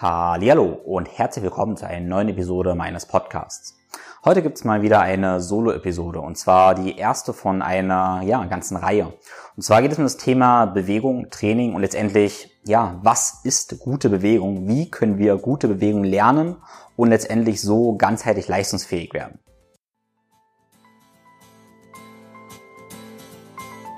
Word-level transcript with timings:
Hallo 0.00 0.80
und 0.84 1.06
herzlich 1.18 1.42
willkommen 1.42 1.76
zu 1.76 1.84
einer 1.84 2.06
neuen 2.06 2.28
Episode 2.28 2.76
meines 2.76 3.04
Podcasts. 3.04 3.76
Heute 4.24 4.42
gibt's 4.42 4.62
mal 4.62 4.80
wieder 4.80 5.00
eine 5.00 5.40
Solo-Episode 5.40 6.20
und 6.20 6.38
zwar 6.38 6.76
die 6.76 6.96
erste 6.96 7.32
von 7.32 7.62
einer 7.62 8.20
ja, 8.22 8.44
ganzen 8.44 8.76
Reihe. 8.76 9.12
Und 9.56 9.64
zwar 9.64 9.82
geht 9.82 9.90
es 9.90 9.98
um 9.98 10.04
das 10.04 10.16
Thema 10.16 10.66
Bewegung, 10.66 11.30
Training 11.30 11.74
und 11.74 11.80
letztendlich, 11.80 12.48
ja, 12.64 13.00
was 13.02 13.40
ist 13.42 13.80
gute 13.80 14.08
Bewegung? 14.08 14.68
Wie 14.68 14.88
können 14.88 15.18
wir 15.18 15.36
gute 15.36 15.66
Bewegung 15.66 16.04
lernen 16.04 16.58
und 16.94 17.08
letztendlich 17.08 17.60
so 17.60 17.96
ganzheitlich 17.96 18.46
leistungsfähig 18.46 19.12
werden? 19.14 19.40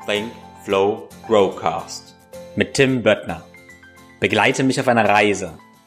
Think, 0.07 0.33
Flow, 0.65 1.11
Growcast 1.27 2.17
mit 2.57 2.73
Tim 2.73 3.03
Böttner. 3.03 3.43
Begleite 4.19 4.63
mich 4.63 4.81
auf 4.81 4.89
einer 4.89 5.07
Reise 5.07 5.59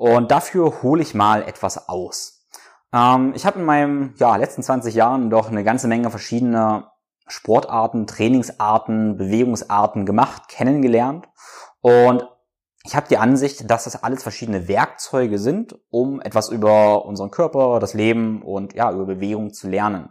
Und 0.00 0.30
dafür 0.30 0.82
hole 0.82 1.02
ich 1.02 1.14
mal 1.14 1.42
etwas 1.42 1.90
aus. 1.90 2.46
Ähm, 2.90 3.34
ich 3.36 3.44
habe 3.44 3.58
in 3.58 3.66
meinen 3.66 4.14
ja, 4.16 4.34
letzten 4.36 4.62
20 4.62 4.94
Jahren 4.94 5.28
doch 5.28 5.50
eine 5.50 5.62
ganze 5.62 5.88
Menge 5.88 6.08
verschiedene 6.08 6.86
Sportarten, 7.26 8.06
Trainingsarten, 8.06 9.18
Bewegungsarten 9.18 10.06
gemacht, 10.06 10.48
kennengelernt. 10.48 11.28
Und 11.82 12.26
ich 12.82 12.96
habe 12.96 13.08
die 13.10 13.18
Ansicht, 13.18 13.70
dass 13.70 13.84
das 13.84 14.02
alles 14.02 14.22
verschiedene 14.22 14.68
Werkzeuge 14.68 15.38
sind, 15.38 15.78
um 15.90 16.22
etwas 16.22 16.48
über 16.48 17.04
unseren 17.04 17.30
Körper, 17.30 17.78
das 17.78 17.92
Leben 17.92 18.40
und 18.40 18.72
ja, 18.72 18.90
über 18.90 19.04
Bewegung 19.04 19.52
zu 19.52 19.68
lernen. 19.68 20.10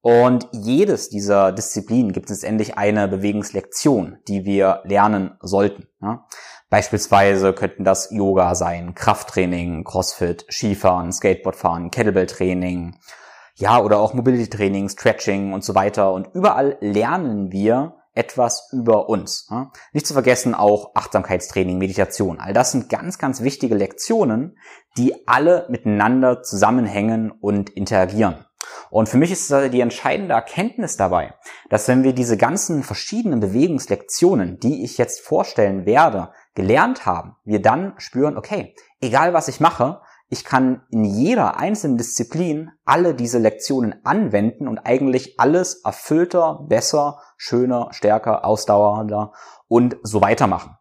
Und 0.00 0.48
jedes 0.52 1.10
dieser 1.10 1.52
Disziplinen 1.52 2.12
gibt 2.12 2.30
es 2.30 2.42
endlich 2.42 2.78
eine 2.78 3.06
Bewegungslektion, 3.06 4.16
die 4.28 4.46
wir 4.46 4.80
lernen 4.84 5.36
sollten. 5.42 5.88
Ja? 6.00 6.26
Beispielsweise 6.70 7.52
könnten 7.52 7.82
das 7.82 8.10
Yoga 8.12 8.54
sein, 8.54 8.94
Krafttraining, 8.94 9.82
Crossfit, 9.82 10.46
Skifahren, 10.48 11.12
Skateboardfahren, 11.12 11.90
Kettlebell-Training, 11.90 12.96
ja, 13.56 13.80
oder 13.80 13.98
auch 13.98 14.14
Mobility-Training, 14.14 14.88
Stretching 14.88 15.52
und 15.52 15.64
so 15.64 15.74
weiter. 15.74 16.12
Und 16.12 16.28
überall 16.32 16.78
lernen 16.80 17.50
wir 17.50 17.96
etwas 18.14 18.68
über 18.72 19.08
uns. 19.08 19.48
Ja? 19.50 19.70
Nicht 19.92 20.06
zu 20.06 20.14
vergessen 20.14 20.54
auch 20.54 20.92
Achtsamkeitstraining, 20.94 21.78
Meditation. 21.78 22.38
All 22.40 22.52
das 22.52 22.72
sind 22.72 22.88
ganz, 22.88 23.18
ganz 23.18 23.42
wichtige 23.42 23.74
Lektionen, 23.74 24.56
die 24.96 25.26
alle 25.28 25.66
miteinander 25.68 26.42
zusammenhängen 26.42 27.30
und 27.30 27.70
interagieren. 27.70 28.46
Und 28.90 29.08
für 29.08 29.16
mich 29.16 29.30
ist 29.30 29.50
die 29.50 29.80
entscheidende 29.80 30.34
Erkenntnis 30.34 30.96
dabei, 30.96 31.34
dass 31.70 31.88
wenn 31.88 32.02
wir 32.02 32.12
diese 32.12 32.36
ganzen 32.36 32.82
verschiedenen 32.82 33.40
Bewegungslektionen, 33.40 34.58
die 34.58 34.84
ich 34.84 34.98
jetzt 34.98 35.20
vorstellen 35.20 35.86
werde, 35.86 36.30
gelernt 36.54 37.06
haben, 37.06 37.36
wir 37.44 37.62
dann 37.62 37.94
spüren, 37.98 38.36
okay, 38.36 38.74
egal 39.00 39.32
was 39.32 39.48
ich 39.48 39.60
mache, 39.60 40.00
ich 40.32 40.44
kann 40.44 40.82
in 40.90 41.04
jeder 41.04 41.56
einzelnen 41.58 41.98
Disziplin 41.98 42.70
alle 42.84 43.14
diese 43.14 43.38
Lektionen 43.38 43.96
anwenden 44.04 44.68
und 44.68 44.78
eigentlich 44.78 45.40
alles 45.40 45.82
erfüllter, 45.84 46.64
besser, 46.68 47.18
schöner, 47.36 47.88
stärker, 47.90 48.44
ausdauernder 48.44 49.32
und 49.66 49.96
so 50.04 50.20
weiter 50.20 50.46
machen. 50.46 50.76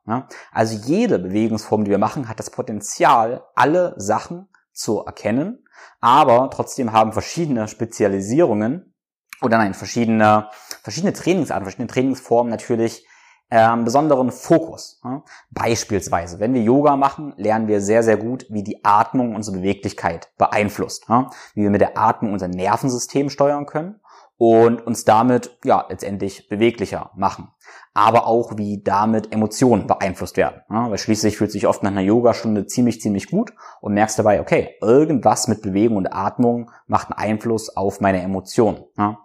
Also 0.51 0.77
jede 0.77 1.17
Bewegungsform, 1.17 1.83
die 1.83 1.91
wir 1.91 1.97
machen, 1.97 2.29
hat 2.29 2.39
das 2.39 2.51
Potenzial, 2.51 3.43
alle 3.55 3.95
Sachen 3.97 4.49
zu 4.71 4.99
erkennen, 4.99 5.65
aber 5.99 6.51
trotzdem 6.51 6.93
haben 6.93 7.11
verschiedene 7.11 7.67
Spezialisierungen 7.67 8.93
oder 9.41 9.57
nein, 9.57 9.73
verschiedene, 9.73 10.49
verschiedene 10.83 11.13
Trainingsarten, 11.13 11.65
verschiedene 11.65 11.87
Trainingsformen 11.87 12.51
natürlich 12.51 13.07
ähm, 13.51 13.85
besonderen 13.85 14.31
Fokus. 14.31 14.99
Ja? 15.03 15.23
Beispielsweise, 15.51 16.39
wenn 16.39 16.53
wir 16.53 16.61
Yoga 16.61 16.95
machen, 16.95 17.33
lernen 17.37 17.67
wir 17.67 17.81
sehr, 17.81 18.03
sehr 18.03 18.17
gut, 18.17 18.45
wie 18.49 18.63
die 18.63 18.83
Atmung 18.83 19.35
unsere 19.35 19.57
Beweglichkeit 19.57 20.29
beeinflusst. 20.37 21.05
Ja? 21.09 21.29
Wie 21.55 21.63
wir 21.63 21.69
mit 21.69 21.81
der 21.81 21.97
Atmung 21.97 22.33
unser 22.33 22.47
Nervensystem 22.47 23.29
steuern 23.29 23.65
können 23.65 23.99
und 24.37 24.85
uns 24.85 25.03
damit 25.03 25.57
ja 25.63 25.85
letztendlich 25.89 26.47
beweglicher 26.47 27.11
machen. 27.15 27.49
Aber 27.93 28.27
auch 28.27 28.57
wie 28.57 28.81
damit 28.81 29.33
Emotionen 29.33 29.87
beeinflusst 29.87 30.37
werden. 30.37 30.61
Ja? 30.69 30.89
Weil 30.89 30.97
schließlich 30.97 31.37
fühlt 31.37 31.51
sich 31.51 31.67
oft 31.67 31.81
nach 31.81 31.91
einer 31.91 32.01
Yogastunde 32.01 32.67
ziemlich, 32.67 33.01
ziemlich 33.01 33.29
gut 33.29 33.53
und 33.81 33.93
merkst 33.95 34.19
dabei, 34.19 34.39
okay, 34.41 34.75
irgendwas 34.81 35.47
mit 35.47 35.61
Bewegung 35.61 35.97
und 35.97 36.07
Atmung 36.07 36.71
macht 36.87 37.07
einen 37.11 37.31
Einfluss 37.31 37.75
auf 37.75 37.99
meine 37.99 38.21
Emotionen. 38.21 38.83
Ja? 38.97 39.19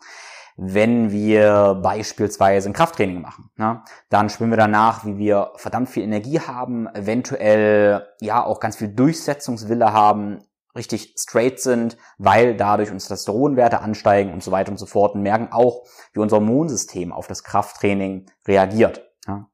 Wenn 0.57 1.11
wir 1.11 1.81
beispielsweise 1.83 2.69
ein 2.69 2.75
Krafttraining 2.75 3.21
machen. 3.21 3.51
Ne? 3.57 3.83
Dann 4.09 4.31
spüren 4.31 4.51
wir 4.51 4.57
danach, 4.57 5.05
wie 5.05 5.19
wir 5.19 5.53
verdammt 5.57 5.89
viel 5.89 6.05
Energie 6.05 6.41
haben, 6.41 6.87
eventuell 6.95 8.07
ja 8.21 8.45
auch 8.45 8.61
ganz 8.61 8.77
viel 8.77 8.89
Durchsetzungswille 8.89 9.93
haben, 9.93 10.45
richtig 10.77 11.15
straight 11.19 11.61
sind, 11.61 11.97
weil 12.19 12.57
dadurch 12.57 12.91
unsere 12.91 13.15
Testosteronwerte 13.15 13.81
ansteigen 13.81 14.33
und 14.33 14.43
so 14.43 14.51
weiter 14.51 14.71
und 14.71 14.79
so 14.79 14.87
fort 14.87 15.15
und 15.15 15.23
merken 15.23 15.49
auch, 15.53 15.85
wie 16.13 16.21
unser 16.21 16.39
Immunsystem 16.39 17.13
auf 17.13 17.27
das 17.27 17.45
Krafttraining 17.45 18.27
reagiert. 18.47 19.05
Ja? 19.27 19.49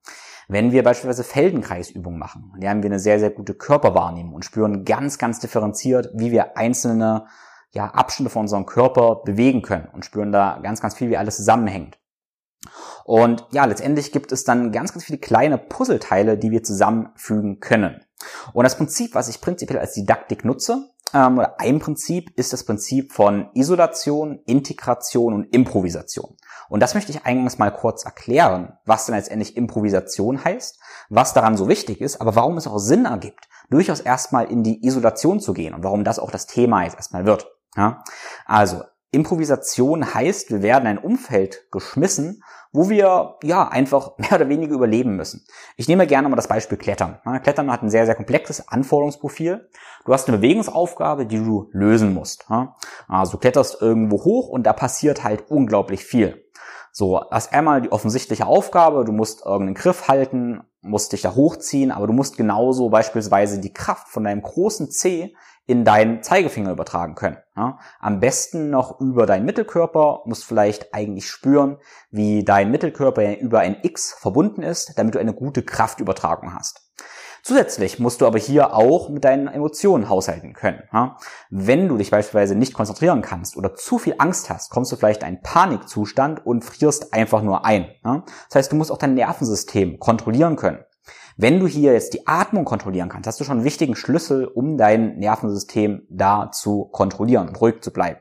Wenn 0.49 0.73
wir 0.73 0.83
beispielsweise 0.83 1.23
Feldenkreisübungen 1.25 2.19
machen, 2.19 2.53
lernen 2.59 2.83
wir 2.83 2.91
eine 2.91 2.99
sehr, 2.99 3.21
sehr 3.21 3.31
gute 3.31 3.55
Körperwahrnehmung 3.55 4.35
und 4.35 4.45
spüren 4.45 4.85
ganz, 4.85 5.17
ganz 5.17 5.39
differenziert, 5.39 6.11
wie 6.13 6.33
wir 6.33 6.57
einzelne 6.57 7.27
ja, 7.73 7.87
Abschnitte 7.87 8.31
von 8.31 8.43
unserem 8.43 8.67
Körper 8.67 9.23
bewegen 9.25 9.63
können 9.63 9.89
und 9.93 10.05
spüren 10.05 10.33
da 10.33 10.59
ganz, 10.63 10.81
ganz 10.81 10.95
viel, 10.95 11.11
wie 11.11 11.17
alles 11.17 11.37
zusammenhängt. 11.37 11.99
Und 13.05 13.47
ja, 13.53 13.65
letztendlich 13.65 14.13
gibt 14.13 14.33
es 14.33 14.45
dann 14.45 14.73
ganz, 14.73 14.93
ganz 14.93 15.05
viele 15.05 15.19
kleine 15.19 15.59
Puzzleteile, 15.59 16.37
die 16.37 16.51
wir 16.51 16.63
zusammenfügen 16.63 17.61
können. 17.61 18.05
Und 18.53 18.65
das 18.65 18.77
Prinzip, 18.77 19.15
was 19.15 19.29
ich 19.29 19.41
prinzipiell 19.41 19.79
als 19.79 19.95
Didaktik 19.95 20.45
nutze, 20.45 20.91
ähm, 21.13 21.39
oder 21.39 21.59
ein 21.59 21.79
Prinzip 21.81 22.31
ist 22.39 22.53
das 22.53 22.65
Prinzip 22.65 23.13
von 23.13 23.51
Isolation, 23.55 24.41
Integration 24.47 25.35
und 25.35 25.45
Improvisation. 25.55 26.37
Und 26.69 26.81
das 26.81 26.95
möchte 26.95 27.11
ich 27.11 27.25
eingangs 27.25 27.59
mal 27.59 27.71
kurz 27.71 28.05
erklären, 28.05 28.75
was 28.85 29.07
denn 29.07 29.17
letztendlich 29.17 29.57
Improvisation 29.57 30.45
heißt, 30.45 30.79
was 31.09 31.33
daran 31.35 31.57
so 31.57 31.69
wichtig 31.69 32.01
ist, 32.01 32.21
aber 32.21 32.37
warum 32.37 32.57
es 32.57 32.69
auch 32.69 32.79
Sinn 32.79 33.07
ergibt, 33.07 33.49
durchaus 33.71 34.01
erstmal 34.01 34.51
in 34.51 34.63
die 34.63 34.87
Isolation 34.87 35.41
zu 35.41 35.53
gehen 35.53 35.75
und 35.75 35.83
warum 35.83 36.05
das 36.05 36.19
auch 36.19 36.31
das 36.31 36.47
Thema 36.47 36.85
jetzt 36.85 36.97
erstmal 36.97 37.25
wird. 37.25 37.51
Ja? 37.77 38.03
Also, 38.47 38.83
Improvisation 39.13 40.15
heißt, 40.15 40.51
wir 40.51 40.63
werden 40.63 40.83
in 40.83 40.99
ein 40.99 40.99
Umfeld 40.99 41.67
geschmissen, 41.73 42.45
wo 42.73 42.89
wir 42.89 43.37
ja 43.43 43.69
einfach 43.69 44.13
mehr 44.19 44.35
oder 44.35 44.49
weniger 44.49 44.75
überleben 44.75 45.17
müssen. 45.17 45.45
Ich 45.77 45.89
nehme 45.89 46.07
gerne 46.07 46.29
mal 46.29 46.37
das 46.37 46.49
Beispiel 46.49 46.79
Klettern. 46.79 47.19
Klettern 47.43 47.71
hat 47.73 47.83
ein 47.83 47.91
sehr, 47.91 48.07
sehr 48.07 48.15
komplexes 48.15 48.69
Anforderungsprofil. 48.69 49.69
Du 50.05 50.13
hast 50.13 50.29
eine 50.29 50.39
Bewegungsaufgabe, 50.39 51.27
die 51.27 51.39
du 51.39 51.69
lösen 51.73 52.15
musst. 52.15 52.47
Also 53.09 53.33
du 53.33 53.39
kletterst 53.39 53.83
irgendwo 53.83 54.25
hoch 54.25 54.49
und 54.49 54.65
da 54.65 54.73
passiert 54.73 55.25
halt 55.25 55.51
unglaublich 55.51 56.05
viel. 56.05 56.45
So, 56.93 57.21
erst 57.31 57.53
einmal 57.53 57.83
die 57.83 57.93
offensichtliche 57.93 58.47
Aufgabe, 58.47 59.05
du 59.05 59.13
musst 59.13 59.45
irgendeinen 59.45 59.75
Griff 59.75 60.09
halten, 60.09 60.63
musst 60.83 61.13
dich 61.13 61.23
da 61.23 61.35
hochziehen, 61.35 61.93
aber 61.93 62.07
du 62.07 62.13
musst 62.13 62.37
genauso 62.37 62.89
beispielsweise 62.89 63.61
die 63.61 63.73
Kraft 63.73 64.09
von 64.09 64.25
deinem 64.25 64.43
großen 64.43 64.91
C 64.91 65.35
in 65.71 65.85
deinen 65.85 66.21
Zeigefinger 66.25 66.73
übertragen 66.73 67.15
können. 67.15 67.39
Ja? 67.57 67.79
Am 68.01 68.19
besten 68.19 68.71
noch 68.71 69.01
über 69.01 69.25
deinen 69.25 69.45
Mittelkörper, 69.47 70.23
musst 70.25 70.45
vielleicht 70.45 70.93
eigentlich 70.93 71.29
spüren, 71.29 71.79
wie 72.11 72.45
dein 72.45 72.73
Mittelkörper 72.73 73.39
über 73.39 73.61
ein 73.61 73.77
X 73.83 74.13
verbunden 74.19 74.65
ist, 74.65 74.99
damit 74.99 75.15
du 75.15 75.21
eine 75.21 75.33
gute 75.33 75.63
Kraftübertragung 75.63 76.55
hast. 76.55 76.91
Zusätzlich 77.45 78.01
musst 78.01 78.21
du 78.21 78.27
aber 78.27 78.39
hier 78.39 78.75
auch 78.75 79.11
mit 79.11 79.25
deinen 79.25 79.47
Emotionen 79.47 80.09
haushalten 80.09 80.55
können. 80.55 80.83
Ja? 80.93 81.17
Wenn 81.51 81.87
du 81.87 81.97
dich 81.97 82.11
beispielsweise 82.11 82.57
nicht 82.57 82.75
konzentrieren 82.75 83.23
kannst 83.23 83.57
oder 83.57 83.77
zu 83.77 83.99
viel 83.99 84.17
Angst 84.19 84.51
hast, 84.51 84.71
kommst 84.71 84.91
du 84.91 84.97
vielleicht 84.97 85.23
in 85.23 85.29
einen 85.29 85.43
Panikzustand 85.43 86.45
und 86.45 86.65
frierst 86.65 87.15
einfach 87.15 87.43
nur 87.43 87.65
ein. 87.65 87.87
Ja? 88.05 88.25
Das 88.49 88.57
heißt, 88.57 88.73
du 88.73 88.77
musst 88.77 88.91
auch 88.91 88.99
dein 88.99 89.15
Nervensystem 89.15 90.01
kontrollieren 90.01 90.57
können. 90.57 90.85
Wenn 91.43 91.59
du 91.59 91.67
hier 91.67 91.95
jetzt 91.95 92.13
die 92.13 92.27
Atmung 92.27 92.67
kontrollieren 92.67 93.09
kannst, 93.09 93.27
hast 93.27 93.41
du 93.41 93.45
schon 93.45 93.57
einen 93.57 93.65
wichtigen 93.65 93.97
Schlüssel, 93.97 94.45
um 94.45 94.77
dein 94.77 95.17
Nervensystem 95.17 96.03
da 96.11 96.51
zu 96.51 96.85
kontrollieren 96.93 97.49
und 97.49 97.59
ruhig 97.59 97.81
zu 97.81 97.95
bleiben. 97.95 98.21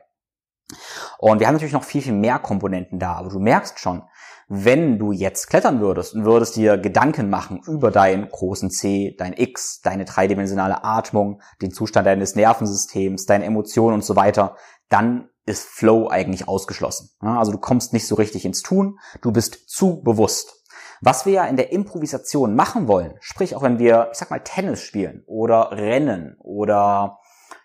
Und 1.18 1.38
wir 1.38 1.46
haben 1.46 1.52
natürlich 1.52 1.74
noch 1.74 1.84
viel, 1.84 2.00
viel 2.00 2.14
mehr 2.14 2.38
Komponenten 2.38 2.98
da, 2.98 3.16
aber 3.16 3.28
du 3.28 3.38
merkst 3.38 3.78
schon, 3.78 4.04
Wenn 4.48 4.98
du 4.98 5.12
jetzt 5.12 5.48
klettern 5.48 5.80
würdest 5.80 6.14
und 6.14 6.24
würdest 6.24 6.56
dir 6.56 6.78
Gedanken 6.78 7.30
machen 7.30 7.60
über 7.66 7.90
deinen 7.90 8.28
großen 8.28 8.70
C, 8.70 9.14
dein 9.18 9.34
X, 9.34 9.80
deine 9.82 10.06
dreidimensionale 10.06 10.82
Atmung, 10.82 11.42
den 11.60 11.72
Zustand 11.72 12.06
deines 12.06 12.34
Nervensystems, 12.34 13.26
deine 13.26 13.44
Emotionen 13.44 13.94
und 13.96 14.04
so 14.04 14.16
weiter, 14.16 14.56
dann 14.88 15.28
ist 15.44 15.64
Flow 15.64 16.08
eigentlich 16.08 16.48
ausgeschlossen. 16.48 17.10
Also 17.20 17.52
du 17.52 17.58
kommst 17.58 17.92
nicht 17.92 18.08
so 18.08 18.14
richtig 18.14 18.44
ins 18.44 18.62
Tun, 18.62 18.98
du 19.20 19.30
bist 19.30 19.68
zu 19.68 20.02
bewusst. 20.02 20.59
Was 21.00 21.24
wir 21.26 21.32
ja 21.32 21.44
in 21.44 21.56
der 21.56 21.72
Improvisation 21.72 22.54
machen 22.54 22.86
wollen, 22.86 23.14
sprich 23.20 23.56
auch 23.56 23.62
wenn 23.62 23.78
wir, 23.78 24.08
ich 24.12 24.18
sag 24.18 24.30
mal, 24.30 24.40
Tennis 24.40 24.82
spielen 24.82 25.22
oder 25.26 25.72
rennen 25.72 26.36
oder 26.38 27.18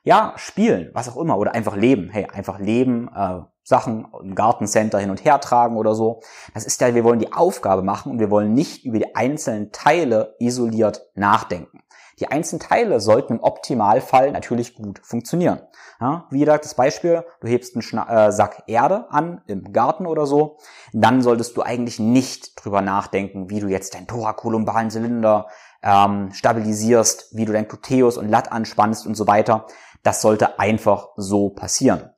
ja, 0.04 0.34
spielen, 0.38 0.92
was 0.94 1.10
auch 1.10 1.18
immer, 1.18 1.38
oder 1.38 1.54
einfach 1.54 1.76
leben. 1.76 2.10
Hey, 2.10 2.28
einfach 2.32 2.60
leben, 2.60 3.10
äh, 3.14 3.42
Sachen 3.64 4.08
im 4.22 4.36
Gartencenter 4.36 5.00
hin 5.00 5.10
und 5.10 5.26
her 5.26 5.40
tragen 5.42 5.76
oder 5.76 5.96
so. 5.96 6.22
Das 6.54 6.66
ist 6.66 6.80
ja, 6.80 6.94
wir 6.94 7.04
wollen 7.04 7.20
die 7.20 7.34
Aufgabe 7.34 7.82
machen 7.82 8.12
und 8.12 8.20
wir 8.20 8.30
wollen 8.30 8.54
nicht 8.54 8.86
über 8.86 9.00
die 9.00 9.16
einzelnen 9.16 9.72
Teile 9.72 10.36
isoliert 10.40 11.02
nachdenken. 11.16 11.80
Die 12.20 12.28
einzelnen 12.28 12.62
Teile 12.62 13.00
sollten 13.00 13.34
im 13.34 13.44
Optimalfall 13.44 14.32
natürlich 14.32 14.76
gut 14.76 15.00
funktionieren. 15.04 15.62
Ja, 16.00 16.28
wie 16.30 16.40
gesagt, 16.40 16.66
das 16.66 16.76
Beispiel, 16.76 17.24
du 17.42 17.48
hebst 17.48 17.76
einen 17.76 17.82
Schna 17.82 18.28
äh, 18.28 18.32
Sack 18.32 18.64
Erde 18.68 19.06
an 19.12 19.42
im 19.48 19.72
Garten 19.72 20.06
oder 20.06 20.26
so, 20.26 20.58
dann 20.94 21.22
solltest 21.22 21.56
du 21.58 21.62
eigentlich 21.62 22.00
nicht 22.00 22.54
drüber 22.64 22.82
nachdenken, 22.82 23.50
wie 23.50 23.60
du 23.60 23.68
jetzt 23.68 23.96
deinen 23.96 24.08
thorakolumbalen 24.08 24.90
Zylinder 24.90 25.48
ähm, 25.84 26.32
stabilisierst, 26.34 27.36
wie 27.36 27.46
du 27.46 27.54
dein 27.54 27.68
Gluteus 27.68 28.18
und 28.18 28.30
Lat 28.30 28.52
anspannst 28.52 29.06
und 29.06 29.16
so 29.16 29.28
weiter. 29.28 29.68
Das 30.04 30.22
sollte 30.22 30.60
einfach 30.60 31.10
so 31.16 31.50
passieren. 31.50 32.15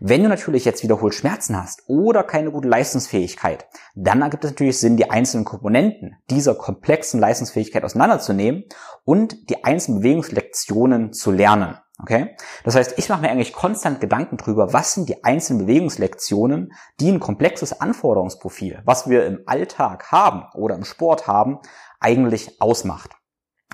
Wenn 0.00 0.22
du 0.22 0.28
natürlich 0.28 0.64
jetzt 0.64 0.82
wiederholt 0.82 1.14
Schmerzen 1.14 1.60
hast 1.60 1.82
oder 1.86 2.22
keine 2.22 2.50
gute 2.50 2.68
Leistungsfähigkeit, 2.68 3.66
dann 3.94 4.22
ergibt 4.22 4.44
es 4.44 4.52
natürlich 4.52 4.78
Sinn, 4.78 4.96
die 4.96 5.10
einzelnen 5.10 5.44
Komponenten 5.44 6.16
dieser 6.30 6.54
komplexen 6.54 7.20
Leistungsfähigkeit 7.20 7.84
auseinanderzunehmen 7.84 8.64
und 9.04 9.50
die 9.50 9.64
einzelnen 9.64 10.00
Bewegungslektionen 10.00 11.12
zu 11.12 11.30
lernen. 11.30 11.76
Okay? 12.02 12.36
Das 12.64 12.76
heißt, 12.76 12.98
ich 12.98 13.08
mache 13.08 13.22
mir 13.22 13.30
eigentlich 13.30 13.52
konstant 13.52 14.00
Gedanken 14.00 14.36
drüber, 14.36 14.72
was 14.72 14.94
sind 14.94 15.08
die 15.08 15.22
einzelnen 15.24 15.66
Bewegungslektionen, 15.66 16.72
die 16.98 17.10
ein 17.10 17.20
komplexes 17.20 17.80
Anforderungsprofil, 17.80 18.82
was 18.84 19.08
wir 19.08 19.26
im 19.26 19.40
Alltag 19.46 20.10
haben 20.10 20.44
oder 20.54 20.74
im 20.74 20.84
Sport 20.84 21.26
haben, 21.26 21.58
eigentlich 22.00 22.60
ausmacht. 22.60 23.19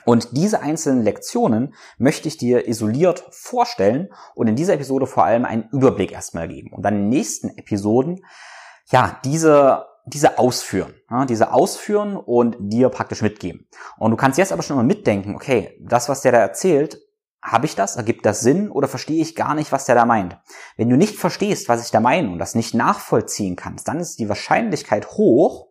Und 0.06 0.36
diese 0.36 0.60
einzelnen 0.60 1.02
Lektionen 1.02 1.74
möchte 1.98 2.28
ich 2.28 2.38
dir 2.38 2.66
isoliert 2.66 3.24
vorstellen 3.30 4.08
und 4.34 4.46
in 4.46 4.56
dieser 4.56 4.74
Episode 4.74 5.06
vor 5.06 5.24
allem 5.24 5.44
einen 5.44 5.68
Überblick 5.72 6.12
erstmal 6.12 6.48
geben 6.48 6.72
und 6.72 6.84
dann 6.84 6.94
in 6.94 7.00
den 7.02 7.08
nächsten 7.10 7.50
Episoden 7.58 8.24
ja 8.86 9.20
diese 9.24 9.84
diese 10.08 10.38
ausführen, 10.38 10.94
ja, 11.10 11.24
diese 11.24 11.52
ausführen 11.52 12.16
und 12.16 12.56
dir 12.60 12.90
praktisch 12.90 13.22
mitgeben. 13.22 13.66
Und 13.98 14.12
du 14.12 14.16
kannst 14.16 14.38
jetzt 14.38 14.52
aber 14.52 14.62
schon 14.62 14.76
mal 14.76 14.84
mitdenken, 14.84 15.34
okay, 15.34 15.76
das, 15.80 16.08
was 16.08 16.20
der 16.20 16.30
da 16.30 16.38
erzählt, 16.38 17.02
habe 17.42 17.66
ich 17.66 17.74
das? 17.74 17.96
Ergibt 17.96 18.24
das 18.24 18.40
Sinn 18.40 18.70
oder 18.70 18.86
verstehe 18.86 19.20
ich 19.20 19.34
gar 19.34 19.56
nicht, 19.56 19.72
was 19.72 19.84
der 19.84 19.96
da 19.96 20.06
meint? 20.06 20.38
Wenn 20.76 20.88
du 20.88 20.96
nicht 20.96 21.16
verstehst, 21.16 21.68
was 21.68 21.84
ich 21.84 21.90
da 21.90 21.98
meine 21.98 22.30
und 22.30 22.38
das 22.38 22.54
nicht 22.54 22.72
nachvollziehen 22.72 23.56
kannst, 23.56 23.88
dann 23.88 23.98
ist 23.98 24.20
die 24.20 24.28
Wahrscheinlichkeit 24.28 25.10
hoch, 25.10 25.68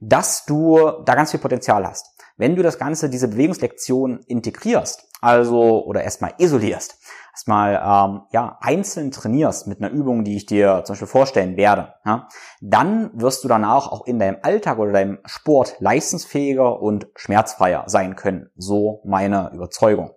dass 0.00 0.44
du 0.44 0.78
da 1.04 1.14
ganz 1.14 1.30
viel 1.30 1.40
Potenzial 1.40 1.86
hast. 1.86 2.15
Wenn 2.36 2.56
du 2.56 2.62
das 2.62 2.78
Ganze, 2.78 3.08
diese 3.08 3.28
Bewegungslektion 3.28 4.20
integrierst, 4.26 5.08
also 5.20 5.84
oder 5.84 6.02
erstmal 6.02 6.34
isolierst, 6.38 6.98
erstmal 7.32 7.74
ähm, 7.74 8.22
ja 8.32 8.58
einzeln 8.60 9.10
trainierst 9.10 9.66
mit 9.66 9.80
einer 9.80 9.90
Übung, 9.90 10.24
die 10.24 10.36
ich 10.36 10.46
dir 10.46 10.82
zum 10.84 10.94
Beispiel 10.94 11.08
vorstellen 11.08 11.56
werde, 11.56 11.94
ja, 12.04 12.28
dann 12.60 13.10
wirst 13.14 13.44
du 13.44 13.48
danach 13.48 13.90
auch 13.90 14.06
in 14.06 14.18
deinem 14.18 14.38
Alltag 14.42 14.78
oder 14.78 14.92
deinem 14.92 15.18
Sport 15.24 15.76
leistungsfähiger 15.80 16.80
und 16.80 17.08
schmerzfreier 17.16 17.84
sein 17.86 18.16
können. 18.16 18.50
So 18.56 19.02
meine 19.04 19.50
Überzeugung. 19.54 20.12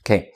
Okay, 0.00 0.32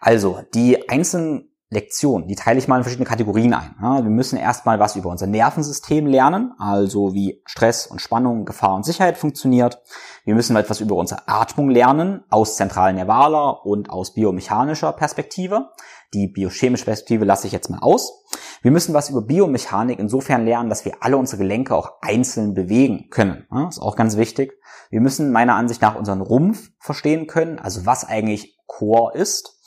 also 0.00 0.40
die 0.54 0.88
einzelnen 0.88 1.49
Lektion, 1.72 2.26
die 2.26 2.34
teile 2.34 2.58
ich 2.58 2.66
mal 2.66 2.78
in 2.78 2.82
verschiedene 2.82 3.08
Kategorien 3.08 3.54
ein. 3.54 3.76
wir 3.78 4.10
müssen 4.10 4.36
erstmal 4.36 4.80
was 4.80 4.96
über 4.96 5.08
unser 5.08 5.28
Nervensystem 5.28 6.04
lernen, 6.04 6.52
also 6.58 7.14
wie 7.14 7.42
Stress 7.46 7.86
und 7.86 8.00
Spannung, 8.00 8.44
Gefahr 8.44 8.74
und 8.74 8.84
Sicherheit 8.84 9.16
funktioniert. 9.16 9.80
Wir 10.24 10.34
müssen 10.34 10.56
etwas 10.56 10.80
über 10.80 10.96
unsere 10.96 11.28
Atmung 11.28 11.70
lernen, 11.70 12.24
aus 12.28 12.56
zentralen 12.56 12.96
Nervaler 12.96 13.64
und 13.64 13.88
aus 13.88 14.14
biomechanischer 14.14 14.92
Perspektive. 14.92 15.68
Die 16.12 16.26
biochemische 16.26 16.86
Perspektive 16.86 17.24
lasse 17.24 17.46
ich 17.46 17.52
jetzt 17.52 17.70
mal 17.70 17.78
aus. 17.78 18.24
Wir 18.62 18.72
müssen 18.72 18.92
was 18.92 19.08
über 19.08 19.22
Biomechanik 19.22 20.00
insofern 20.00 20.44
lernen, 20.44 20.70
dass 20.70 20.84
wir 20.84 20.94
alle 21.00 21.18
unsere 21.18 21.38
Gelenke 21.38 21.76
auch 21.76 21.92
einzeln 22.00 22.54
bewegen 22.54 23.10
können. 23.10 23.46
Das 23.48 23.76
ist 23.76 23.82
auch 23.82 23.94
ganz 23.94 24.16
wichtig. 24.16 24.54
Wir 24.90 25.00
müssen 25.00 25.30
meiner 25.30 25.54
Ansicht 25.54 25.82
nach 25.82 25.94
unseren 25.94 26.20
Rumpf 26.20 26.72
verstehen 26.80 27.28
können, 27.28 27.60
also 27.60 27.86
was 27.86 28.04
eigentlich 28.04 28.58
Core 28.66 29.16
ist 29.16 29.59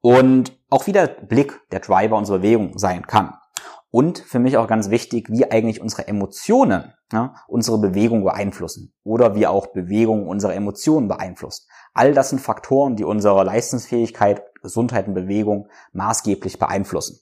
und 0.00 0.58
auch 0.70 0.86
wie 0.86 0.92
der 0.92 1.06
Blick 1.06 1.60
der 1.70 1.80
Driver 1.80 2.16
unserer 2.16 2.38
Bewegung 2.38 2.78
sein 2.78 3.06
kann. 3.06 3.34
Und 3.90 4.18
für 4.18 4.38
mich 4.38 4.56
auch 4.58 4.66
ganz 4.66 4.90
wichtig, 4.90 5.30
wie 5.30 5.50
eigentlich 5.50 5.80
unsere 5.80 6.06
Emotionen 6.08 6.92
ja, 7.12 7.34
unsere 7.46 7.78
Bewegung 7.78 8.24
beeinflussen 8.24 8.92
oder 9.02 9.34
wie 9.34 9.46
auch 9.46 9.68
Bewegung 9.68 10.28
unsere 10.28 10.54
Emotionen 10.54 11.08
beeinflusst. 11.08 11.68
All 11.94 12.12
das 12.12 12.30
sind 12.30 12.40
Faktoren, 12.40 12.96
die 12.96 13.04
unsere 13.04 13.44
Leistungsfähigkeit, 13.44 14.42
Gesundheit 14.60 15.08
und 15.08 15.14
Bewegung 15.14 15.68
maßgeblich 15.92 16.58
beeinflussen. 16.58 17.20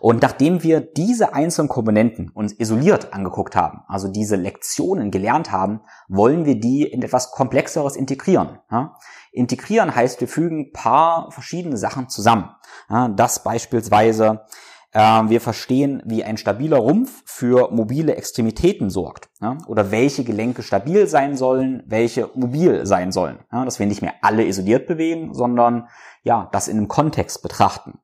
Und 0.00 0.22
nachdem 0.22 0.62
wir 0.62 0.80
diese 0.80 1.34
einzelnen 1.34 1.68
Komponenten 1.68 2.30
uns 2.30 2.52
isoliert 2.52 3.12
angeguckt 3.12 3.56
haben, 3.56 3.82
also 3.88 4.08
diese 4.08 4.36
Lektionen 4.36 5.10
gelernt 5.10 5.52
haben, 5.52 5.80
wollen 6.08 6.44
wir 6.44 6.58
die 6.58 6.84
in 6.84 7.02
etwas 7.02 7.30
Komplexeres 7.30 7.96
integrieren. 7.96 8.58
Ja? 8.70 8.96
Integrieren 9.32 9.94
heißt, 9.94 10.20
wir 10.20 10.28
fügen 10.28 10.72
paar 10.72 11.30
verschiedene 11.30 11.76
Sachen 11.76 12.08
zusammen. 12.08 12.50
Ja, 12.88 13.08
das 13.08 13.42
beispielsweise 13.42 14.44
äh, 14.94 15.00
wir 15.00 15.40
verstehen, 15.40 16.02
wie 16.06 16.24
ein 16.24 16.36
stabiler 16.36 16.78
Rumpf 16.78 17.22
für 17.26 17.70
mobile 17.70 18.14
Extremitäten 18.14 18.88
sorgt. 18.88 19.28
Ja, 19.40 19.58
oder 19.66 19.90
welche 19.90 20.24
Gelenke 20.24 20.62
stabil 20.62 21.06
sein 21.06 21.36
sollen, 21.36 21.82
welche 21.86 22.30
mobil 22.34 22.86
sein 22.86 23.12
sollen. 23.12 23.40
Ja, 23.52 23.64
dass 23.64 23.78
wir 23.78 23.86
nicht 23.86 24.02
mehr 24.02 24.14
alle 24.22 24.44
isoliert 24.46 24.86
bewegen, 24.86 25.34
sondern 25.34 25.88
ja, 26.22 26.48
das 26.52 26.68
in 26.68 26.78
einem 26.78 26.88
Kontext 26.88 27.42
betrachten. 27.42 27.98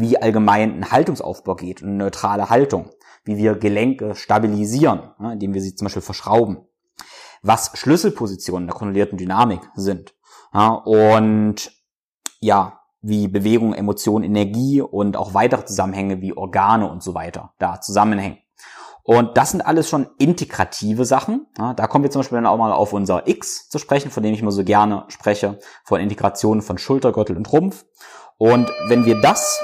Wie 0.00 0.20
allgemein 0.20 0.78
ein 0.78 0.90
Haltungsaufbau 0.90 1.56
geht, 1.56 1.82
eine 1.82 1.92
neutrale 1.92 2.48
Haltung. 2.48 2.90
Wie 3.24 3.36
wir 3.36 3.54
Gelenke 3.54 4.14
stabilisieren, 4.14 5.10
ja, 5.20 5.32
indem 5.32 5.52
wir 5.52 5.60
sie 5.60 5.74
zum 5.74 5.84
Beispiel 5.84 6.00
verschrauben. 6.00 6.66
Was 7.42 7.72
Schlüsselpositionen 7.74 8.66
der 8.66 8.74
kontrollierten 8.74 9.18
Dynamik 9.18 9.60
sind 9.74 10.14
und 10.52 11.56
ja, 12.40 12.80
wie 13.02 13.28
Bewegung, 13.28 13.74
Emotion, 13.74 14.22
Energie 14.22 14.80
und 14.80 15.16
auch 15.16 15.34
weitere 15.34 15.64
Zusammenhänge 15.66 16.22
wie 16.22 16.36
Organe 16.36 16.90
und 16.90 17.02
so 17.02 17.14
weiter 17.14 17.52
da 17.58 17.80
zusammenhängen. 17.80 18.38
Und 19.02 19.36
das 19.36 19.50
sind 19.50 19.60
alles 19.60 19.88
schon 19.88 20.08
integrative 20.18 21.04
Sachen. 21.04 21.46
Da 21.56 21.86
kommen 21.86 22.04
wir 22.04 22.10
zum 22.10 22.20
Beispiel 22.20 22.36
dann 22.36 22.46
auch 22.46 22.58
mal 22.58 22.72
auf 22.72 22.92
unser 22.92 23.28
X 23.28 23.68
zu 23.68 23.78
sprechen, 23.78 24.10
von 24.10 24.22
dem 24.22 24.32
ich 24.32 24.40
immer 24.40 24.52
so 24.52 24.64
gerne 24.64 25.04
spreche, 25.08 25.58
von 25.84 26.00
Integration 26.00 26.62
von 26.62 26.78
Schulter, 26.78 27.12
Gürtel 27.12 27.36
und 27.36 27.52
Rumpf. 27.52 27.84
Und 28.38 28.70
wenn 28.88 29.04
wir 29.04 29.20
das 29.20 29.62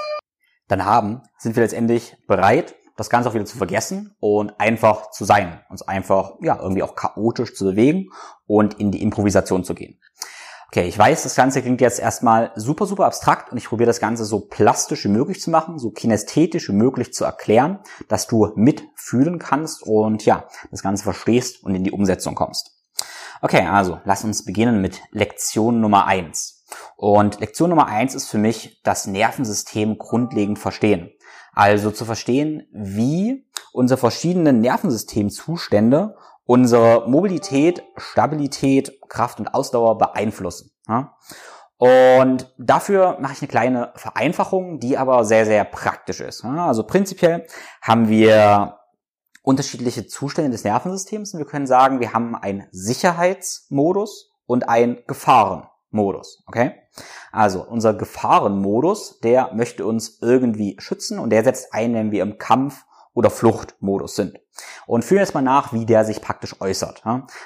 dann 0.69 0.85
haben, 0.85 1.23
sind 1.39 1.57
wir 1.57 1.63
letztendlich 1.63 2.17
bereit, 2.27 2.75
das 2.97 3.11
Ganze 3.11 3.29
auch 3.29 3.35
wieder 3.35 3.45
zu 3.45 3.59
vergessen 3.59 4.17
und 4.21 4.59
einfach 4.59 5.11
zu 5.11 5.25
sein, 5.25 5.61
uns 5.69 5.83
einfach 5.83 6.35
ja 6.41 6.59
irgendwie 6.61 6.83
auch 6.83 6.95
chaotisch 6.95 7.55
zu 7.55 7.65
bewegen 7.65 8.11
und 8.47 8.75
in 8.75 8.91
die 8.91 9.03
Improvisation 9.03 9.65
zu 9.65 9.75
gehen. 9.75 10.01
Okay, 10.69 10.89
ich 10.89 10.99
weiß, 10.99 11.23
das 11.23 11.37
Ganze 11.37 11.63
klingt 11.63 11.81
jetzt 11.81 12.01
erstmal 12.01 12.51
super, 12.57 12.87
super 12.87 13.07
abstrakt 13.07 13.53
und 13.53 13.59
ich 13.59 13.69
probiere 13.69 13.87
das 13.87 14.01
Ganze 14.01 14.25
so 14.25 14.41
plastisch 14.41 15.05
wie 15.05 15.11
möglich 15.11 15.41
zu 15.41 15.51
machen, 15.51 15.79
so 15.79 15.91
kinästhetisch 15.91 16.69
wie 16.69 16.75
möglich 16.75 17.15
zu 17.15 17.25
erklären, 17.25 17.79
dass 18.09 18.27
du 18.27 18.53
mitfühlen 18.57 19.39
kannst 19.39 19.85
und 19.85 20.25
ja, 20.25 20.49
das 20.71 20.83
Ganze 20.83 21.05
verstehst 21.05 21.63
und 21.63 21.75
in 21.75 21.85
die 21.85 21.93
Umsetzung 21.93 22.35
kommst. 22.35 22.73
Okay, 23.43 23.65
also 23.67 24.01
lass 24.05 24.25
uns 24.25 24.45
beginnen 24.45 24.81
mit 24.81 25.01
Lektion 25.13 25.81
Nummer 25.81 26.07
eins. 26.07 26.56
Und 26.97 27.41
Lektion 27.41 27.71
Nummer 27.71 27.87
eins 27.87 28.15
ist 28.15 28.29
für 28.29 28.39
mich 28.39 28.81
das 28.83 29.07
Nervensystem 29.07 29.99
grundlegend 29.99 30.59
verstehen. 30.59 31.11
Also 31.53 31.91
zu 31.91 32.05
verstehen, 32.05 32.69
wie 32.73 33.47
unsere 33.73 33.99
verschiedenen 33.99 34.61
Nervensystemzustände 34.61 36.17
unsere 36.47 37.09
Mobilität, 37.09 37.83
Stabilität, 37.97 39.01
Kraft 39.09 39.41
und 39.41 39.53
Ausdauer 39.53 39.99
beeinflussen. 39.99 40.71
Und 41.77 42.55
dafür 42.57 43.19
mache 43.21 43.35
ich 43.35 43.43
eine 43.43 43.49
kleine 43.49 43.93
Vereinfachung, 43.97 44.79
die 44.79 44.97
aber 44.97 45.25
sehr, 45.25 45.45
sehr 45.45 45.65
praktisch 45.65 46.21
ist. 46.21 46.45
Also 46.45 46.85
prinzipiell 46.85 47.47
haben 47.83 48.09
wir 48.09 48.79
unterschiedliche 49.43 50.07
Zustände 50.07 50.51
des 50.51 50.65
Nervensystems 50.65 51.35
und 51.35 51.39
wir 51.39 51.47
können 51.47 51.67
sagen, 51.67 52.01
wir 52.01 52.13
haben 52.13 52.35
einen 52.35 52.67
Sicherheitsmodus 52.71 54.33
und 54.47 54.69
einen 54.69 55.05
Gefahrenmodus. 55.91 56.43
Okay? 56.47 56.75
Also 57.33 57.63
unser 57.63 57.95
Gefahrenmodus, 57.95 59.21
der 59.21 59.53
möchte 59.55 59.87
uns 59.87 60.19
irgendwie 60.21 60.77
schützen 60.79 61.19
und 61.19 61.31
der 61.31 61.45
setzt 61.45 61.73
ein, 61.73 61.95
wenn 61.95 62.11
wir 62.11 62.23
im 62.23 62.39
Kampf 62.39 62.85
oder 63.15 63.31
Fluchtmodus 63.31 64.15
sind. 64.15 64.39
Und 64.87 65.05
führen 65.05 65.21
jetzt 65.21 65.35
mal 65.35 65.43
nach, 65.43 65.73
wie 65.73 65.87
der 65.87 66.05
sich 66.05 66.21
praktisch 66.21 66.61
äußert. 66.61 67.03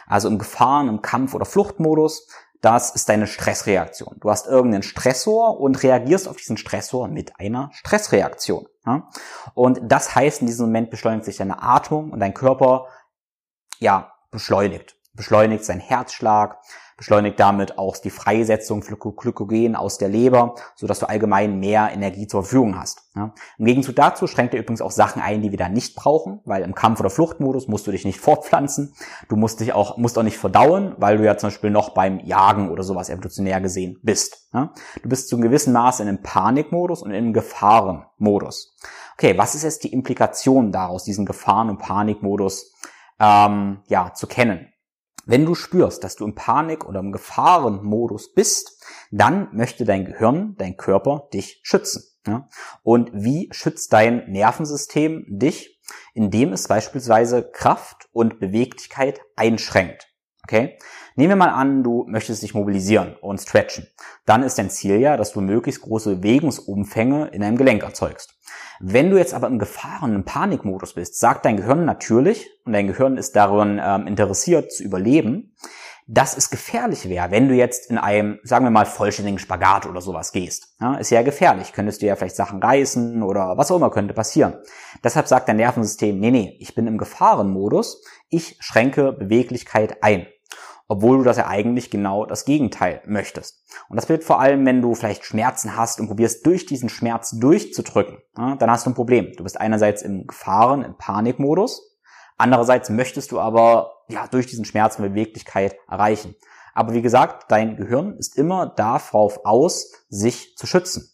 Also 0.07 0.29
im 0.29 0.39
Gefahren, 0.39 0.89
im 0.89 1.03
Kampf- 1.03 1.35
oder 1.35 1.45
Fluchtmodus, 1.45 2.29
das 2.61 2.91
ist 2.91 3.09
deine 3.09 3.27
Stressreaktion. 3.27 4.17
Du 4.21 4.31
hast 4.31 4.47
irgendeinen 4.47 4.83
Stressor 4.83 5.59
und 5.59 5.83
reagierst 5.83 6.29
auf 6.29 6.37
diesen 6.37 6.57
Stressor 6.57 7.09
mit 7.09 7.39
einer 7.41 7.71
Stressreaktion. 7.73 8.67
Und 9.55 9.81
das 9.83 10.15
heißt, 10.15 10.43
in 10.43 10.47
diesem 10.47 10.67
Moment 10.67 10.91
beschleunigt 10.91 11.25
sich 11.25 11.37
deine 11.37 11.63
Atmung 11.63 12.11
und 12.11 12.21
dein 12.21 12.35
Körper, 12.35 12.87
ja, 13.79 14.13
beschleunigt. 14.31 14.97
Beschleunigt 15.15 15.65
seinen 15.65 15.81
Herzschlag, 15.81 16.59
beschleunigt 17.01 17.41
damit 17.41 17.79
auch 17.79 17.97
die 17.97 18.11
Freisetzung 18.11 18.83
von 18.83 18.99
Glykogen 19.17 19.75
aus 19.75 19.97
der 19.97 20.11
Leber, 20.11 20.55
so 20.77 20.87
dass 20.87 20.99
du 20.99 21.09
allgemein 21.09 21.59
mehr 21.59 21.91
Energie 21.95 22.27
zur 22.27 22.43
Verfügung 22.43 22.79
hast. 22.79 23.09
Ja. 23.17 23.33
Im 23.57 23.65
Gegenzug 23.65 23.97
dazu 23.97 24.27
schränkt 24.27 24.53
er 24.53 24.61
übrigens 24.61 24.83
auch 24.83 24.91
Sachen 24.91 25.23
ein, 25.23 25.41
die 25.41 25.51
wir 25.51 25.57
da 25.57 25.71
nicht 25.71 25.97
brauchen, 25.97 26.41
weil 26.45 26.63
im 26.63 26.75
Kampf- 26.75 27.01
oder 27.01 27.09
Fluchtmodus 27.09 27.69
musst 27.69 27.87
du 27.87 27.91
dich 27.91 28.05
nicht 28.05 28.21
fortpflanzen, 28.21 28.93
du 29.31 29.37
musst 29.37 29.61
dich 29.61 29.73
auch, 29.73 29.97
musst 29.97 30.19
auch 30.19 30.23
nicht 30.23 30.37
verdauen, 30.37 30.95
weil 30.99 31.17
du 31.17 31.25
ja 31.25 31.39
zum 31.39 31.47
Beispiel 31.49 31.71
noch 31.71 31.95
beim 31.95 32.21
Jagen 32.21 32.71
oder 32.71 32.83
sowas 32.83 33.09
evolutionär 33.09 33.63
gesehen 33.63 33.99
bist. 34.03 34.49
Ja. 34.53 34.75
Du 35.03 35.09
bist 35.09 35.31
zu 35.31 35.37
einem 35.37 35.45
gewissen 35.45 35.73
Maße 35.73 36.03
in 36.03 36.09
einem 36.09 36.23
Panikmodus 36.23 37.03
und 37.03 37.13
in 37.13 37.17
einem 37.17 37.33
Gefahrenmodus. 37.33 38.77
Okay, 39.15 39.39
was 39.39 39.55
ist 39.55 39.63
jetzt 39.63 39.85
die 39.85 39.93
Implikation 39.95 40.71
daraus, 40.71 41.05
diesen 41.05 41.25
Gefahren- 41.25 41.71
und 41.71 41.79
Panikmodus 41.79 42.75
ähm, 43.19 43.79
ja, 43.89 44.13
zu 44.13 44.27
kennen? 44.27 44.70
Wenn 45.31 45.47
du 45.47 45.55
spürst, 45.55 46.03
dass 46.03 46.17
du 46.17 46.25
im 46.25 46.35
Panik- 46.35 46.85
oder 46.85 46.99
im 46.99 47.13
Gefahrenmodus 47.13 48.33
bist, 48.35 48.85
dann 49.13 49.47
möchte 49.53 49.85
dein 49.85 50.05
Gehirn, 50.05 50.57
dein 50.59 50.77
Körper 50.77 51.29
dich 51.33 51.61
schützen. 51.63 52.03
Ja? 52.27 52.49
Und 52.83 53.13
wie 53.15 53.49
schützt 53.53 53.93
dein 53.93 54.29
Nervensystem 54.29 55.25
dich? 55.29 55.81
Indem 56.15 56.53
es 56.53 56.67
beispielsweise 56.67 57.49
Kraft 57.49 58.09
und 58.11 58.41
Beweglichkeit 58.41 59.21
einschränkt. 59.37 60.09
Okay? 60.49 60.79
Nehmen 61.15 61.29
wir 61.29 61.37
mal 61.37 61.51
an, 61.51 61.85
du 61.85 62.07
möchtest 62.09 62.43
dich 62.43 62.55
mobilisieren 62.55 63.15
und 63.21 63.41
stretchen. 63.41 63.87
Dann 64.27 64.43
ist 64.43 64.59
dein 64.59 64.69
Ziel 64.69 64.99
ja, 64.99 65.17
dass 65.17 65.33
du 65.33 65.41
möglichst 65.41 65.83
große 65.83 66.17
Bewegungsumfänge 66.17 67.29
in 67.29 67.45
einem 67.45 67.57
Gelenk 67.57 67.85
erzeugst. 67.85 68.37
Wenn 68.83 69.11
du 69.11 69.19
jetzt 69.19 69.35
aber 69.35 69.47
im 69.47 69.59
Gefahren, 69.59 70.15
im 70.15 70.25
Panikmodus 70.25 70.95
bist, 70.95 71.21
sagt 71.21 71.45
dein 71.45 71.59
Gehirn 71.59 71.85
natürlich, 71.85 72.49
und 72.65 72.73
dein 72.73 72.87
Gehirn 72.87 73.19
ist 73.19 73.37
daran 73.37 73.79
ähm, 73.83 74.07
interessiert 74.07 74.73
zu 74.73 74.83
überleben, 74.83 75.55
dass 76.07 76.35
es 76.35 76.49
gefährlich 76.49 77.07
wäre, 77.07 77.31
wenn 77.31 77.49
du 77.49 77.55
jetzt 77.55 77.91
in 77.91 77.99
einem, 77.99 78.39
sagen 78.43 78.65
wir 78.65 78.71
mal, 78.71 78.87
vollständigen 78.87 79.39
Spagat 79.39 79.85
oder 79.85 80.01
sowas 80.01 80.33
gehst. 80.33 80.75
Ja, 80.81 80.97
ist 80.97 81.11
ja 81.11 81.21
gefährlich. 81.21 81.75
Könntest 81.75 82.01
du 82.01 82.07
ja 82.07 82.17
vielleicht 82.17 82.37
Sachen 82.37 82.63
reißen 82.63 83.23
oder 83.23 83.59
was 83.59 83.71
auch 83.71 83.77
immer 83.77 83.91
könnte 83.91 84.15
passieren. 84.15 84.57
Deshalb 85.05 85.29
sagt 85.29 85.51
dein 85.51 85.57
Nervensystem, 85.57 86.19
nee, 86.19 86.31
nee, 86.31 86.57
ich 86.59 86.75
bin 86.75 86.87
im 86.87 86.97
Gefahrenmodus, 86.97 88.03
ich 88.31 88.57
schränke 88.61 89.13
Beweglichkeit 89.13 90.03
ein 90.03 90.27
obwohl 90.91 91.19
du 91.19 91.23
das 91.23 91.37
ja 91.37 91.47
eigentlich 91.47 91.89
genau 91.89 92.27
das 92.27 92.45
Gegenteil 92.45 93.01
möchtest. 93.07 93.65
Und 93.89 93.95
das 93.95 94.09
wird 94.09 94.25
vor 94.25 94.41
allem, 94.41 94.67
wenn 94.67 94.83
du 94.83 94.97
vielleicht 94.97 95.25
Schmerzen 95.25 95.77
hast 95.77 96.01
und 96.01 96.09
probierst 96.09 96.45
durch 96.45 96.67
diesen 96.67 96.89
Schmerz 96.89 97.31
durchzudrücken, 97.39 98.19
ja, 98.37 98.57
dann 98.57 98.69
hast 98.69 98.87
du 98.87 98.91
ein 98.91 98.97
Problem. 98.97 99.33
Du 99.37 99.45
bist 99.45 99.61
einerseits 99.61 100.03
im 100.03 100.27
Gefahren, 100.27 100.83
im 100.83 100.97
Panikmodus, 100.99 101.97
andererseits 102.39 102.91
möchtest 102.91 103.31
du 103.31 103.39
aber 103.39 103.93
ja 104.09 104.27
durch 104.27 104.49
diesen 104.49 104.65
Schmerz 104.65 104.99
eine 104.99 105.11
Beweglichkeit 105.11 105.77
erreichen. 105.89 106.35
Aber 106.75 106.93
wie 106.93 107.03
gesagt, 107.03 107.53
dein 107.53 107.77
Gehirn 107.77 108.17
ist 108.17 108.37
immer 108.37 108.67
darauf 108.67 109.45
aus, 109.45 109.93
sich 110.09 110.57
zu 110.57 110.67
schützen. 110.67 111.09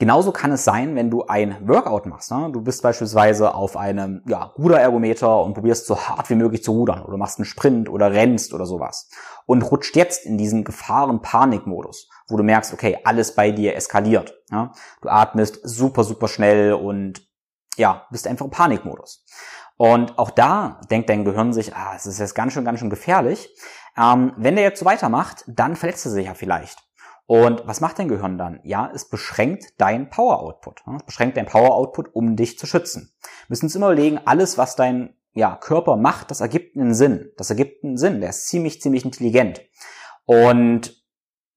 Genauso 0.00 0.30
kann 0.30 0.52
es 0.52 0.62
sein, 0.62 0.94
wenn 0.94 1.10
du 1.10 1.24
ein 1.24 1.56
Workout 1.66 2.06
machst. 2.06 2.30
Ne? 2.30 2.50
Du 2.52 2.60
bist 2.60 2.82
beispielsweise 2.82 3.54
auf 3.54 3.76
einem 3.76 4.22
ja, 4.28 4.44
Ruderergometer 4.56 5.42
und 5.42 5.54
probierst 5.54 5.86
so 5.86 5.98
hart 5.98 6.30
wie 6.30 6.36
möglich 6.36 6.62
zu 6.62 6.70
rudern 6.70 7.02
oder 7.02 7.16
machst 7.16 7.38
einen 7.38 7.46
Sprint 7.46 7.88
oder 7.88 8.12
rennst 8.12 8.54
oder 8.54 8.64
sowas 8.64 9.10
und 9.46 9.62
rutscht 9.62 9.96
jetzt 9.96 10.24
in 10.24 10.38
diesen 10.38 10.62
Gefahren-Panik-Modus, 10.62 12.08
wo 12.28 12.36
du 12.36 12.44
merkst, 12.44 12.72
okay, 12.72 12.98
alles 13.02 13.34
bei 13.34 13.50
dir 13.50 13.74
eskaliert. 13.74 14.34
Ja? 14.52 14.70
Du 15.02 15.08
atmest 15.08 15.60
super, 15.64 16.04
super 16.04 16.28
schnell 16.28 16.74
und 16.74 17.28
ja, 17.76 18.06
bist 18.10 18.28
einfach 18.28 18.44
im 18.44 18.52
Panikmodus. 18.52 19.24
Und 19.76 20.18
auch 20.18 20.30
da 20.30 20.80
denkt 20.90 21.08
dein 21.08 21.24
Gehirn 21.24 21.52
sich, 21.52 21.74
ah, 21.74 21.94
es 21.96 22.06
ist 22.06 22.18
jetzt 22.18 22.34
ganz 22.34 22.52
schön, 22.52 22.64
ganz 22.64 22.80
schön 22.80 22.90
gefährlich. 22.90 23.48
Ähm, 23.96 24.32
wenn 24.36 24.56
der 24.56 24.64
jetzt 24.64 24.80
so 24.80 24.84
weitermacht, 24.84 25.44
dann 25.46 25.76
verletzt 25.76 26.04
er 26.06 26.12
sich 26.12 26.26
ja 26.26 26.34
vielleicht. 26.34 26.87
Und 27.28 27.66
was 27.66 27.82
macht 27.82 27.98
dein 27.98 28.08
Gehirn 28.08 28.38
dann? 28.38 28.58
Ja, 28.62 28.90
es 28.94 29.06
beschränkt 29.06 29.74
dein 29.76 30.08
Power 30.08 30.40
Output. 30.40 30.82
Es 30.96 31.02
beschränkt 31.02 31.36
dein 31.36 31.44
Power 31.44 31.74
Output, 31.74 32.14
um 32.14 32.36
dich 32.36 32.58
zu 32.58 32.66
schützen. 32.66 33.12
Wir 33.20 33.46
müssen 33.50 33.66
uns 33.66 33.76
immer 33.76 33.92
überlegen, 33.92 34.18
alles, 34.24 34.56
was 34.56 34.76
dein 34.76 35.14
ja, 35.34 35.54
Körper 35.54 35.96
macht, 35.96 36.30
das 36.30 36.40
ergibt 36.40 36.74
einen 36.74 36.94
Sinn. 36.94 37.30
Das 37.36 37.50
ergibt 37.50 37.84
einen 37.84 37.98
Sinn. 37.98 38.22
Der 38.22 38.30
ist 38.30 38.48
ziemlich, 38.48 38.80
ziemlich 38.80 39.04
intelligent. 39.04 39.60
Und 40.24 41.04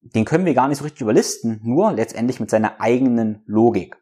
den 0.01 0.25
können 0.25 0.43
wir 0.43 0.53
gar 0.53 0.67
nicht 0.67 0.79
so 0.79 0.83
richtig 0.83 1.03
überlisten, 1.03 1.61
nur 1.63 1.93
letztendlich 1.93 2.41
mit 2.41 2.49
seiner 2.49 2.81
eigenen 2.81 3.41
Logik. 3.45 3.95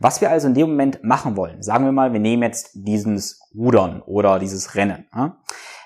Was 0.00 0.20
wir 0.20 0.28
also 0.28 0.48
in 0.48 0.54
dem 0.54 0.70
Moment 0.70 1.04
machen 1.04 1.36
wollen, 1.36 1.62
sagen 1.62 1.84
wir 1.84 1.92
mal, 1.92 2.12
wir 2.12 2.18
nehmen 2.18 2.42
jetzt 2.42 2.70
dieses 2.74 3.38
Rudern 3.54 4.02
oder 4.02 4.40
dieses 4.40 4.74
Rennen. 4.74 5.06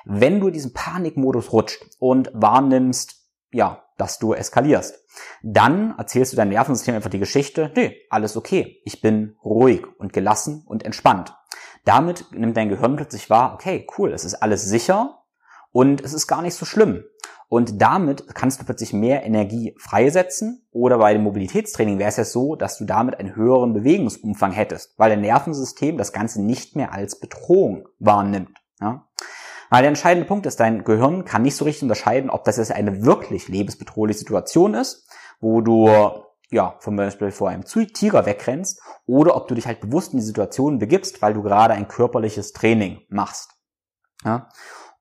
Wenn 0.07 0.41
du 0.41 0.49
diesen 0.49 0.73
Panikmodus 0.73 1.53
rutscht 1.53 1.85
und 1.99 2.31
wahrnimmst, 2.33 3.26
ja, 3.53 3.83
dass 3.97 4.19
du 4.19 4.35
eskalierst, 4.35 5.03
dann 5.43 5.95
erzählst 5.97 6.33
du 6.33 6.37
deinem 6.37 6.51
Nervensystem 6.51 6.95
einfach 6.95 7.11
die 7.11 7.19
Geschichte, 7.19 7.73
nee, 7.75 7.97
alles 8.11 8.37
okay, 8.37 8.81
ich 8.85 9.01
bin 9.01 9.37
ruhig 9.45 9.85
und 9.99 10.13
gelassen 10.13 10.65
und 10.67 10.85
entspannt. 10.85 11.35
Damit 11.85 12.27
nimmt 12.33 12.57
dein 12.57 12.69
Gehirn 12.69 12.97
plötzlich 12.97 13.31
wahr, 13.31 13.55
okay, 13.55 13.87
cool, 13.97 14.13
es 14.13 14.25
ist 14.25 14.35
alles 14.35 14.65
sicher 14.65 15.23
und 15.73 16.03
es 16.03 16.13
ist 16.13 16.27
gar 16.27 16.43
nicht 16.43 16.55
so 16.55 16.67
schlimm. 16.67 17.05
Und 17.49 17.81
damit 17.81 18.35
kannst 18.35 18.61
du 18.61 18.65
plötzlich 18.65 18.93
mehr 18.93 19.25
Energie 19.25 19.75
freisetzen 19.79 20.67
oder 20.73 20.99
bei 20.99 21.13
dem 21.13 21.23
Mobilitätstraining 21.23 21.99
wäre 21.99 22.09
es 22.09 22.17
ja 22.17 22.25
so, 22.25 22.57
dass 22.57 22.77
du 22.77 22.85
damit 22.85 23.21
einen 23.21 23.37
höheren 23.37 23.73
Bewegungsumfang 23.73 24.51
hättest, 24.51 24.99
weil 24.99 25.11
dein 25.11 25.21
Nervensystem 25.21 25.97
das 25.97 26.13
Ganze 26.13 26.43
nicht 26.43 26.75
mehr 26.75 26.93
als 26.93 27.21
Bedrohung 27.21 27.89
wahrnimmt. 28.01 28.59
Ja? 28.81 29.06
Weil 29.71 29.83
der 29.83 29.89
entscheidende 29.89 30.29
Punkt 30.29 30.47
ist, 30.47 30.61
dein 30.61 30.85
Gehirn 30.85 31.25
kann 31.25 31.43
nicht 31.43 31.57
so 31.57 31.65
richtig 31.65 31.83
unterscheiden, 31.83 32.31
ob 32.31 32.45
das 32.45 32.57
jetzt 32.57 32.73
eine 32.73 33.05
wirklich 33.05 33.49
lebensbedrohliche 33.49 34.21
Situation 34.21 34.75
ist, 34.75 35.09
wo 35.41 35.61
du 35.61 35.89
ja, 36.51 36.77
zum 36.81 36.97
Beispiel 36.97 37.33
vor 37.33 37.49
einem 37.49 37.65
Tiger 37.65 38.25
wegrennst 38.25 38.81
oder 39.07 39.37
ob 39.37 39.49
du 39.49 39.55
dich 39.55 39.67
halt 39.67 39.81
bewusst 39.81 40.13
in 40.13 40.21
die 40.21 40.25
Situation 40.25 40.79
begibst, 40.79 41.21
weil 41.23 41.35
du 41.35 41.43
gerade 41.43 41.75
ein 41.75 41.89
körperliches 41.89 42.53
Training 42.53 43.01
machst. 43.09 43.51
Ja? 44.25 44.49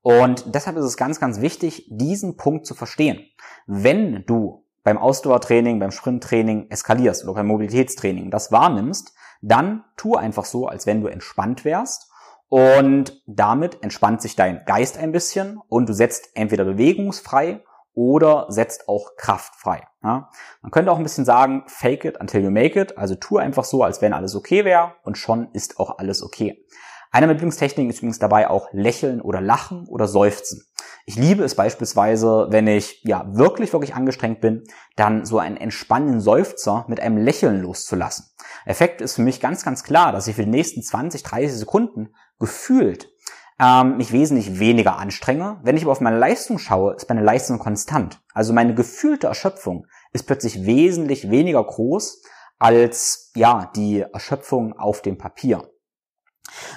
Und 0.02 0.54
deshalb 0.54 0.76
ist 0.76 0.84
es 0.84 0.96
ganz, 0.96 1.20
ganz 1.20 1.40
wichtig, 1.40 1.88
diesen 1.90 2.36
Punkt 2.36 2.66
zu 2.66 2.74
verstehen. 2.74 3.24
Wenn 3.66 4.24
du 4.26 4.64
beim 4.82 4.98
Ausdauertraining, 4.98 5.80
beim 5.80 5.90
Sprinttraining 5.90 6.70
eskalierst 6.70 7.24
oder 7.24 7.34
beim 7.34 7.46
Mobilitätstraining 7.46 8.30
das 8.30 8.52
wahrnimmst, 8.52 9.14
dann 9.42 9.84
tu 9.96 10.14
einfach 10.16 10.44
so, 10.44 10.66
als 10.66 10.86
wenn 10.86 11.00
du 11.00 11.08
entspannt 11.08 11.64
wärst 11.64 12.10
und 12.48 13.22
damit 13.26 13.82
entspannt 13.82 14.22
sich 14.22 14.36
dein 14.36 14.64
Geist 14.64 14.98
ein 14.98 15.12
bisschen 15.12 15.58
und 15.68 15.88
du 15.88 15.92
setzt 15.92 16.30
entweder 16.34 16.64
bewegungsfrei 16.64 17.62
oder 17.94 18.46
setzt 18.48 18.88
auch 18.88 19.16
kraftfrei. 19.16 19.82
Ja? 20.02 20.30
Man 20.62 20.70
könnte 20.70 20.92
auch 20.92 20.98
ein 20.98 21.02
bisschen 21.02 21.24
sagen, 21.24 21.64
fake 21.66 22.04
it 22.04 22.20
until 22.20 22.42
you 22.42 22.50
make 22.50 22.78
it, 22.80 22.96
also 22.98 23.14
tu 23.14 23.38
einfach 23.38 23.64
so, 23.64 23.82
als 23.82 24.02
wenn 24.02 24.12
alles 24.12 24.36
okay 24.36 24.64
wäre 24.64 24.94
und 25.02 25.18
schon 25.18 25.48
ist 25.52 25.80
auch 25.80 25.98
alles 25.98 26.22
okay. 26.22 26.64
Eine 27.10 27.28
meiner 27.28 27.50
ist 27.50 27.98
übrigens 27.98 28.18
dabei 28.18 28.50
auch 28.50 28.68
lächeln 28.72 29.22
oder 29.22 29.40
lachen 29.40 29.86
oder 29.88 30.06
seufzen. 30.06 30.66
Ich 31.06 31.16
liebe 31.16 31.44
es 31.44 31.54
beispielsweise, 31.54 32.48
wenn 32.50 32.66
ich 32.66 33.00
ja 33.04 33.24
wirklich, 33.28 33.72
wirklich 33.72 33.94
angestrengt 33.94 34.40
bin, 34.40 34.64
dann 34.96 35.24
so 35.24 35.38
einen 35.38 35.56
entspannenden 35.56 36.20
Seufzer 36.20 36.84
mit 36.88 37.00
einem 37.00 37.16
Lächeln 37.16 37.62
loszulassen. 37.62 38.26
Effekt 38.66 39.00
ist 39.00 39.14
für 39.14 39.22
mich 39.22 39.40
ganz, 39.40 39.64
ganz 39.64 39.84
klar, 39.84 40.12
dass 40.12 40.26
ich 40.26 40.36
für 40.36 40.44
die 40.44 40.50
nächsten 40.50 40.82
20, 40.82 41.22
30 41.22 41.52
Sekunden 41.58 42.12
gefühlt 42.38 43.10
ähm, 43.58 43.96
mich 43.96 44.12
wesentlich 44.12 44.58
weniger 44.58 44.98
anstrenge. 44.98 45.60
Wenn 45.62 45.76
ich 45.76 45.82
aber 45.82 45.92
auf 45.92 46.00
meine 46.00 46.18
Leistung 46.18 46.58
schaue, 46.58 46.94
ist 46.94 47.08
meine 47.08 47.22
Leistung 47.22 47.58
konstant. 47.58 48.20
Also 48.34 48.52
meine 48.52 48.74
gefühlte 48.74 49.28
Erschöpfung 49.28 49.86
ist 50.12 50.26
plötzlich 50.26 50.66
wesentlich 50.66 51.30
weniger 51.30 51.64
groß 51.64 52.22
als 52.58 53.32
ja 53.34 53.70
die 53.74 54.00
Erschöpfung 54.00 54.78
auf 54.78 55.02
dem 55.02 55.18
Papier. 55.18 55.70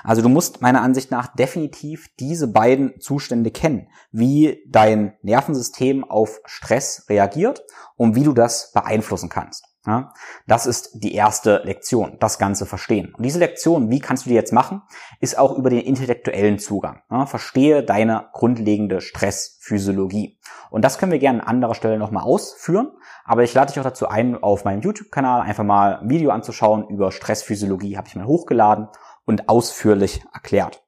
Also 0.03 0.21
du 0.21 0.29
musst 0.29 0.61
meiner 0.61 0.81
Ansicht 0.81 1.11
nach 1.11 1.33
definitiv 1.35 2.07
diese 2.19 2.47
beiden 2.47 2.99
Zustände 2.99 3.51
kennen, 3.51 3.87
wie 4.11 4.63
dein 4.67 5.17
Nervensystem 5.21 6.03
auf 6.03 6.41
Stress 6.45 7.05
reagiert 7.07 7.61
und 7.95 8.15
wie 8.15 8.23
du 8.23 8.33
das 8.33 8.71
beeinflussen 8.73 9.29
kannst. 9.29 9.68
Ja, 9.85 10.11
das 10.45 10.65
ist 10.65 10.91
die 10.95 11.15
erste 11.15 11.61
Lektion, 11.63 12.17
das 12.19 12.37
Ganze 12.37 12.65
verstehen. 12.65 13.13
Und 13.15 13.23
diese 13.23 13.39
Lektion, 13.39 13.89
wie 13.89 14.01
kannst 14.01 14.25
du 14.25 14.29
die 14.29 14.35
jetzt 14.35 14.51
machen, 14.51 14.81
ist 15.21 15.37
auch 15.37 15.57
über 15.57 15.69
den 15.69 15.79
intellektuellen 15.79 16.59
Zugang. 16.59 17.01
Ja, 17.09 17.25
verstehe 17.25 17.81
deine 17.81 18.27
grundlegende 18.33 18.99
Stressphysiologie. 18.99 20.37
Und 20.69 20.83
das 20.83 20.97
können 20.97 21.13
wir 21.13 21.19
gerne 21.19 21.41
an 21.41 21.47
anderer 21.47 21.75
Stelle 21.75 21.97
nochmal 21.97 22.23
ausführen. 22.23 22.91
Aber 23.23 23.43
ich 23.43 23.53
lade 23.53 23.71
dich 23.71 23.79
auch 23.79 23.85
dazu 23.85 24.09
ein, 24.09 24.43
auf 24.43 24.65
meinem 24.65 24.81
YouTube-Kanal 24.81 25.41
einfach 25.41 25.63
mal 25.63 25.99
ein 25.99 26.09
Video 26.09 26.31
anzuschauen 26.31 26.87
über 26.89 27.13
Stressphysiologie, 27.13 27.97
habe 27.97 28.07
ich 28.07 28.15
mal 28.15 28.25
hochgeladen 28.25 28.89
und 29.25 29.47
ausführlich 29.47 30.23
erklärt. 30.33 30.83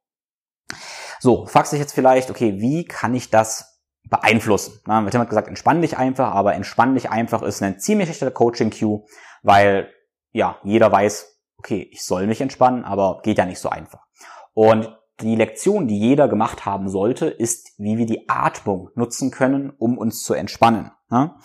So, 1.20 1.46
fragst 1.46 1.72
dich 1.72 1.80
jetzt 1.80 1.94
vielleicht, 1.94 2.30
okay, 2.30 2.60
wie 2.60 2.84
kann 2.84 3.14
ich 3.14 3.30
das 3.30 3.71
beeinflussen? 4.10 4.80
Na, 4.86 5.08
Tim 5.10 5.22
hat 5.22 5.30
gesagt, 5.30 5.48
entspann 5.48 5.82
dich 5.82 5.98
einfach, 5.98 6.34
aber 6.34 6.54
entspann 6.54 6.96
dich 6.96 7.10
einfach 7.10 7.42
ist 7.42 7.62
ein 7.62 7.80
ziemlich 7.80 8.08
schlechter 8.08 8.32
Coaching-Cue, 8.32 9.06
weil 9.44 9.90
ja, 10.32 10.58
jeder 10.64 10.92
weiß, 10.92 11.40
okay, 11.58 11.88
ich 11.92 12.04
soll 12.04 12.28
mich 12.28 12.42
entspannen, 12.42 12.86
aber 12.86 13.22
geht 13.24 13.38
ja 13.38 13.46
nicht 13.46 13.60
so 13.60 13.70
einfach. 13.70 14.06
Und 14.54 14.98
die 15.22 15.36
Lektion, 15.36 15.88
die 15.88 16.00
jeder 16.00 16.28
gemacht 16.28 16.66
haben 16.66 16.90
sollte, 16.90 17.28
ist, 17.28 17.74
wie 17.78 17.98
wir 17.98 18.06
die 18.06 18.28
Atmung 18.28 18.90
nutzen 18.96 19.32
können, 19.32 19.72
um 19.78 19.98
uns 19.98 20.24
zu 20.24 20.34
entspannen. 20.34 20.92
Ja? 21.12 21.36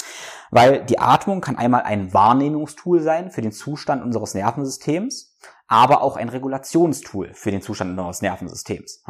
Weil 0.51 0.85
die 0.85 0.99
Atmung 0.99 1.41
kann 1.41 1.57
einmal 1.57 1.83
ein 1.83 2.15
Wahrnehmungstool 2.15 3.03
sein 3.03 3.31
für 3.31 3.43
den 3.43 3.53
Zustand 3.53 4.03
unseres 4.03 4.35
Nervensystems 4.35 5.37
aber 5.69 6.03
auch 6.03 6.17
ein 6.17 6.29
Regulationstool 6.29 7.35
für 7.35 7.51
den 7.51 7.63
Zustand 7.63 7.91
unseres 7.91 8.23
Nervensystems. 8.23 9.03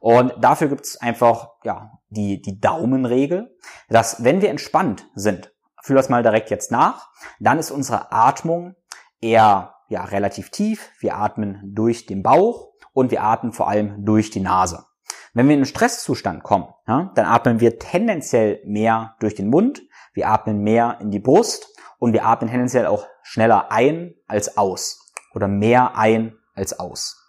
Und 0.00 0.34
dafür 0.38 0.68
gibt 0.68 0.84
es 0.84 1.00
einfach 1.00 1.50
ja, 1.64 1.98
die, 2.08 2.42
die 2.42 2.60
Daumenregel, 2.60 3.56
dass 3.88 4.24
wenn 4.24 4.42
wir 4.42 4.50
entspannt 4.50 5.08
sind, 5.14 5.52
fühl 5.82 5.96
das 5.96 6.08
mal 6.08 6.22
direkt 6.22 6.50
jetzt 6.50 6.70
nach, 6.70 7.08
dann 7.40 7.58
ist 7.58 7.70
unsere 7.70 8.12
Atmung 8.12 8.74
eher 9.20 9.74
ja, 9.88 10.04
relativ 10.04 10.50
tief. 10.50 10.90
Wir 11.00 11.16
atmen 11.16 11.60
durch 11.74 12.06
den 12.06 12.22
Bauch 12.22 12.72
und 12.92 13.10
wir 13.10 13.22
atmen 13.22 13.52
vor 13.52 13.68
allem 13.68 14.04
durch 14.04 14.30
die 14.30 14.40
Nase. 14.40 14.84
Wenn 15.34 15.46
wir 15.46 15.54
in 15.54 15.60
einen 15.60 15.66
Stresszustand 15.66 16.42
kommen, 16.42 16.68
ja, 16.86 17.10
dann 17.14 17.26
atmen 17.26 17.60
wir 17.60 17.78
tendenziell 17.78 18.60
mehr 18.66 19.16
durch 19.20 19.34
den 19.34 19.48
Mund, 19.48 19.82
wir 20.12 20.28
atmen 20.28 20.62
mehr 20.62 20.98
in 21.00 21.10
die 21.10 21.20
Brust 21.20 21.68
und 21.98 22.12
wir 22.12 22.24
atmen 22.26 22.50
tendenziell 22.50 22.86
auch 22.86 23.06
schneller 23.22 23.70
ein 23.70 24.14
als 24.26 24.56
aus 24.56 25.00
oder 25.34 25.48
mehr 25.48 25.96
ein 25.96 26.36
als 26.54 26.78
aus. 26.78 27.22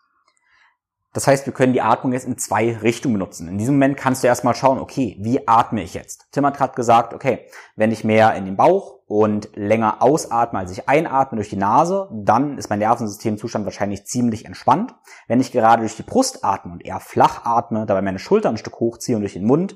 Das 1.13 1.27
heißt, 1.27 1.45
wir 1.45 1.53
können 1.53 1.73
die 1.73 1.81
Atmung 1.81 2.11
jetzt 2.11 2.25
in 2.25 2.39
zwei 2.39 2.75
Richtungen 2.75 3.13
benutzen. 3.13 3.47
In 3.47 3.59
diesem 3.59 3.75
Moment 3.75 3.97
kannst 3.97 4.23
du 4.23 4.27
erstmal 4.27 4.55
schauen, 4.55 4.79
okay, 4.79 5.15
wie 5.19 5.47
atme 5.47 5.83
ich 5.83 5.93
jetzt? 5.93 6.25
Tim 6.31 6.43
hat 6.43 6.57
gerade 6.57 6.73
gesagt, 6.73 7.13
okay, 7.13 7.45
wenn 7.75 7.91
ich 7.91 8.03
mehr 8.03 8.33
in 8.33 8.45
den 8.45 8.57
Bauch 8.57 8.95
und 9.05 9.49
länger 9.53 10.01
ausatme, 10.01 10.57
als 10.57 10.71
ich 10.71 10.89
einatme 10.89 11.35
durch 11.35 11.49
die 11.49 11.55
Nase, 11.55 12.09
dann 12.11 12.57
ist 12.57 12.71
mein 12.71 12.79
Nervensystemzustand 12.79 13.63
wahrscheinlich 13.63 14.07
ziemlich 14.07 14.45
entspannt. 14.45 14.95
Wenn 15.27 15.39
ich 15.39 15.51
gerade 15.51 15.81
durch 15.81 15.95
die 15.95 16.01
Brust 16.01 16.43
atme 16.43 16.73
und 16.73 16.83
eher 16.83 16.99
flach 16.99 17.45
atme, 17.45 17.85
dabei 17.85 18.01
meine 18.01 18.17
Schultern 18.17 18.55
ein 18.55 18.57
Stück 18.57 18.79
hochziehe 18.79 19.15
und 19.15 19.21
durch 19.21 19.33
den 19.33 19.45
Mund, 19.45 19.75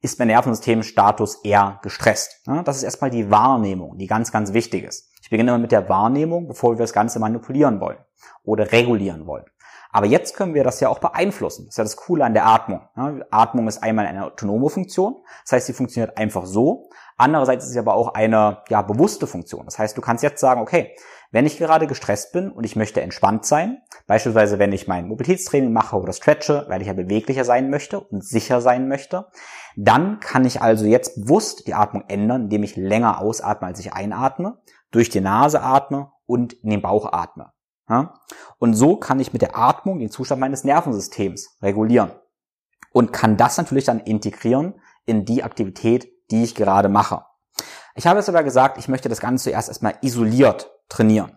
ist 0.00 0.18
mein 0.18 0.28
Nervensystemstatus 0.28 1.42
eher 1.44 1.80
gestresst. 1.82 2.42
Das 2.64 2.76
ist 2.76 2.82
erstmal 2.84 3.10
die 3.10 3.30
Wahrnehmung, 3.30 3.98
die 3.98 4.06
ganz, 4.06 4.30
ganz 4.30 4.52
wichtig 4.52 4.84
ist. 4.84 5.10
Ich 5.22 5.30
beginne 5.30 5.50
immer 5.50 5.58
mit 5.58 5.72
der 5.72 5.88
Wahrnehmung, 5.88 6.46
bevor 6.46 6.72
wir 6.72 6.78
das 6.78 6.92
Ganze 6.92 7.18
manipulieren 7.18 7.80
wollen 7.80 7.98
oder 8.44 8.70
regulieren 8.72 9.26
wollen. 9.26 9.44
Aber 9.90 10.06
jetzt 10.06 10.36
können 10.36 10.54
wir 10.54 10.64
das 10.64 10.80
ja 10.80 10.88
auch 10.88 10.98
beeinflussen. 10.98 11.64
Das 11.64 11.74
ist 11.74 11.78
ja 11.78 11.84
das 11.84 11.96
Coole 11.96 12.24
an 12.24 12.34
der 12.34 12.46
Atmung. 12.46 12.82
Atmung 13.30 13.68
ist 13.68 13.82
einmal 13.82 14.06
eine 14.06 14.26
autonome 14.26 14.68
Funktion. 14.68 15.16
Das 15.44 15.52
heißt, 15.52 15.66
sie 15.66 15.72
funktioniert 15.72 16.18
einfach 16.18 16.44
so. 16.44 16.90
Andererseits 17.16 17.64
ist 17.64 17.72
sie 17.72 17.78
aber 17.78 17.94
auch 17.94 18.14
eine 18.14 18.62
ja, 18.68 18.82
bewusste 18.82 19.26
Funktion. 19.26 19.64
Das 19.64 19.78
heißt, 19.78 19.96
du 19.96 20.00
kannst 20.00 20.22
jetzt 20.22 20.40
sagen, 20.40 20.60
okay, 20.60 20.94
wenn 21.30 21.46
ich 21.46 21.58
gerade 21.58 21.86
gestresst 21.86 22.32
bin 22.32 22.50
und 22.50 22.64
ich 22.64 22.76
möchte 22.76 23.00
entspannt 23.00 23.44
sein, 23.44 23.82
beispielsweise 24.06 24.58
wenn 24.58 24.72
ich 24.72 24.88
mein 24.88 25.08
Mobilitätstraining 25.08 25.72
mache 25.72 25.96
oder 25.96 26.12
stretche, 26.12 26.64
weil 26.68 26.80
ich 26.80 26.86
ja 26.86 26.94
beweglicher 26.94 27.44
sein 27.44 27.70
möchte 27.70 28.00
und 28.00 28.24
sicher 28.24 28.60
sein 28.60 28.88
möchte, 28.88 29.26
dann 29.76 30.20
kann 30.20 30.44
ich 30.44 30.62
also 30.62 30.86
jetzt 30.86 31.22
bewusst 31.22 31.66
die 31.66 31.74
Atmung 31.74 32.04
ändern, 32.08 32.44
indem 32.44 32.62
ich 32.62 32.76
länger 32.76 33.20
ausatme, 33.20 33.66
als 33.66 33.80
ich 33.80 33.92
einatme, 33.92 34.58
durch 34.90 35.10
die 35.10 35.20
Nase 35.20 35.60
atme 35.60 36.12
und 36.24 36.52
in 36.52 36.70
den 36.70 36.82
Bauch 36.82 37.12
atme. 37.12 37.52
Und 38.58 38.74
so 38.74 38.96
kann 38.96 39.20
ich 39.20 39.32
mit 39.32 39.42
der 39.42 39.56
Atmung 39.56 39.98
den 39.98 40.10
Zustand 40.10 40.40
meines 40.40 40.64
Nervensystems 40.64 41.56
regulieren 41.62 42.12
und 42.92 43.12
kann 43.12 43.36
das 43.36 43.56
natürlich 43.56 43.84
dann 43.84 44.00
integrieren 44.00 44.74
in 45.06 45.24
die 45.24 45.42
Aktivität, 45.42 46.08
die 46.30 46.44
ich 46.44 46.54
gerade 46.54 46.88
mache. 46.88 47.24
Ich 47.94 48.06
habe 48.06 48.20
es 48.20 48.28
aber 48.28 48.44
gesagt, 48.44 48.78
ich 48.78 48.88
möchte 48.88 49.08
das 49.08 49.20
Ganze 49.20 49.50
zuerst 49.50 49.68
erstmal 49.68 49.96
isoliert 50.02 50.70
trainieren. 50.88 51.32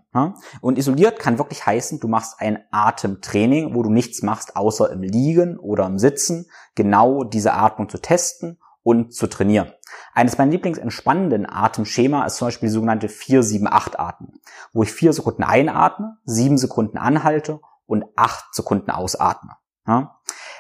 Und 0.62 0.78
isoliert 0.78 1.19
kann 1.19 1.38
wirklich 1.38 1.65
heißen, 1.65 1.99
du 1.99 2.08
machst 2.08 2.36
ein 2.39 2.60
Atemtraining, 2.71 3.73
wo 3.73 3.84
du 3.84 3.89
nichts 3.89 4.21
machst, 4.21 4.56
außer 4.56 4.91
im 4.91 5.02
Liegen 5.02 5.58
oder 5.58 5.86
im 5.86 5.97
Sitzen, 5.97 6.49
genau 6.75 7.23
diese 7.23 7.54
Atmung 7.54 7.89
zu 7.89 7.97
testen 7.97 8.60
und 8.84 9.13
zu 9.13 9.28
trainieren. 9.28 9.72
Eines 10.13 10.38
meiner 10.38 10.52
Lieblingsentspannenden 10.52 11.48
Atemschema 11.50 12.26
ist 12.26 12.38
zum 12.38 12.48
Beispiel 12.48 12.70
die 12.70 12.74
sogenannte 12.74 13.08
4-7-8-Atmung, 13.08 14.34
wo 14.74 14.84
ich 14.84 14.91
vier 14.91 15.13
Sekunden 15.13 15.44
einatme, 15.44 16.17
sieben 16.26 16.58
Sekunden 16.58 16.98
anhalte 16.98 17.60
und 17.86 18.06
acht 18.15 18.54
Sekunden 18.54 18.91
ausatme. 18.91 19.56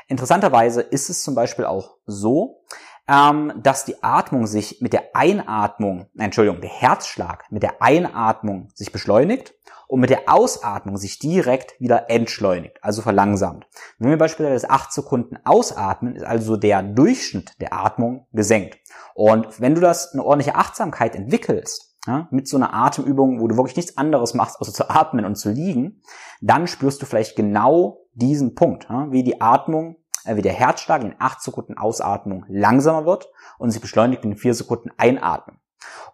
Interessanterweise 0.07 0.81
ist 0.81 1.09
es 1.09 1.23
zum 1.23 1.35
Beispiel 1.35 1.65
auch 1.65 1.97
so, 2.05 2.63
ähm, 3.11 3.51
dass 3.61 3.83
die 3.83 4.01
Atmung 4.01 4.47
sich 4.47 4.79
mit 4.79 4.93
der 4.93 5.15
Einatmung, 5.15 6.07
nein, 6.13 6.27
Entschuldigung, 6.27 6.61
der 6.61 6.69
Herzschlag 6.69 7.43
mit 7.51 7.61
der 7.61 7.81
Einatmung 7.81 8.69
sich 8.73 8.93
beschleunigt 8.93 9.53
und 9.87 9.99
mit 9.99 10.09
der 10.09 10.23
Ausatmung 10.27 10.95
sich 10.95 11.19
direkt 11.19 11.77
wieder 11.81 12.09
entschleunigt, 12.09 12.77
also 12.81 13.01
verlangsamt. 13.01 13.67
Wenn 13.99 14.11
wir 14.11 14.17
beispielsweise 14.17 14.69
8 14.69 14.93
Sekunden 14.93 15.37
ausatmen, 15.43 16.15
ist 16.15 16.23
also 16.23 16.55
der 16.55 16.83
Durchschnitt 16.83 17.59
der 17.59 17.73
Atmung 17.73 18.27
gesenkt. 18.31 18.79
Und 19.13 19.59
wenn 19.59 19.75
du 19.75 19.81
das 19.81 20.13
eine 20.13 20.23
ordentliche 20.23 20.55
Achtsamkeit 20.55 21.13
entwickelst, 21.13 21.97
ja, 22.07 22.29
mit 22.31 22.47
so 22.47 22.57
einer 22.57 22.73
Atemübung, 22.73 23.41
wo 23.41 23.47
du 23.47 23.57
wirklich 23.57 23.75
nichts 23.75 23.97
anderes 23.97 24.33
machst, 24.33 24.59
außer 24.59 24.73
zu 24.73 24.89
atmen 24.89 25.25
und 25.25 25.35
zu 25.35 25.51
liegen, 25.51 26.01
dann 26.39 26.65
spürst 26.65 27.01
du 27.01 27.05
vielleicht 27.05 27.35
genau 27.35 27.99
diesen 28.13 28.55
Punkt, 28.55 28.87
ja, 28.89 29.11
wie 29.11 29.23
die 29.23 29.41
Atmung 29.41 29.97
wie 30.25 30.41
der 30.41 30.53
Herzschlag 30.53 31.03
in 31.03 31.15
8 31.17 31.41
Sekunden 31.41 31.77
Ausatmung 31.77 32.45
langsamer 32.47 33.05
wird 33.05 33.29
und 33.57 33.71
sich 33.71 33.81
beschleunigt 33.81 34.23
in 34.23 34.35
4 34.35 34.53
Sekunden 34.53 34.91
Einatmen. 34.97 35.59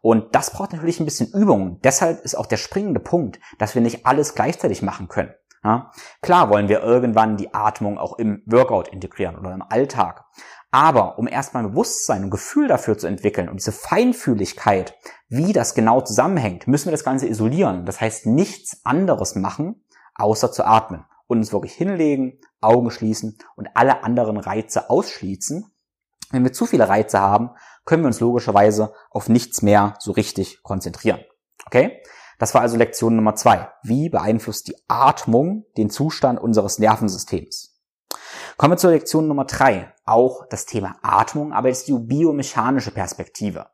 Und 0.01 0.35
das 0.35 0.51
braucht 0.51 0.73
natürlich 0.73 0.99
ein 0.99 1.05
bisschen 1.05 1.31
Übung. 1.33 1.79
Deshalb 1.81 2.23
ist 2.23 2.35
auch 2.35 2.45
der 2.45 2.57
springende 2.57 2.99
Punkt, 2.99 3.39
dass 3.57 3.75
wir 3.75 3.81
nicht 3.81 4.05
alles 4.05 4.35
gleichzeitig 4.35 4.81
machen 4.81 5.07
können. 5.07 5.33
Ja? 5.63 5.91
Klar 6.21 6.49
wollen 6.49 6.69
wir 6.69 6.81
irgendwann 6.81 7.37
die 7.37 7.53
Atmung 7.53 7.97
auch 7.97 8.17
im 8.17 8.43
Workout 8.45 8.87
integrieren 8.87 9.37
oder 9.37 9.53
im 9.53 9.63
Alltag. 9.67 10.25
Aber 10.71 11.17
um 11.17 11.27
erstmal 11.27 11.63
ein 11.63 11.71
Bewusstsein 11.71 12.25
und 12.25 12.29
Gefühl 12.29 12.67
dafür 12.67 12.97
zu 12.97 13.07
entwickeln 13.07 13.49
und 13.49 13.57
diese 13.57 13.71
Feinfühligkeit, 13.71 14.95
wie 15.29 15.53
das 15.53 15.75
genau 15.75 16.01
zusammenhängt, 16.01 16.67
müssen 16.67 16.87
wir 16.87 16.91
das 16.91 17.05
Ganze 17.05 17.27
isolieren. 17.27 17.85
Das 17.85 18.01
heißt, 18.01 18.25
nichts 18.25 18.85
anderes 18.85 19.35
machen, 19.35 19.85
außer 20.15 20.51
zu 20.51 20.65
atmen 20.65 21.05
und 21.27 21.37
uns 21.39 21.51
wirklich 21.51 21.73
hinlegen, 21.73 22.39
Augen 22.61 22.91
schließen 22.91 23.37
und 23.55 23.69
alle 23.75 24.03
anderen 24.03 24.37
Reize 24.37 24.89
ausschließen. 24.89 25.71
Wenn 26.31 26.43
wir 26.43 26.53
zu 26.53 26.65
viele 26.65 26.89
Reize 26.89 27.19
haben, 27.19 27.51
können 27.85 28.03
wir 28.03 28.07
uns 28.07 28.19
logischerweise 28.19 28.93
auf 29.11 29.29
nichts 29.29 29.61
mehr 29.61 29.95
so 29.99 30.11
richtig 30.11 30.61
konzentrieren. 30.63 31.21
Okay? 31.65 32.01
Das 32.39 32.53
war 32.53 32.61
also 32.61 32.77
Lektion 32.77 33.15
Nummer 33.15 33.35
zwei. 33.35 33.69
Wie 33.83 34.09
beeinflusst 34.09 34.67
die 34.67 34.75
Atmung 34.87 35.65
den 35.77 35.89
Zustand 35.89 36.39
unseres 36.39 36.79
Nervensystems? 36.79 37.81
Kommen 38.57 38.73
wir 38.73 38.77
zur 38.77 38.91
Lektion 38.91 39.27
Nummer 39.27 39.45
drei. 39.45 39.93
Auch 40.05 40.45
das 40.49 40.65
Thema 40.65 40.97
Atmung, 41.01 41.53
aber 41.53 41.69
jetzt 41.69 41.87
die 41.87 41.93
biomechanische 41.93 42.91
Perspektive. 42.91 43.67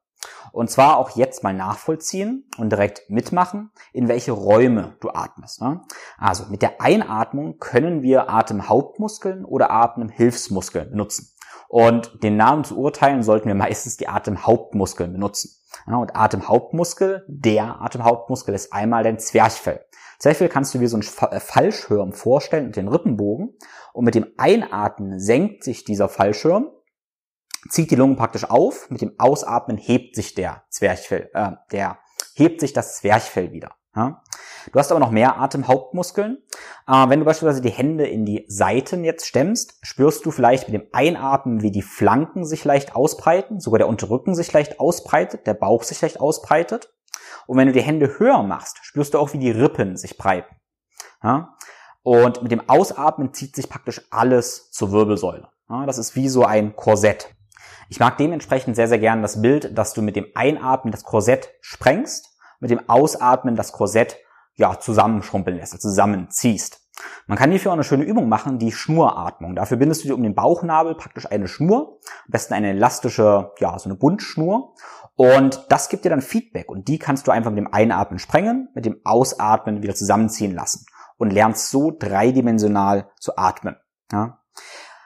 Und 0.52 0.70
zwar 0.70 0.98
auch 0.98 1.12
jetzt 1.12 1.44
mal 1.44 1.54
nachvollziehen 1.54 2.50
und 2.58 2.72
direkt 2.72 3.10
mitmachen, 3.10 3.72
in 3.92 4.08
welche 4.08 4.32
Räume 4.32 4.96
du 5.00 5.10
atmest. 5.10 5.62
Ne? 5.62 5.82
Also 6.18 6.46
mit 6.50 6.62
der 6.62 6.82
Einatmung 6.82 7.58
können 7.60 8.02
wir 8.02 8.30
Atemhauptmuskeln 8.30 9.46
oder 9.46 9.72
Atemhilfsmuskeln 9.72 10.92
benutzen. 10.92 11.30
Und 11.70 12.24
den 12.24 12.38
Namen 12.38 12.64
zu 12.64 12.78
urteilen 12.78 13.24
sollten 13.24 13.48
wir 13.48 13.56
meistens 13.56 13.98
die 13.98 14.08
Atemhauptmuskeln 14.08 15.12
benutzen. 15.12 15.52
Ja, 15.88 15.96
und 15.98 16.16
Atemhauptmuskel, 16.16 17.26
der 17.28 17.82
Atemhauptmuskel 17.82 18.54
ist 18.54 18.72
einmal 18.72 19.04
dein 19.04 19.18
Zwerchfell. 19.18 19.84
Zwerchfell 20.20 20.50
kannst 20.50 20.74
du 20.74 20.80
wie 20.80 20.88
so 20.88 20.98
ein 20.98 21.32
äh, 21.32 21.40
Fallschirm 21.40 22.14
vorstellen 22.14 22.68
mit 22.68 22.76
den 22.76 22.88
Rippenbogen. 22.88 23.58
Und 23.92 24.06
mit 24.06 24.16
dem 24.16 24.28
Einatmen 24.38 25.20
senkt 25.20 25.64
sich 25.64 25.84
dieser 25.84 26.10
Fallschirm 26.10 26.70
zieht 27.70 27.92
die 27.92 27.96
Lungen 27.96 28.16
praktisch 28.16 28.50
auf. 28.50 28.90
Mit 28.90 29.02
dem 29.02 29.14
Ausatmen 29.18 29.78
hebt 29.78 30.16
sich 30.16 30.34
der 30.34 30.64
Zwerchfell, 30.70 31.30
äh, 31.34 31.52
der 31.72 32.00
hebt 32.36 32.60
sich 32.60 32.74
das 32.74 32.98
Zwerchfell 32.98 33.52
wieder. 33.52 33.76
Ja? 33.96 34.22
Du 34.72 34.80
hast 34.80 34.92
aber 34.92 35.00
noch 35.00 35.12
mehr 35.12 35.40
Atemhauptmuskeln. 35.40 36.38
Äh, 36.88 37.10
wenn 37.10 37.20
du 37.20 37.26
beispielsweise 37.26 37.62
die 37.62 37.70
Hände 37.70 38.08
in 38.08 38.26
die 38.26 38.46
Seiten 38.48 39.04
jetzt 39.04 39.28
stemmst, 39.28 39.78
spürst 39.82 40.26
du 40.26 40.32
vielleicht 40.32 40.70
mit 40.70 40.82
dem 40.82 40.88
Einatmen, 40.94 41.62
wie 41.62 41.72
die 41.72 41.82
Flanken 41.82 42.46
sich 42.46 42.64
leicht 42.66 42.96
ausbreiten, 42.96 43.60
sogar 43.60 43.80
der 43.80 43.88
Unterrücken 43.88 44.36
sich 44.36 44.52
leicht 44.52 44.80
ausbreitet, 44.80 45.48
der 45.48 45.54
Bauch 45.54 45.84
sich 45.84 46.02
leicht 46.02 46.20
ausbreitet. 46.20 46.94
Und 47.46 47.58
wenn 47.58 47.68
du 47.68 47.74
die 47.74 47.82
Hände 47.82 48.20
höher 48.20 48.42
machst, 48.44 48.80
spürst 48.84 49.14
du 49.14 49.20
auch, 49.20 49.34
wie 49.34 49.40
die 49.40 49.52
Rippen 49.52 49.98
sich 49.98 50.18
breiten. 50.18 50.56
Ja? 51.22 51.56
Und 52.04 52.42
mit 52.42 52.52
dem 52.52 52.70
Ausatmen 52.70 53.34
zieht 53.34 53.56
sich 53.56 53.70
praktisch 53.70 54.02
alles 54.12 54.72
zur 54.72 54.92
Wirbelsäule. 54.92 55.48
Ja, 55.70 55.86
das 55.86 55.98
ist 55.98 56.16
wie 56.16 56.28
so 56.28 56.44
ein 56.44 56.76
Korsett. 56.76 57.34
Ich 57.94 58.00
mag 58.00 58.18
dementsprechend 58.18 58.76
sehr, 58.76 58.88
sehr 58.88 58.98
gern 58.98 59.22
das 59.22 59.40
Bild, 59.44 59.78
dass 59.78 59.94
du 59.94 60.02
mit 60.02 60.16
dem 60.16 60.26
Einatmen 60.34 60.92
das 60.92 61.04
Korsett 61.04 61.52
sprengst, 61.62 62.36
mit 62.60 62.72
dem 62.72 62.90
Ausatmen 62.90 63.56
das 63.56 63.72
Korsett 63.72 64.18
ja, 64.56 64.80
zusammenschrumpeln 64.80 65.58
lässt, 65.58 65.74
also 65.74 65.90
zusammenziehst. 65.90 66.82
Man 67.28 67.38
kann 67.38 67.52
hierfür 67.52 67.70
auch 67.70 67.76
eine 67.76 67.84
schöne 67.84 68.04
Übung 68.04 68.28
machen, 68.28 68.58
die 68.58 68.72
Schnuratmung. 68.72 69.56
Dafür 69.56 69.78
bindest 69.78 70.04
du 70.04 70.08
dir 70.08 70.16
um 70.16 70.24
den 70.24 70.34
Bauchnabel 70.34 70.96
praktisch 70.96 71.30
eine 71.30 71.48
Schnur, 71.48 72.00
am 72.26 72.32
besten 72.32 72.56
eine 72.56 72.72
elastische, 72.72 73.52
ja, 73.60 73.78
so 73.78 73.90
eine 73.90 73.96
Buntschnur. 73.96 74.74
Und 75.16 75.64
das 75.70 75.88
gibt 75.88 76.04
dir 76.04 76.10
dann 76.10 76.24
Feedback 76.24 76.72
und 76.72 76.88
die 76.88 76.98
kannst 76.98 77.28
du 77.28 77.32
einfach 77.32 77.52
mit 77.52 77.60
dem 77.60 77.72
Einatmen 77.76 78.18
sprengen, 78.18 78.70
mit 78.74 78.86
dem 78.86 79.02
Ausatmen 79.04 79.84
wieder 79.84 79.94
zusammenziehen 79.94 80.56
lassen 80.56 80.88
und 81.18 81.32
lernst 81.32 81.70
so 81.70 81.92
dreidimensional 81.92 83.12
zu 83.20 83.38
atmen. 83.38 83.76
Ja. 84.12 84.43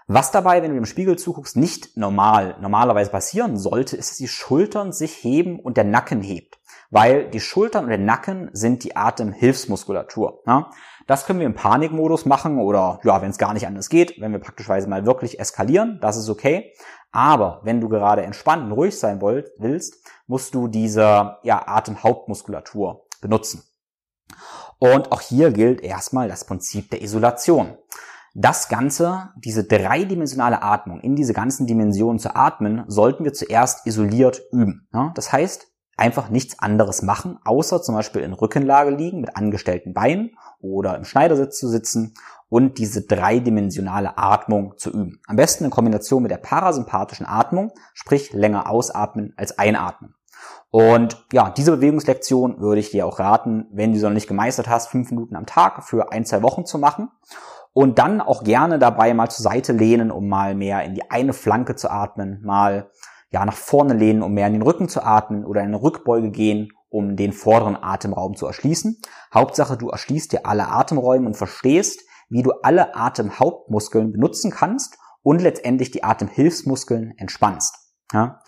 Was 0.09 0.31
dabei, 0.31 0.63
wenn 0.63 0.71
du 0.71 0.77
im 0.77 0.85
Spiegel 0.85 1.17
zuguckst, 1.17 1.57
nicht 1.57 1.97
normal, 1.97 2.55
normalerweise 2.61 3.11
passieren 3.11 3.57
sollte, 3.57 3.97
ist, 3.97 4.11
dass 4.11 4.17
die 4.17 4.29
Schultern 4.29 4.93
sich 4.93 5.11
heben 5.21 5.59
und 5.59 5.75
der 5.75 5.83
Nacken 5.83 6.21
hebt. 6.21 6.59
Weil 6.89 7.29
die 7.29 7.41
Schultern 7.41 7.83
und 7.83 7.89
der 7.89 7.97
Nacken 7.97 8.49
sind 8.53 8.85
die 8.85 8.95
Atemhilfsmuskulatur. 8.95 10.43
Ja. 10.47 10.71
Das 11.07 11.25
können 11.25 11.39
wir 11.39 11.45
im 11.45 11.55
Panikmodus 11.55 12.25
machen 12.25 12.57
oder 12.57 13.01
ja, 13.03 13.21
wenn 13.21 13.31
es 13.31 13.37
gar 13.37 13.53
nicht 13.53 13.67
anders 13.67 13.89
geht, 13.89 14.21
wenn 14.21 14.31
wir 14.31 14.39
praktischweise 14.39 14.87
mal 14.87 15.05
wirklich 15.05 15.41
eskalieren, 15.41 15.99
das 16.01 16.15
ist 16.15 16.29
okay. 16.29 16.73
Aber 17.11 17.59
wenn 17.63 17.81
du 17.81 17.89
gerade 17.89 18.21
entspannt 18.21 18.63
und 18.63 18.71
ruhig 18.71 18.97
sein 18.97 19.19
wollt, 19.19 19.51
willst, 19.57 19.95
musst 20.25 20.55
du 20.55 20.69
diese 20.69 21.37
ja, 21.43 21.67
Atemhauptmuskulatur 21.67 23.07
benutzen. 23.21 23.63
Und 24.79 25.11
auch 25.11 25.21
hier 25.21 25.51
gilt 25.51 25.81
erstmal 25.81 26.29
das 26.29 26.45
Prinzip 26.45 26.91
der 26.91 27.01
Isolation. 27.01 27.77
Das 28.39 28.69
Ganze, 28.69 29.31
diese 29.35 29.63
dreidimensionale 29.63 30.61
Atmung, 30.61 30.99
in 30.99 31.15
diese 31.15 31.33
ganzen 31.33 31.65
Dimensionen 31.65 32.19
zu 32.19 32.35
atmen, 32.35 32.83
sollten 32.85 33.23
wir 33.23 33.33
zuerst 33.33 33.87
isoliert 33.87 34.43
üben. 34.51 34.87
Das 35.15 35.31
heißt, 35.33 35.65
einfach 35.97 36.29
nichts 36.29 36.59
anderes 36.59 37.01
machen, 37.01 37.39
außer 37.43 37.81
zum 37.81 37.95
Beispiel 37.95 38.21
in 38.21 38.33
Rückenlage 38.33 38.91
liegen 38.91 39.21
mit 39.21 39.35
angestellten 39.35 39.95
Beinen 39.95 40.35
oder 40.59 40.95
im 40.95 41.03
Schneidersitz 41.03 41.57
zu 41.57 41.67
sitzen 41.67 42.13
und 42.47 42.77
diese 42.77 43.07
dreidimensionale 43.07 44.19
Atmung 44.19 44.75
zu 44.77 44.91
üben. 44.91 45.19
Am 45.25 45.35
besten 45.35 45.65
in 45.65 45.71
Kombination 45.71 46.21
mit 46.21 46.29
der 46.29 46.37
parasympathischen 46.37 47.25
Atmung, 47.25 47.71
sprich 47.95 48.33
länger 48.33 48.69
ausatmen 48.69 49.33
als 49.35 49.57
einatmen. 49.57 50.13
Und 50.69 51.25
ja, 51.33 51.49
diese 51.49 51.71
Bewegungslektion 51.71 52.59
würde 52.59 52.81
ich 52.81 52.91
dir 52.91 53.07
auch 53.07 53.17
raten, 53.17 53.65
wenn 53.71 53.93
du 53.93 53.97
sie 53.97 54.05
noch 54.05 54.13
nicht 54.13 54.27
gemeistert 54.27 54.69
hast, 54.69 54.89
fünf 54.89 55.09
Minuten 55.09 55.35
am 55.35 55.47
Tag 55.47 55.83
für 55.83 56.11
ein, 56.11 56.23
zwei 56.23 56.43
Wochen 56.43 56.67
zu 56.67 56.77
machen. 56.77 57.09
Und 57.77 57.99
dann 57.99 58.21
auch 58.21 58.43
gerne 58.43 58.79
dabei 58.79 59.13
mal 59.13 59.29
zur 59.29 59.43
Seite 59.43 59.71
lehnen, 59.71 60.09
um 60.09 60.27
mal 60.27 60.55
mehr 60.55 60.83
in 60.83 60.95
die 60.95 61.11
eine 61.11 61.31
Flanke 61.31 61.75
zu 61.75 61.91
atmen, 61.91 62.41
mal 62.43 62.89
ja 63.29 63.45
nach 63.45 63.53
vorne 63.53 63.93
lehnen, 63.93 64.23
um 64.23 64.33
mehr 64.33 64.47
in 64.47 64.53
den 64.53 64.63
Rücken 64.63 64.89
zu 64.89 65.03
atmen 65.03 65.45
oder 65.45 65.61
in 65.61 65.67
eine 65.67 65.83
Rückbeuge 65.83 66.31
gehen, 66.31 66.69
um 66.89 67.15
den 67.15 67.33
vorderen 67.33 67.75
Atemraum 67.75 68.35
zu 68.35 68.47
erschließen. 68.47 68.99
Hauptsache, 69.31 69.77
du 69.77 69.89
erschließt 69.89 70.31
dir 70.31 70.47
alle 70.47 70.69
Atemräume 70.69 71.27
und 71.27 71.37
verstehst, 71.37 72.01
wie 72.29 72.41
du 72.41 72.49
alle 72.63 72.95
Atemhauptmuskeln 72.95 74.11
benutzen 74.11 74.49
kannst 74.49 74.97
und 75.21 75.43
letztendlich 75.43 75.91
die 75.91 76.03
Atemhilfsmuskeln 76.03 77.13
entspannst. 77.17 77.77
Ja? 78.11 78.41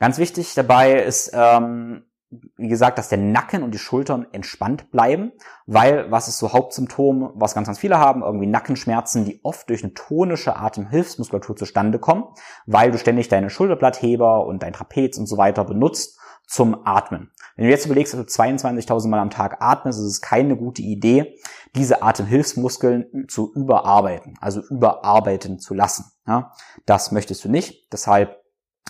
Ganz 0.00 0.18
wichtig 0.18 0.52
dabei 0.52 1.00
ist, 1.00 1.30
ähm, 1.32 2.04
wie 2.30 2.68
gesagt, 2.68 2.98
dass 2.98 3.08
der 3.08 3.18
Nacken 3.18 3.62
und 3.62 3.72
die 3.72 3.78
Schultern 3.78 4.26
entspannt 4.32 4.90
bleiben, 4.90 5.32
weil 5.66 6.10
was 6.10 6.28
ist 6.28 6.38
so 6.38 6.52
Hauptsymptom, 6.52 7.32
was 7.34 7.54
ganz, 7.54 7.66
ganz 7.66 7.78
viele 7.78 7.98
haben, 7.98 8.22
irgendwie 8.22 8.46
Nackenschmerzen, 8.46 9.24
die 9.24 9.40
oft 9.44 9.70
durch 9.70 9.84
eine 9.84 9.94
tonische 9.94 10.56
Atemhilfsmuskulatur 10.56 11.56
zustande 11.56 11.98
kommen, 11.98 12.24
weil 12.66 12.90
du 12.90 12.98
ständig 12.98 13.28
deine 13.28 13.50
Schulterblattheber 13.50 14.46
und 14.46 14.62
dein 14.62 14.72
Trapez 14.72 15.18
und 15.18 15.26
so 15.26 15.36
weiter 15.36 15.64
benutzt 15.64 16.18
zum 16.46 16.86
Atmen. 16.86 17.30
Wenn 17.56 17.66
du 17.66 17.70
jetzt 17.70 17.86
überlegst, 17.86 18.14
dass 18.14 18.20
du 18.20 18.42
22.000 18.42 19.08
Mal 19.08 19.20
am 19.20 19.30
Tag 19.30 19.60
atmest, 19.60 19.98
ist 19.98 20.06
es 20.06 20.20
keine 20.20 20.56
gute 20.56 20.82
Idee, 20.82 21.38
diese 21.74 22.02
Atemhilfsmuskeln 22.02 23.26
zu 23.28 23.52
überarbeiten, 23.54 24.34
also 24.40 24.60
überarbeiten 24.62 25.58
zu 25.58 25.74
lassen. 25.74 26.04
Ja, 26.26 26.52
das 26.86 27.12
möchtest 27.12 27.44
du 27.44 27.48
nicht. 27.48 27.92
Deshalb 27.92 28.42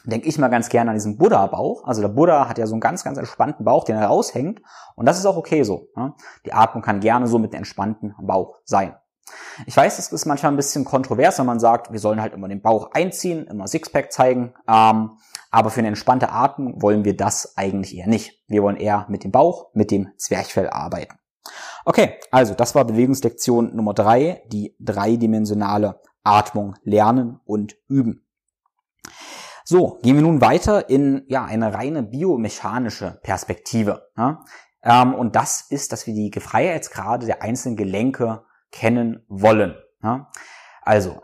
denke 0.06 0.28
ich 0.28 0.38
mal 0.38 0.48
ganz 0.48 0.68
gerne 0.68 0.90
an 0.90 0.96
diesen 0.96 1.18
Buddha-Bauch. 1.18 1.84
Also 1.84 2.00
der 2.00 2.08
Buddha 2.08 2.48
hat 2.48 2.58
ja 2.58 2.66
so 2.66 2.74
einen 2.74 2.80
ganz, 2.80 3.04
ganz 3.04 3.18
entspannten 3.18 3.64
Bauch, 3.64 3.84
den 3.84 3.96
er 3.96 4.06
raushängt. 4.06 4.62
Und 4.94 5.06
das 5.06 5.18
ist 5.18 5.26
auch 5.26 5.36
okay 5.36 5.62
so. 5.62 5.88
Ja? 5.96 6.14
Die 6.44 6.52
Atmung 6.52 6.82
kann 6.82 7.00
gerne 7.00 7.26
so 7.26 7.38
mit 7.38 7.52
einem 7.52 7.58
entspannten 7.58 8.14
Bauch 8.20 8.58
sein. 8.64 8.94
Ich 9.66 9.76
weiß, 9.76 9.96
das 9.96 10.12
ist 10.12 10.24
manchmal 10.24 10.52
ein 10.52 10.56
bisschen 10.56 10.84
kontrovers, 10.84 11.38
wenn 11.38 11.46
man 11.46 11.58
sagt, 11.58 11.90
wir 11.90 11.98
sollen 11.98 12.20
halt 12.20 12.32
immer 12.32 12.46
den 12.46 12.62
Bauch 12.62 12.92
einziehen, 12.92 13.46
immer 13.48 13.66
Sixpack 13.66 14.12
zeigen. 14.12 14.54
Ähm, 14.68 15.18
aber 15.50 15.70
für 15.70 15.80
eine 15.80 15.88
entspannte 15.88 16.30
Atmung 16.30 16.80
wollen 16.80 17.04
wir 17.04 17.16
das 17.16 17.56
eigentlich 17.56 17.96
eher 17.96 18.06
nicht. 18.06 18.44
Wir 18.46 18.62
wollen 18.62 18.76
eher 18.76 19.06
mit 19.08 19.24
dem 19.24 19.32
Bauch, 19.32 19.70
mit 19.74 19.90
dem 19.90 20.12
Zwerchfell 20.16 20.70
arbeiten. 20.70 21.18
Okay, 21.84 22.18
also 22.30 22.54
das 22.54 22.74
war 22.74 22.84
Bewegungslektion 22.84 23.74
Nummer 23.74 23.94
drei, 23.94 24.42
die 24.48 24.76
dreidimensionale 24.80 26.00
Atmung 26.22 26.74
lernen 26.82 27.40
und 27.44 27.76
üben. 27.88 28.26
So, 29.68 29.98
gehen 30.00 30.14
wir 30.14 30.22
nun 30.22 30.40
weiter 30.40 30.88
in 30.88 31.24
ja 31.26 31.44
eine 31.44 31.74
reine 31.74 32.04
biomechanische 32.04 33.18
Perspektive. 33.24 34.08
Ja? 34.16 34.44
Ähm, 34.84 35.12
und 35.12 35.34
das 35.34 35.66
ist, 35.68 35.90
dass 35.90 36.06
wir 36.06 36.14
die 36.14 36.30
Freiheitsgrade 36.38 37.26
der 37.26 37.42
einzelnen 37.42 37.76
Gelenke 37.76 38.44
kennen 38.70 39.24
wollen. 39.26 39.74
Ja? 40.04 40.30
Also, 40.82 41.20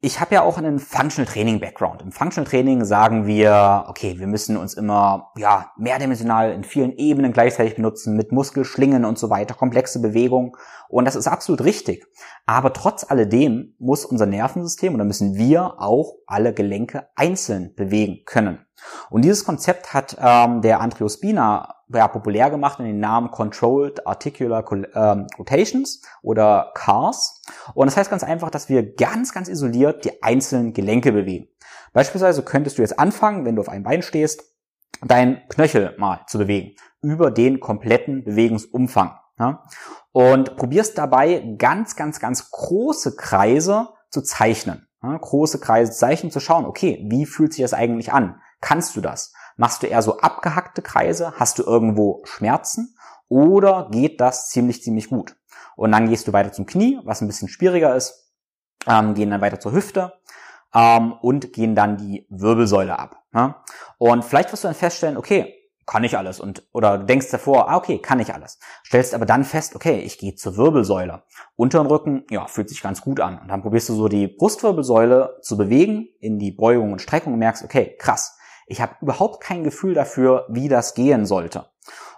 ich 0.00 0.20
habe 0.20 0.34
ja 0.34 0.42
auch 0.42 0.58
einen 0.58 0.78
Functional 0.78 1.26
Training 1.26 1.58
Background. 1.58 2.02
Im 2.02 2.12
Functional 2.12 2.48
Training 2.48 2.84
sagen 2.84 3.26
wir, 3.26 3.86
okay, 3.88 4.18
wir 4.18 4.26
müssen 4.26 4.58
uns 4.58 4.74
immer 4.74 5.32
ja 5.38 5.72
mehrdimensional 5.78 6.52
in 6.52 6.64
vielen 6.64 6.92
Ebenen 6.92 7.32
gleichzeitig 7.32 7.76
benutzen 7.76 8.14
mit 8.14 8.30
Muskelschlingen 8.30 9.06
und 9.06 9.18
so 9.18 9.30
weiter, 9.30 9.54
komplexe 9.54 10.02
Bewegungen 10.02 10.52
und 10.88 11.04
das 11.04 11.16
ist 11.16 11.26
absolut 11.26 11.64
richtig. 11.64 12.06
Aber 12.46 12.72
trotz 12.72 13.04
alledem 13.08 13.74
muss 13.78 14.04
unser 14.04 14.26
Nervensystem 14.26 14.94
oder 14.94 15.04
müssen 15.04 15.36
wir 15.36 15.80
auch 15.80 16.14
alle 16.26 16.52
Gelenke 16.52 17.08
einzeln 17.14 17.74
bewegen 17.74 18.24
können. 18.24 18.64
Und 19.10 19.22
dieses 19.22 19.44
Konzept 19.44 19.94
hat 19.94 20.16
ähm, 20.20 20.60
der 20.62 20.80
Andreas 20.80 21.14
Spina 21.14 21.76
ja, 21.88 22.08
populär 22.08 22.50
gemacht 22.50 22.78
in 22.80 22.86
den 22.86 23.00
Namen 23.00 23.30
Controlled 23.30 24.06
Articular 24.06 24.64
ähm, 24.72 25.26
Rotations 25.38 26.02
oder 26.22 26.72
CARS. 26.74 27.42
Und 27.74 27.86
das 27.86 27.96
heißt 27.96 28.10
ganz 28.10 28.24
einfach, 28.24 28.50
dass 28.50 28.68
wir 28.68 28.94
ganz, 28.94 29.32
ganz 29.32 29.48
isoliert 29.48 30.04
die 30.04 30.22
einzelnen 30.22 30.72
Gelenke 30.72 31.12
bewegen. 31.12 31.48
Beispielsweise 31.92 32.42
könntest 32.42 32.78
du 32.78 32.82
jetzt 32.82 32.98
anfangen, 32.98 33.44
wenn 33.44 33.56
du 33.56 33.62
auf 33.62 33.68
einem 33.68 33.84
Bein 33.84 34.02
stehst, 34.02 34.42
dein 35.02 35.42
Knöchel 35.48 35.94
mal 35.98 36.20
zu 36.26 36.38
bewegen 36.38 36.76
über 37.02 37.30
den 37.30 37.60
kompletten 37.60 38.24
Bewegungsumfang. 38.24 39.16
Ja? 39.38 39.62
Und 40.16 40.56
probierst 40.56 40.96
dabei 40.96 41.44
ganz, 41.58 41.94
ganz, 41.94 42.20
ganz 42.20 42.50
große 42.50 43.16
Kreise 43.16 43.90
zu 44.08 44.22
zeichnen. 44.22 44.88
Ja? 45.02 45.14
Große 45.14 45.60
Kreise 45.60 45.92
zu 45.92 45.98
zeichnen, 45.98 46.32
zu 46.32 46.40
schauen, 46.40 46.64
okay, 46.64 47.04
wie 47.10 47.26
fühlt 47.26 47.52
sich 47.52 47.60
das 47.60 47.74
eigentlich 47.74 48.14
an? 48.14 48.40
Kannst 48.62 48.96
du 48.96 49.02
das? 49.02 49.34
Machst 49.58 49.82
du 49.82 49.86
eher 49.86 50.00
so 50.00 50.16
abgehackte 50.20 50.80
Kreise? 50.80 51.34
Hast 51.36 51.58
du 51.58 51.64
irgendwo 51.64 52.22
Schmerzen? 52.24 52.96
Oder 53.28 53.90
geht 53.92 54.22
das 54.22 54.48
ziemlich, 54.48 54.82
ziemlich 54.82 55.10
gut? 55.10 55.36
Und 55.76 55.92
dann 55.92 56.08
gehst 56.08 56.26
du 56.26 56.32
weiter 56.32 56.50
zum 56.50 56.64
Knie, 56.64 56.98
was 57.04 57.20
ein 57.20 57.26
bisschen 57.26 57.50
schwieriger 57.50 57.94
ist, 57.94 58.32
ähm, 58.86 59.12
gehen 59.12 59.28
dann 59.28 59.42
weiter 59.42 59.60
zur 59.60 59.72
Hüfte 59.72 60.14
ähm, 60.74 61.12
und 61.20 61.52
gehen 61.52 61.74
dann 61.74 61.98
die 61.98 62.26
Wirbelsäule 62.30 62.98
ab. 62.98 63.22
Ja? 63.34 63.62
Und 63.98 64.24
vielleicht 64.24 64.50
wirst 64.50 64.64
du 64.64 64.68
dann 64.68 64.74
feststellen, 64.74 65.18
okay, 65.18 65.55
kann 65.86 66.02
ich 66.02 66.18
alles 66.18 66.40
und 66.40 66.66
oder 66.72 66.98
denkst 66.98 67.30
davor, 67.30 67.70
ah, 67.70 67.76
okay, 67.76 67.98
kann 67.98 68.18
ich 68.18 68.34
alles. 68.34 68.58
Stellst 68.84 69.14
aber 69.14 69.24
dann 69.24 69.44
fest, 69.44 69.76
okay, 69.76 70.00
ich 70.00 70.18
gehe 70.18 70.34
zur 70.34 70.56
Wirbelsäule. 70.56 71.22
Unteren 71.54 71.86
Rücken, 71.86 72.24
ja, 72.28 72.46
fühlt 72.46 72.68
sich 72.68 72.82
ganz 72.82 73.00
gut 73.00 73.20
an. 73.20 73.38
Und 73.38 73.48
dann 73.48 73.62
probierst 73.62 73.88
du 73.88 73.94
so 73.94 74.08
die 74.08 74.26
Brustwirbelsäule 74.26 75.38
zu 75.42 75.56
bewegen 75.56 76.08
in 76.20 76.38
die 76.38 76.50
Beugung 76.50 76.92
und 76.92 77.00
Streckung 77.00 77.34
und 77.34 77.38
merkst, 77.38 77.62
okay, 77.64 77.96
krass, 77.98 78.36
ich 78.66 78.80
habe 78.80 78.96
überhaupt 79.00 79.40
kein 79.40 79.62
Gefühl 79.62 79.94
dafür, 79.94 80.46
wie 80.48 80.68
das 80.68 80.94
gehen 80.94 81.24
sollte. 81.24 81.66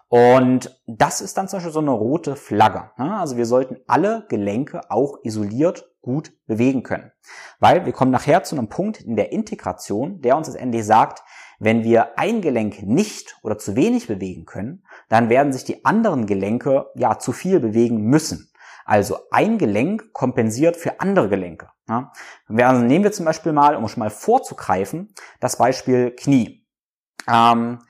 Und 0.09 0.81
das 0.87 1.20
ist 1.20 1.37
dann 1.37 1.48
zum 1.48 1.59
Beispiel 1.59 1.72
so 1.72 1.81
eine 1.81 1.90
rote 1.90 2.35
Flagge. 2.35 2.90
Also 2.96 3.37
wir 3.37 3.44
sollten 3.44 3.76
alle 3.87 4.24
Gelenke 4.31 4.90
auch 4.90 5.18
isoliert 5.22 5.85
gut 6.00 6.33
bewegen 6.46 6.83
können. 6.83 7.12
Weil 7.61 7.85
wir 7.85 7.92
kommen 7.92 8.11
nachher 8.11 8.42
zu 8.42 8.57
einem 8.57 8.70
Punkt 8.70 9.02
in 9.02 9.16
der 9.16 9.33
Integration, 9.33 10.22
der 10.22 10.38
uns 10.38 10.48
letztendlich 10.48 10.87
sagt, 10.87 11.22
wenn 11.59 11.85
wir 11.85 12.18
ein 12.18 12.40
Gelenk 12.40 12.83
nicht 12.83 13.37
oder 13.42 13.59
zu 13.59 13.77
wenig 13.77 14.07
bewegen 14.07 14.47
können, 14.47 14.85
dann 15.09 15.29
werden 15.29 15.53
sich 15.53 15.64
die 15.64 15.85
anderen 15.85 16.27
Gelenke 16.27 16.87
ja 16.94 17.18
zu 17.18 17.33
viel 17.33 17.61
bewegen 17.61 18.03
müssen. 18.03 18.51
Also 18.85 19.18
ein 19.31 19.59
Gelenk 19.59 20.12
kompensiert 20.12 20.77
für 20.77 21.01
andere 21.01 21.29
Gelenke. 21.29 21.68
Ja. 21.88 22.12
Also 22.49 22.83
nehmen 22.83 23.05
wir 23.05 23.12
zum 23.12 23.27
Beispiel 23.27 23.53
mal, 23.53 23.77
um 23.77 23.88
schon 23.88 24.01
mal 24.01 24.11
vorzugreifen, 24.11 25.12
das 25.40 25.59
Beispiel 25.59 26.12
Knie. 26.12 26.66
Ähm, 27.29 27.81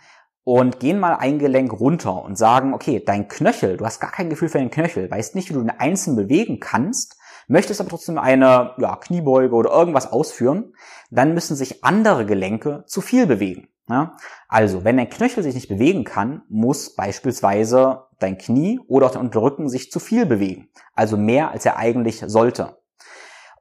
und 0.45 0.81
gehen 0.81 0.99
mal 0.99 1.15
ein 1.15 1.39
Gelenk 1.39 1.79
runter 1.79 2.23
und 2.23 2.39
sagen, 2.39 2.73
okay, 2.73 3.03
dein 3.05 3.29
Knöchel, 3.29 3.77
du 3.77 3.85
hast 3.85 4.01
gar 4.01 4.11
kein 4.11 4.31
Gefühl 4.31 4.49
für 4.49 4.59
den 4.59 4.71
Knöchel, 4.71 5.11
weißt 5.11 5.35
nicht, 5.35 5.51
wie 5.51 5.53
du 5.53 5.61
ihn 5.61 5.69
einzeln 5.69 6.17
bewegen 6.17 6.59
kannst, 6.59 7.18
möchtest 7.49 7.81
aber 7.81 7.91
trotzdem 7.91 8.19
eine 8.19 8.75
ja, 8.79 8.97
Kniebeuge 8.97 9.55
oder 9.55 9.71
irgendwas 9.71 10.11
ausführen, 10.13 10.75
dann 11.11 11.35
müssen 11.35 11.57
sich 11.57 11.83
andere 11.85 12.25
Gelenke 12.27 12.85
zu 12.87 13.01
viel 13.01 13.27
bewegen. 13.27 13.69
Ja? 13.89 14.17
Also, 14.49 14.85
wenn 14.85 14.97
dein 14.97 15.11
Knöchel 15.11 15.43
sich 15.43 15.55
nicht 15.55 15.69
bewegen 15.69 16.05
kann, 16.05 16.43
muss 16.49 16.95
beispielsweise 16.95 18.05
dein 18.21 18.39
Knie 18.39 18.81
oder 18.87 19.07
auch 19.07 19.11
dein 19.13 19.23
Unterrücken 19.23 19.69
sich 19.69 19.91
zu 19.91 19.99
viel 20.01 20.27
bewegen. 20.27 20.69
Also 20.95 21.17
mehr, 21.17 21.51
als 21.51 21.65
er 21.65 21.77
eigentlich 21.77 22.23
sollte. 22.27 22.79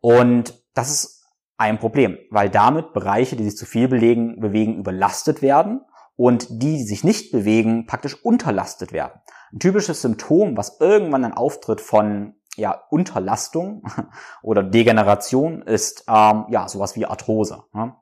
Und 0.02 0.54
das 0.74 0.92
ist 0.92 1.24
ein 1.58 1.80
Problem, 1.80 2.18
weil 2.30 2.50
damit 2.50 2.94
Bereiche, 2.94 3.36
die 3.36 3.44
sich 3.44 3.58
zu 3.58 3.66
viel 3.66 3.88
belegen, 3.88 4.40
bewegen, 4.40 4.78
überlastet 4.78 5.42
werden 5.42 5.82
und 6.16 6.48
die, 6.50 6.78
die 6.78 6.84
sich 6.84 7.04
nicht 7.04 7.32
bewegen, 7.32 7.88
praktisch 7.88 8.24
unterlastet 8.24 8.92
werden. 8.92 9.22
Ein 9.52 9.60
typisches 9.60 10.02
Symptom, 10.02 10.58
was 10.58 10.80
irgendwann 10.80 11.24
dann 11.24 11.34
auftritt 11.34 11.82
von 11.82 12.36
ja, 12.58 12.84
Unterlastung 12.90 13.84
oder 14.42 14.64
Degeneration, 14.64 15.62
ist 15.62 16.04
ähm, 16.08 16.46
ja 16.50 16.68
sowas 16.68 16.96
wie 16.96 17.06
Arthrose. 17.06 17.64
Ja. 17.74 18.02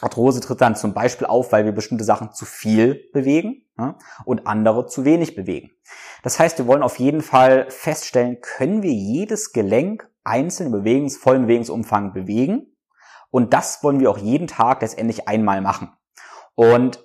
Arthrose 0.00 0.40
tritt 0.40 0.60
dann 0.60 0.74
zum 0.74 0.94
Beispiel 0.94 1.26
auf, 1.26 1.52
weil 1.52 1.64
wir 1.64 1.72
bestimmte 1.72 2.04
Sachen 2.04 2.32
zu 2.32 2.44
viel 2.44 3.08
bewegen 3.12 3.64
ja, 3.78 3.96
und 4.24 4.46
andere 4.46 4.86
zu 4.86 5.04
wenig 5.04 5.36
bewegen. 5.36 5.70
Das 6.22 6.38
heißt, 6.38 6.58
wir 6.58 6.66
wollen 6.66 6.82
auf 6.82 6.98
jeden 6.98 7.20
Fall 7.20 7.66
feststellen, 7.70 8.40
können 8.40 8.82
wir 8.82 8.92
jedes 8.92 9.52
Gelenk 9.52 10.10
einzeln 10.24 10.72
im 10.72 10.72
Bewegungs-, 10.72 11.18
vollen 11.18 11.42
Bewegungsumfang 11.42 12.12
bewegen? 12.12 12.76
Und 13.30 13.54
das 13.54 13.82
wollen 13.82 14.00
wir 14.00 14.10
auch 14.10 14.18
jeden 14.18 14.46
Tag 14.46 14.82
letztendlich 14.82 15.28
einmal 15.28 15.60
machen. 15.60 15.92
Und 16.54 17.04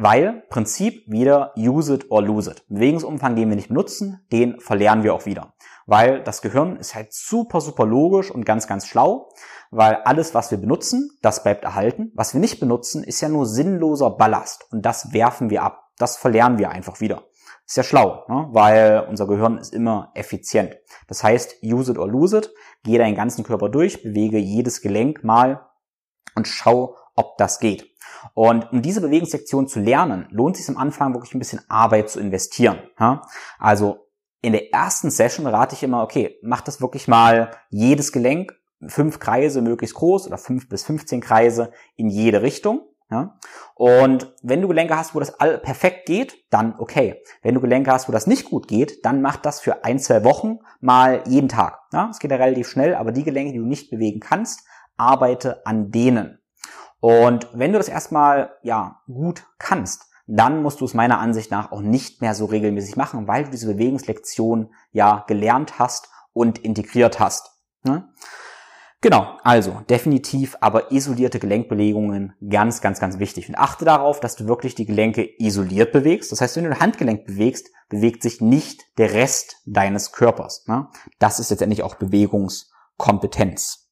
weil 0.00 0.44
Prinzip 0.48 1.02
wieder 1.10 1.52
use 1.56 1.92
it 1.92 2.10
or 2.10 2.22
lose 2.22 2.50
it. 2.50 2.64
Bewegungsumfang, 2.68 3.34
den 3.34 3.48
wir 3.48 3.56
nicht 3.56 3.68
benutzen, 3.68 4.24
den 4.30 4.60
verlernen 4.60 5.02
wir 5.02 5.12
auch 5.12 5.26
wieder. 5.26 5.54
Weil 5.88 6.22
das 6.22 6.42
Gehirn 6.42 6.76
ist 6.76 6.94
halt 6.94 7.14
super, 7.14 7.62
super 7.62 7.86
logisch 7.86 8.30
und 8.30 8.44
ganz, 8.44 8.66
ganz 8.66 8.86
schlau. 8.86 9.30
Weil 9.70 9.94
alles, 10.04 10.34
was 10.34 10.50
wir 10.50 10.58
benutzen, 10.58 11.18
das 11.22 11.42
bleibt 11.42 11.64
erhalten. 11.64 12.12
Was 12.14 12.34
wir 12.34 12.42
nicht 12.42 12.60
benutzen, 12.60 13.02
ist 13.02 13.22
ja 13.22 13.30
nur 13.30 13.46
sinnloser 13.46 14.10
Ballast. 14.10 14.66
Und 14.70 14.84
das 14.84 15.14
werfen 15.14 15.48
wir 15.48 15.62
ab. 15.62 15.88
Das 15.96 16.18
verlernen 16.18 16.58
wir 16.58 16.68
einfach 16.68 17.00
wieder. 17.00 17.24
Ist 17.66 17.78
ja 17.78 17.82
schlau, 17.82 18.24
ne? 18.28 18.48
weil 18.50 19.06
unser 19.08 19.26
Gehirn 19.26 19.56
ist 19.56 19.72
immer 19.72 20.10
effizient. 20.14 20.76
Das 21.06 21.24
heißt, 21.24 21.62
use 21.62 21.92
it 21.92 21.98
or 21.98 22.06
lose 22.06 22.36
it. 22.36 22.52
Gehe 22.84 22.98
deinen 22.98 23.16
ganzen 23.16 23.42
Körper 23.42 23.70
durch, 23.70 24.02
bewege 24.02 24.36
jedes 24.36 24.82
Gelenk 24.82 25.24
mal 25.24 25.66
und 26.34 26.46
schau, 26.46 26.96
ob 27.16 27.38
das 27.38 27.60
geht. 27.60 27.86
Und 28.34 28.70
um 28.72 28.82
diese 28.82 29.00
Bewegungssektion 29.00 29.68
zu 29.68 29.80
lernen, 29.80 30.28
lohnt 30.30 30.56
es 30.56 30.66
sich 30.66 30.76
am 30.76 30.80
Anfang 30.80 31.14
wirklich 31.14 31.34
ein 31.34 31.38
bisschen 31.38 31.62
Arbeit 31.68 32.10
zu 32.10 32.20
investieren. 32.20 32.78
Also 33.58 34.07
in 34.40 34.52
der 34.52 34.72
ersten 34.72 35.10
Session 35.10 35.46
rate 35.46 35.74
ich 35.74 35.82
immer, 35.82 36.02
okay, 36.02 36.38
mach 36.42 36.60
das 36.60 36.80
wirklich 36.80 37.08
mal 37.08 37.50
jedes 37.70 38.12
Gelenk, 38.12 38.52
fünf 38.86 39.18
Kreise 39.18 39.62
möglichst 39.62 39.96
groß 39.96 40.26
oder 40.26 40.38
fünf 40.38 40.68
bis 40.68 40.84
15 40.84 41.20
Kreise 41.20 41.72
in 41.96 42.08
jede 42.08 42.42
Richtung. 42.42 42.82
Ja? 43.10 43.36
Und 43.74 44.34
wenn 44.42 44.62
du 44.62 44.68
Gelenke 44.68 44.96
hast, 44.96 45.14
wo 45.14 45.20
das 45.20 45.40
all 45.40 45.58
perfekt 45.58 46.06
geht, 46.06 46.44
dann 46.50 46.74
okay. 46.78 47.22
Wenn 47.42 47.54
du 47.54 47.60
Gelenke 47.60 47.90
hast, 47.90 48.08
wo 48.08 48.12
das 48.12 48.26
nicht 48.26 48.44
gut 48.44 48.68
geht, 48.68 49.04
dann 49.04 49.22
mach 49.22 49.36
das 49.36 49.60
für 49.60 49.84
ein, 49.84 49.98
zwei 49.98 50.24
Wochen 50.24 50.60
mal 50.80 51.22
jeden 51.26 51.48
Tag. 51.48 51.80
Ja? 51.92 52.08
Es 52.10 52.18
geht 52.18 52.30
ja 52.30 52.36
relativ 52.36 52.68
schnell, 52.68 52.94
aber 52.94 53.12
die 53.12 53.24
Gelenke, 53.24 53.52
die 53.52 53.58
du 53.58 53.66
nicht 53.66 53.90
bewegen 53.90 54.20
kannst, 54.20 54.62
arbeite 54.96 55.66
an 55.66 55.90
denen. 55.90 56.38
Und 57.00 57.48
wenn 57.52 57.72
du 57.72 57.78
das 57.78 57.88
erstmal 57.88 58.56
ja 58.62 59.00
gut 59.06 59.44
kannst, 59.58 60.07
dann 60.28 60.62
musst 60.62 60.80
du 60.80 60.84
es 60.84 60.94
meiner 60.94 61.18
Ansicht 61.18 61.50
nach 61.50 61.72
auch 61.72 61.80
nicht 61.80 62.20
mehr 62.20 62.34
so 62.34 62.44
regelmäßig 62.44 62.96
machen, 62.96 63.26
weil 63.26 63.44
du 63.44 63.50
diese 63.50 63.72
Bewegungslektion 63.72 64.72
ja 64.92 65.24
gelernt 65.26 65.78
hast 65.78 66.10
und 66.34 66.58
integriert 66.58 67.18
hast. 67.18 67.50
Ne? 67.82 68.06
Genau, 69.00 69.38
also 69.42 69.80
definitiv, 69.88 70.56
aber 70.60 70.92
isolierte 70.92 71.38
Gelenkbelegungen 71.38 72.34
ganz, 72.46 72.80
ganz, 72.80 73.00
ganz 73.00 73.18
wichtig. 73.18 73.48
Und 73.48 73.54
achte 73.54 73.84
darauf, 73.84 74.20
dass 74.20 74.36
du 74.36 74.46
wirklich 74.46 74.74
die 74.74 74.86
Gelenke 74.86 75.28
isoliert 75.38 75.92
bewegst. 75.92 76.30
Das 76.30 76.40
heißt, 76.40 76.56
wenn 76.56 76.64
du 76.64 76.70
ein 76.70 76.80
Handgelenk 76.80 77.24
bewegst, 77.24 77.68
bewegt 77.88 78.22
sich 78.22 78.40
nicht 78.40 78.82
der 78.98 79.14
Rest 79.14 79.62
deines 79.66 80.12
Körpers. 80.12 80.66
Ne? 80.66 80.88
Das 81.18 81.40
ist 81.40 81.50
letztendlich 81.50 81.82
auch 81.82 81.94
Bewegungskompetenz. 81.94 83.87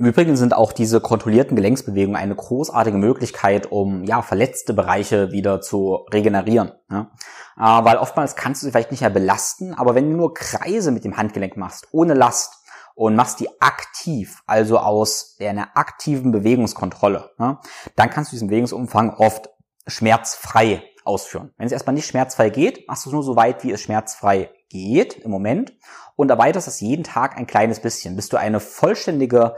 Im 0.00 0.06
Übrigen 0.06 0.36
sind 0.36 0.54
auch 0.54 0.70
diese 0.72 1.00
kontrollierten 1.00 1.56
Gelenksbewegungen 1.56 2.14
eine 2.14 2.36
großartige 2.36 2.96
Möglichkeit, 2.96 3.72
um 3.72 4.04
ja 4.04 4.22
verletzte 4.22 4.72
Bereiche 4.72 5.32
wieder 5.32 5.60
zu 5.60 6.06
regenerieren. 6.12 6.70
Ja? 6.88 7.10
Äh, 7.56 7.84
weil 7.84 7.96
oftmals 7.96 8.36
kannst 8.36 8.62
du 8.62 8.66
sie 8.66 8.70
vielleicht 8.70 8.92
nicht 8.92 9.00
mehr 9.00 9.10
belasten, 9.10 9.74
aber 9.74 9.96
wenn 9.96 10.08
du 10.08 10.16
nur 10.16 10.34
Kreise 10.34 10.92
mit 10.92 11.04
dem 11.04 11.16
Handgelenk 11.16 11.56
machst, 11.56 11.88
ohne 11.90 12.14
Last, 12.14 12.54
und 12.94 13.14
machst 13.14 13.38
die 13.38 13.48
aktiv, 13.60 14.42
also 14.46 14.78
aus 14.78 15.36
einer 15.40 15.76
aktiven 15.76 16.32
Bewegungskontrolle, 16.32 17.30
ja, 17.38 17.60
dann 17.94 18.10
kannst 18.10 18.32
du 18.32 18.34
diesen 18.34 18.48
Bewegungsumfang 18.48 19.14
oft 19.14 19.50
schmerzfrei 19.86 20.82
ausführen. 21.04 21.52
Wenn 21.56 21.66
es 21.66 21.72
erstmal 21.72 21.94
nicht 21.94 22.06
schmerzfrei 22.06 22.50
geht, 22.50 22.88
machst 22.88 23.04
du 23.04 23.10
es 23.10 23.14
nur 23.14 23.22
so 23.22 23.36
weit, 23.36 23.62
wie 23.62 23.70
es 23.70 23.80
schmerzfrei 23.80 24.50
geht 24.68 25.16
im 25.16 25.30
Moment 25.30 25.74
und 26.16 26.30
erweiterst 26.30 26.66
es 26.66 26.80
jeden 26.80 27.04
Tag 27.04 27.36
ein 27.36 27.46
kleines 27.46 27.80
bisschen, 27.80 28.16
bis 28.16 28.28
du 28.28 28.36
eine 28.36 28.58
vollständige 28.58 29.54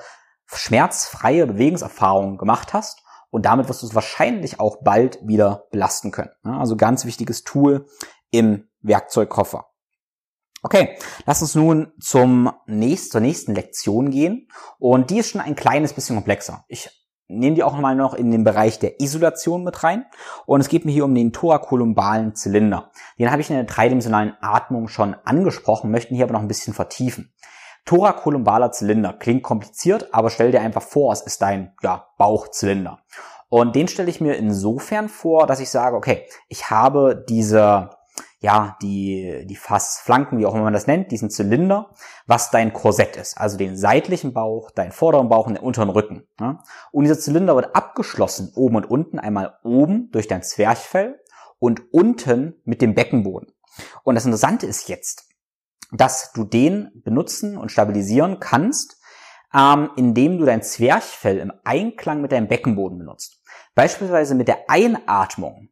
schmerzfreie 0.52 1.46
Bewegungserfahrung 1.46 2.38
gemacht 2.38 2.72
hast 2.72 3.02
und 3.30 3.46
damit 3.46 3.68
wirst 3.68 3.82
du 3.82 3.86
es 3.86 3.94
wahrscheinlich 3.94 4.60
auch 4.60 4.78
bald 4.82 5.18
wieder 5.26 5.66
belasten 5.70 6.10
können. 6.10 6.30
Also 6.42 6.76
ganz 6.76 7.04
wichtiges 7.04 7.44
Tool 7.44 7.86
im 8.30 8.68
Werkzeugkoffer. 8.82 9.66
Okay, 10.62 10.98
lass 11.24 11.40
uns 11.40 11.54
nun 11.54 11.92
zum 12.00 12.52
nächsten, 12.66 13.12
zur 13.12 13.20
nächsten 13.22 13.54
Lektion 13.54 14.10
gehen 14.10 14.48
und 14.78 15.10
die 15.10 15.18
ist 15.18 15.30
schon 15.30 15.40
ein 15.40 15.56
kleines 15.56 15.94
bisschen 15.94 16.16
komplexer. 16.16 16.64
Ich 16.68 16.90
nehme 17.28 17.54
die 17.54 17.62
auch 17.62 17.78
mal 17.78 17.94
noch 17.94 18.12
in 18.12 18.30
den 18.30 18.44
Bereich 18.44 18.78
der 18.78 19.00
Isolation 19.00 19.64
mit 19.64 19.82
rein 19.84 20.04
und 20.44 20.60
es 20.60 20.68
geht 20.68 20.84
mir 20.84 20.92
hier 20.92 21.06
um 21.06 21.14
den 21.14 21.32
thorakolumbalen 21.32 22.34
Zylinder. 22.34 22.90
Den 23.18 23.30
habe 23.30 23.40
ich 23.40 23.48
in 23.48 23.56
der 23.56 23.64
dreidimensionalen 23.64 24.36
Atmung 24.42 24.88
schon 24.88 25.14
angesprochen, 25.24 25.90
möchten 25.90 26.14
hier 26.14 26.24
aber 26.24 26.34
noch 26.34 26.42
ein 26.42 26.48
bisschen 26.48 26.74
vertiefen. 26.74 27.32
Thorakolumbaler 27.84 28.72
Zylinder 28.72 29.12
klingt 29.12 29.42
kompliziert, 29.42 30.12
aber 30.12 30.30
stell 30.30 30.52
dir 30.52 30.60
einfach 30.60 30.82
vor, 30.82 31.12
es 31.12 31.22
ist 31.22 31.42
dein 31.42 31.72
ja, 31.82 32.06
Bauchzylinder. 32.18 33.00
Und 33.48 33.74
den 33.74 33.88
stelle 33.88 34.10
ich 34.10 34.20
mir 34.20 34.36
insofern 34.36 35.08
vor, 35.08 35.46
dass 35.46 35.60
ich 35.60 35.70
sage, 35.70 35.96
okay, 35.96 36.26
ich 36.48 36.70
habe 36.70 37.24
diese 37.28 37.90
ja, 38.40 38.78
die, 38.80 39.44
die 39.46 39.56
Fassflanken, 39.56 40.38
wie 40.38 40.46
auch 40.46 40.54
immer 40.54 40.64
man 40.64 40.72
das 40.72 40.86
nennt, 40.86 41.10
diesen 41.10 41.30
Zylinder, 41.30 41.90
was 42.26 42.50
dein 42.50 42.72
Korsett 42.72 43.16
ist. 43.16 43.36
Also 43.38 43.58
den 43.58 43.76
seitlichen 43.76 44.32
Bauch, 44.32 44.70
deinen 44.70 44.92
vorderen 44.92 45.28
Bauch 45.28 45.46
und 45.46 45.54
den 45.54 45.62
unteren 45.62 45.90
Rücken. 45.90 46.26
Ja? 46.40 46.62
Und 46.90 47.04
dieser 47.04 47.18
Zylinder 47.18 47.54
wird 47.54 47.76
abgeschlossen, 47.76 48.50
oben 48.56 48.76
und 48.76 48.90
unten, 48.90 49.18
einmal 49.18 49.58
oben 49.62 50.10
durch 50.10 50.26
dein 50.26 50.42
Zwerchfell 50.42 51.20
und 51.58 51.92
unten 51.92 52.54
mit 52.64 52.80
dem 52.80 52.94
Beckenboden. 52.94 53.52
Und 54.04 54.14
das 54.14 54.24
Interessante 54.24 54.66
ist 54.66 54.88
jetzt, 54.88 55.28
dass 55.92 56.32
du 56.32 56.44
den 56.44 56.90
benutzen 57.04 57.56
und 57.56 57.72
stabilisieren 57.72 58.38
kannst, 58.40 59.00
ähm, 59.54 59.90
indem 59.96 60.38
du 60.38 60.44
dein 60.44 60.62
Zwerchfell 60.62 61.38
im 61.38 61.52
Einklang 61.64 62.20
mit 62.20 62.32
deinem 62.32 62.48
Beckenboden 62.48 62.98
benutzt. 62.98 63.42
Beispielsweise 63.74 64.34
mit 64.34 64.48
der 64.48 64.68
Einatmung 64.68 65.70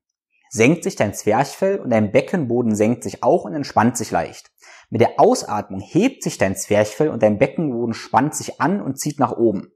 senkt 0.50 0.82
sich 0.84 0.96
dein 0.96 1.14
Zwerchfell 1.14 1.78
und 1.78 1.90
dein 1.90 2.10
Beckenboden 2.10 2.74
senkt 2.74 3.02
sich 3.02 3.22
auch 3.22 3.44
und 3.44 3.54
entspannt 3.54 3.96
sich 3.96 4.10
leicht. 4.10 4.50
Mit 4.90 5.00
der 5.00 5.20
Ausatmung 5.20 5.80
hebt 5.80 6.22
sich 6.22 6.38
dein 6.38 6.56
Zwerchfell 6.56 7.10
und 7.10 7.22
dein 7.22 7.38
Beckenboden 7.38 7.94
spannt 7.94 8.34
sich 8.34 8.60
an 8.60 8.80
und 8.80 8.98
zieht 8.98 9.18
nach 9.18 9.32
oben. 9.32 9.72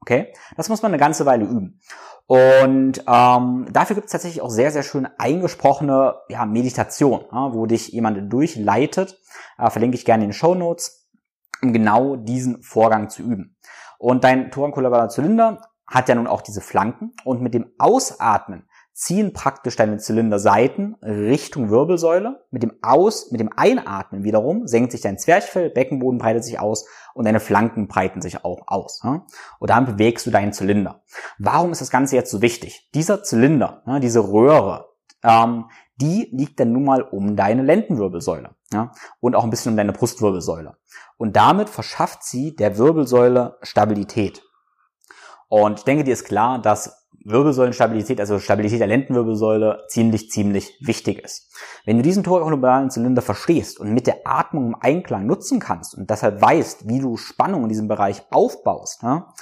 Okay? 0.00 0.32
Das 0.56 0.68
muss 0.68 0.82
man 0.82 0.92
eine 0.92 1.00
ganze 1.00 1.26
Weile 1.26 1.44
üben. 1.44 1.80
Und 2.26 3.04
ähm, 3.06 3.66
dafür 3.70 3.94
gibt 3.94 4.06
es 4.06 4.12
tatsächlich 4.12 4.42
auch 4.42 4.50
sehr, 4.50 4.72
sehr 4.72 4.82
schön 4.82 5.08
eingesprochene 5.18 6.16
ja, 6.28 6.44
Meditation, 6.44 7.24
ja, 7.30 7.54
wo 7.54 7.66
dich 7.66 7.88
jemand 7.88 8.32
durchleitet. 8.32 9.20
Äh, 9.58 9.70
verlinke 9.70 9.96
ich 9.96 10.04
gerne 10.04 10.24
in 10.24 10.30
den 10.30 10.34
Show 10.34 10.54
Notes, 10.54 11.08
um 11.62 11.72
genau 11.72 12.16
diesen 12.16 12.62
Vorgang 12.62 13.10
zu 13.10 13.22
üben. 13.22 13.56
Und 13.98 14.24
dein 14.24 14.50
thorankolabaler 14.50 15.08
Zylinder 15.08 15.62
hat 15.86 16.08
ja 16.08 16.16
nun 16.16 16.26
auch 16.26 16.42
diese 16.42 16.60
Flanken 16.60 17.12
und 17.24 17.42
mit 17.42 17.54
dem 17.54 17.72
Ausatmen 17.78 18.65
ziehen 18.96 19.34
praktisch 19.34 19.76
deine 19.76 19.98
Zylinderseiten 19.98 20.96
Richtung 21.02 21.68
Wirbelsäule. 21.68 22.46
Mit 22.50 22.62
dem 22.62 22.72
Aus, 22.80 23.30
mit 23.30 23.40
dem 23.40 23.50
Einatmen 23.54 24.24
wiederum 24.24 24.66
senkt 24.66 24.90
sich 24.90 25.02
dein 25.02 25.18
Zwerchfell, 25.18 25.68
Beckenboden 25.68 26.18
breitet 26.18 26.44
sich 26.44 26.58
aus 26.58 26.88
und 27.12 27.26
deine 27.26 27.40
Flanken 27.40 27.88
breiten 27.88 28.22
sich 28.22 28.42
auch 28.42 28.62
aus. 28.66 29.02
Und 29.04 29.70
dann 29.70 29.84
bewegst 29.84 30.26
du 30.26 30.30
deinen 30.30 30.54
Zylinder. 30.54 31.02
Warum 31.38 31.72
ist 31.72 31.82
das 31.82 31.90
Ganze 31.90 32.16
jetzt 32.16 32.30
so 32.30 32.40
wichtig? 32.40 32.88
Dieser 32.94 33.22
Zylinder, 33.22 33.82
diese 34.00 34.32
Röhre, 34.32 34.86
ähm, 35.22 35.66
die 35.96 36.30
liegt 36.32 36.58
dann 36.58 36.72
nun 36.72 36.84
mal 36.84 37.02
um 37.02 37.36
deine 37.36 37.62
Lendenwirbelsäule 37.64 38.54
und 39.20 39.36
auch 39.36 39.44
ein 39.44 39.50
bisschen 39.50 39.72
um 39.72 39.76
deine 39.76 39.92
Brustwirbelsäule. 39.92 40.78
Und 41.18 41.36
damit 41.36 41.68
verschafft 41.68 42.22
sie 42.22 42.56
der 42.56 42.78
Wirbelsäule 42.78 43.58
Stabilität. 43.60 44.42
Und 45.48 45.80
ich 45.80 45.84
denke, 45.84 46.04
dir 46.04 46.14
ist 46.14 46.24
klar, 46.24 46.60
dass 46.60 47.05
Wirbelsäulenstabilität, 47.24 48.20
also 48.20 48.38
Stabilität 48.38 48.80
der 48.80 48.86
Lendenwirbelsäule, 48.86 49.84
ziemlich, 49.88 50.30
ziemlich 50.30 50.78
wichtig 50.80 51.18
ist. 51.24 51.52
Wenn 51.84 51.96
du 51.96 52.02
diesen 52.02 52.24
thorakolumbalaren 52.24 52.90
Zylinder 52.90 53.22
verstehst 53.22 53.80
und 53.80 53.92
mit 53.92 54.06
der 54.06 54.20
Atmung 54.24 54.68
im 54.68 54.76
Einklang 54.78 55.26
nutzen 55.26 55.60
kannst 55.60 55.96
und 55.96 56.10
deshalb 56.10 56.40
weißt, 56.40 56.88
wie 56.88 57.00
du 57.00 57.16
Spannung 57.16 57.64
in 57.64 57.68
diesem 57.68 57.88
Bereich 57.88 58.22
aufbaust, 58.30 59.02
ja, 59.02 59.32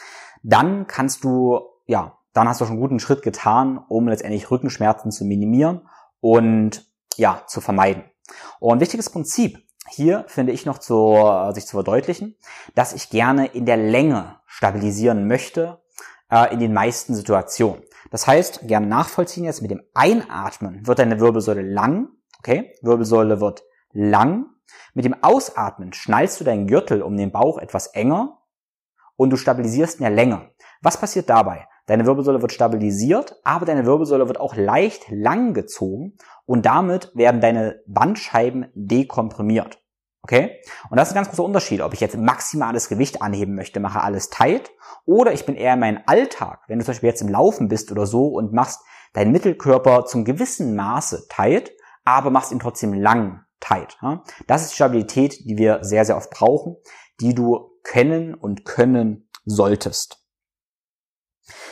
dann 0.43 0.87
kannst 0.87 1.25
du 1.25 1.61
ja 1.87 2.19
dann 2.35 2.49
hast 2.49 2.61
du 2.61 2.67
schon 2.67 2.73
einen 2.73 2.83
guten 2.83 3.01
Schritt 3.01 3.23
getan, 3.23 3.79
um 3.89 4.09
letztendlich 4.09 4.51
Rückenschmerzen 4.51 5.11
zu 5.11 5.25
minimieren 5.25 5.89
und 6.21 6.85
ja, 7.17 7.45
zu 7.47 7.61
vermeiden. 7.61 8.05
Und 8.59 8.81
wichtiges 8.81 9.09
Prinzip 9.09 9.65
hier 9.89 10.25
finde 10.27 10.53
ich 10.53 10.67
noch 10.67 10.79
zu, 10.79 11.17
sich 11.53 11.67
zu 11.67 11.77
verdeutlichen, 11.77 12.37
dass 12.75 12.93
ich 12.93 13.11
gerne 13.11 13.47
in 13.47 13.67
der 13.67 13.77
Länge 13.77 14.41
stabilisieren 14.47 15.29
möchte, 15.29 15.84
äh, 16.31 16.53
in 16.53 16.61
den 16.61 16.73
meisten 16.73 17.15
Situationen. 17.15 17.83
Das 18.11 18.27
heißt, 18.27 18.67
gerne 18.67 18.87
nachvollziehen 18.87 19.45
jetzt 19.45 19.63
mit 19.63 19.71
dem 19.71 19.83
Einatmen 19.95 20.87
wird 20.87 20.99
deine 20.99 21.21
Wirbelsäule 21.21 21.63
lang, 21.63 22.09
okay? 22.39 22.73
Wirbelsäule 22.83 23.41
wird 23.41 23.63
lang. 23.93 24.47
Mit 24.95 25.05
dem 25.05 25.17
Ausatmen 25.23 25.93
schnallst 25.93 26.41
du 26.41 26.45
deinen 26.45 26.67
Gürtel 26.67 27.03
um 27.03 27.17
den 27.17 27.33
Bauch 27.33 27.59
etwas 27.59 27.89
enger 27.89 28.39
und 29.17 29.31
du 29.31 29.37
stabilisierst 29.37 29.99
in 29.99 30.05
der 30.05 30.13
Länge. 30.13 30.51
Was 30.83 30.99
passiert 30.99 31.29
dabei? 31.29 31.67
Deine 31.87 32.07
Wirbelsäule 32.07 32.41
wird 32.41 32.53
stabilisiert, 32.53 33.37
aber 33.45 33.67
deine 33.67 33.85
Wirbelsäule 33.85 34.27
wird 34.27 34.41
auch 34.41 34.57
leicht 34.57 35.11
lang 35.11 35.53
gezogen 35.53 36.17
und 36.47 36.65
damit 36.65 37.11
werden 37.15 37.41
deine 37.41 37.83
Bandscheiben 37.87 38.67
dekomprimiert. 38.75 39.84
Okay? 40.25 40.59
Und 40.89 40.97
das 40.97 41.09
ist 41.09 41.13
ein 41.13 41.17
ganz 41.17 41.29
großer 41.29 41.45
Unterschied, 41.45 41.83
ob 41.83 41.93
ich 41.93 42.01
jetzt 42.01 42.17
maximales 42.17 42.89
Gewicht 42.89 43.21
anheben 43.21 43.55
möchte, 43.55 43.79
mache 43.79 44.01
alles 44.01 44.31
tight, 44.31 44.71
oder 45.05 45.35
ich 45.35 45.45
bin 45.45 45.55
eher 45.55 45.75
in 45.75 45.81
meinem 45.81 46.01
Alltag, 46.07 46.61
wenn 46.67 46.79
du 46.79 46.85
zum 46.85 46.93
Beispiel 46.93 47.11
jetzt 47.11 47.21
im 47.21 47.29
Laufen 47.29 47.69
bist 47.69 47.93
oder 47.93 48.07
so 48.07 48.29
und 48.29 48.55
machst 48.55 48.81
deinen 49.13 49.33
Mittelkörper 49.33 50.07
zum 50.07 50.25
gewissen 50.25 50.75
Maße 50.75 51.27
tight, 51.29 51.73
aber 52.07 52.31
machst 52.31 52.53
ihn 52.53 52.59
trotzdem 52.59 52.95
lang 52.95 53.45
tight. 53.61 53.99
Das 54.47 54.63
ist 54.63 54.71
die 54.71 54.77
Stabilität, 54.77 55.45
die 55.45 55.59
wir 55.59 55.85
sehr, 55.85 56.07
sehr 56.07 56.17
oft 56.17 56.31
brauchen, 56.31 56.77
die 57.21 57.35
du 57.35 57.73
kennen 57.83 58.35
und 58.35 58.65
können 58.65 59.29
solltest. 59.45 60.24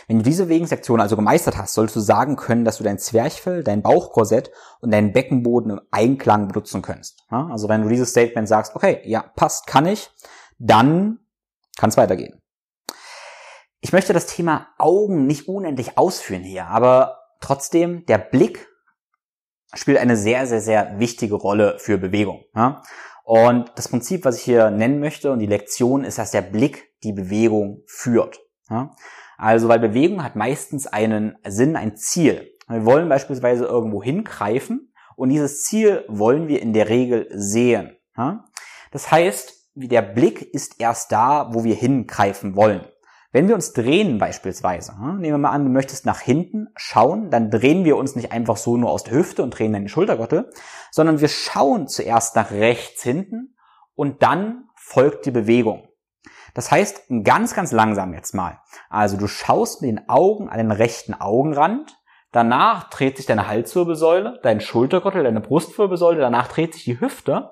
Wenn 0.07 0.19
du 0.19 0.25
diese 0.25 0.45
Bewegungssektion 0.45 1.01
also 1.01 1.17
gemeistert 1.17 1.57
hast, 1.57 1.75
solltest 1.75 1.97
du 1.97 2.01
sagen 2.01 2.37
können, 2.37 2.65
dass 2.65 2.79
du 2.79 2.85
dein 2.85 2.99
Zwerchfell, 2.99 3.65
dein 3.65 3.83
Bauchkorsett 3.83 4.51
und 4.81 4.91
deinen 4.93 5.13
Beckenboden 5.13 5.71
im 5.71 5.81
Einklang 5.91 6.49
benutzen 6.49 6.83
kannst. 6.83 7.25
Also 7.29 7.69
wenn 7.69 7.83
du 7.83 7.89
dieses 7.89 8.11
Statement 8.11 8.49
sagst, 8.49 8.77
okay, 8.77 9.01
ja, 9.05 9.23
passt, 9.23 9.67
kann 9.67 9.87
ich, 9.87 10.11
dann 10.59 11.21
kann 11.79 11.91
es 11.91 11.97
weitergehen. 11.97 12.39
Ich 13.81 13.93
möchte 13.93 14.13
das 14.13 14.27
Thema 14.27 14.69
Augen 14.79 15.27
nicht 15.27 15.49
unendlich 15.49 15.99
ausführen 15.99 16.43
hier, 16.43 16.67
aber 16.67 17.19
trotzdem, 17.41 18.05
der 18.07 18.19
Blick 18.19 18.69
spielt 19.75 19.99
eine 19.99 20.17
sehr, 20.17 20.47
sehr, 20.47 20.61
sehr 20.61 20.99
wichtige 20.99 21.35
Rolle 21.35 21.79
für 21.79 21.97
Bewegung. 21.99 22.45
Und 23.25 23.73
das 23.77 23.89
Prinzip, 23.89 24.25
was 24.25 24.37
ich 24.37 24.43
hier 24.43 24.71
nennen 24.71 25.01
möchte 25.01 25.33
und 25.33 25.39
die 25.39 25.47
Lektion 25.47 26.05
ist, 26.05 26.19
dass 26.19 26.31
der 26.31 26.43
Blick 26.43 26.93
die 27.03 27.13
Bewegung 27.13 27.83
führt. 27.87 28.41
Also, 29.43 29.67
weil 29.67 29.81
Bewegung 29.81 30.23
hat 30.23 30.37
meistens 30.37 30.87
einen 30.87 31.37
Sinn, 31.45 31.75
ein 31.75 31.97
Ziel. 31.97 32.53
Wir 32.69 32.85
wollen 32.85 33.09
beispielsweise 33.09 33.65
irgendwo 33.65 34.01
hingreifen 34.01 34.93
und 35.17 35.31
dieses 35.31 35.65
Ziel 35.65 36.05
wollen 36.07 36.47
wir 36.47 36.63
in 36.63 36.73
der 36.73 36.89
Regel 36.89 37.27
sehen. 37.33 37.97
Das 38.93 39.11
heißt, 39.11 39.71
der 39.75 40.03
Blick 40.03 40.43
ist 40.55 40.81
erst 40.81 41.11
da, 41.11 41.53
wo 41.53 41.65
wir 41.65 41.75
hingreifen 41.75 42.55
wollen. 42.55 42.83
Wenn 43.33 43.49
wir 43.49 43.57
uns 43.57 43.73
drehen 43.73 44.19
beispielsweise, 44.19 44.93
nehmen 44.93 45.23
wir 45.23 45.39
mal 45.39 45.51
an, 45.51 45.65
du 45.65 45.73
möchtest 45.73 46.07
nach 46.07 46.21
hinten 46.21 46.69
schauen, 46.77 47.29
dann 47.31 47.51
drehen 47.51 47.85
wir 47.85 47.97
uns 47.97 48.15
nicht 48.15 48.31
einfach 48.31 48.57
so 48.57 48.77
nur 48.77 48.91
aus 48.91 49.03
der 49.03 49.15
Hüfte 49.15 49.43
und 49.43 49.59
drehen 49.59 49.73
dann 49.73 49.83
den 49.83 49.89
Schultergürtel, 49.89 50.53
sondern 50.93 51.21
wir 51.21 51.27
schauen 51.27 51.89
zuerst 51.89 52.37
nach 52.37 52.53
rechts 52.53 53.03
hinten 53.03 53.57
und 53.97 54.23
dann 54.23 54.69
folgt 54.77 55.27
die 55.27 55.33
Bewegung. 55.33 55.89
Das 56.55 56.71
heißt, 56.71 57.05
ganz, 57.25 57.55
ganz 57.55 57.73
langsam 57.73 58.12
jetzt 58.15 58.35
mal. 58.35 58.61
Also 58.91 59.17
du 59.17 59.27
schaust 59.27 59.83
mit 59.83 59.91
den 59.91 60.09
Augen 60.09 60.49
an 60.49 60.59
den 60.59 60.71
rechten 60.71 61.15
Augenrand, 61.15 61.97
danach 62.31 62.91
dreht 62.91 63.17
sich 63.17 63.27
deine 63.27 63.49
Halswirbelsäule, 63.49 64.41
dein 64.43 64.61
Schultergürtel, 64.61 65.25
deine 65.25 65.41
Brustwirbelsäule, 65.41 66.21
danach 66.21 66.49
dreht 66.49 66.75
sich 66.75 66.85
die 66.85 67.01
Hüfte 67.01 67.51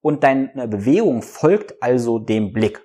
und 0.00 0.24
deine 0.24 0.68
Bewegung 0.68 1.22
folgt 1.22 1.82
also 1.82 2.18
dem 2.18 2.52
Blick. 2.52 2.82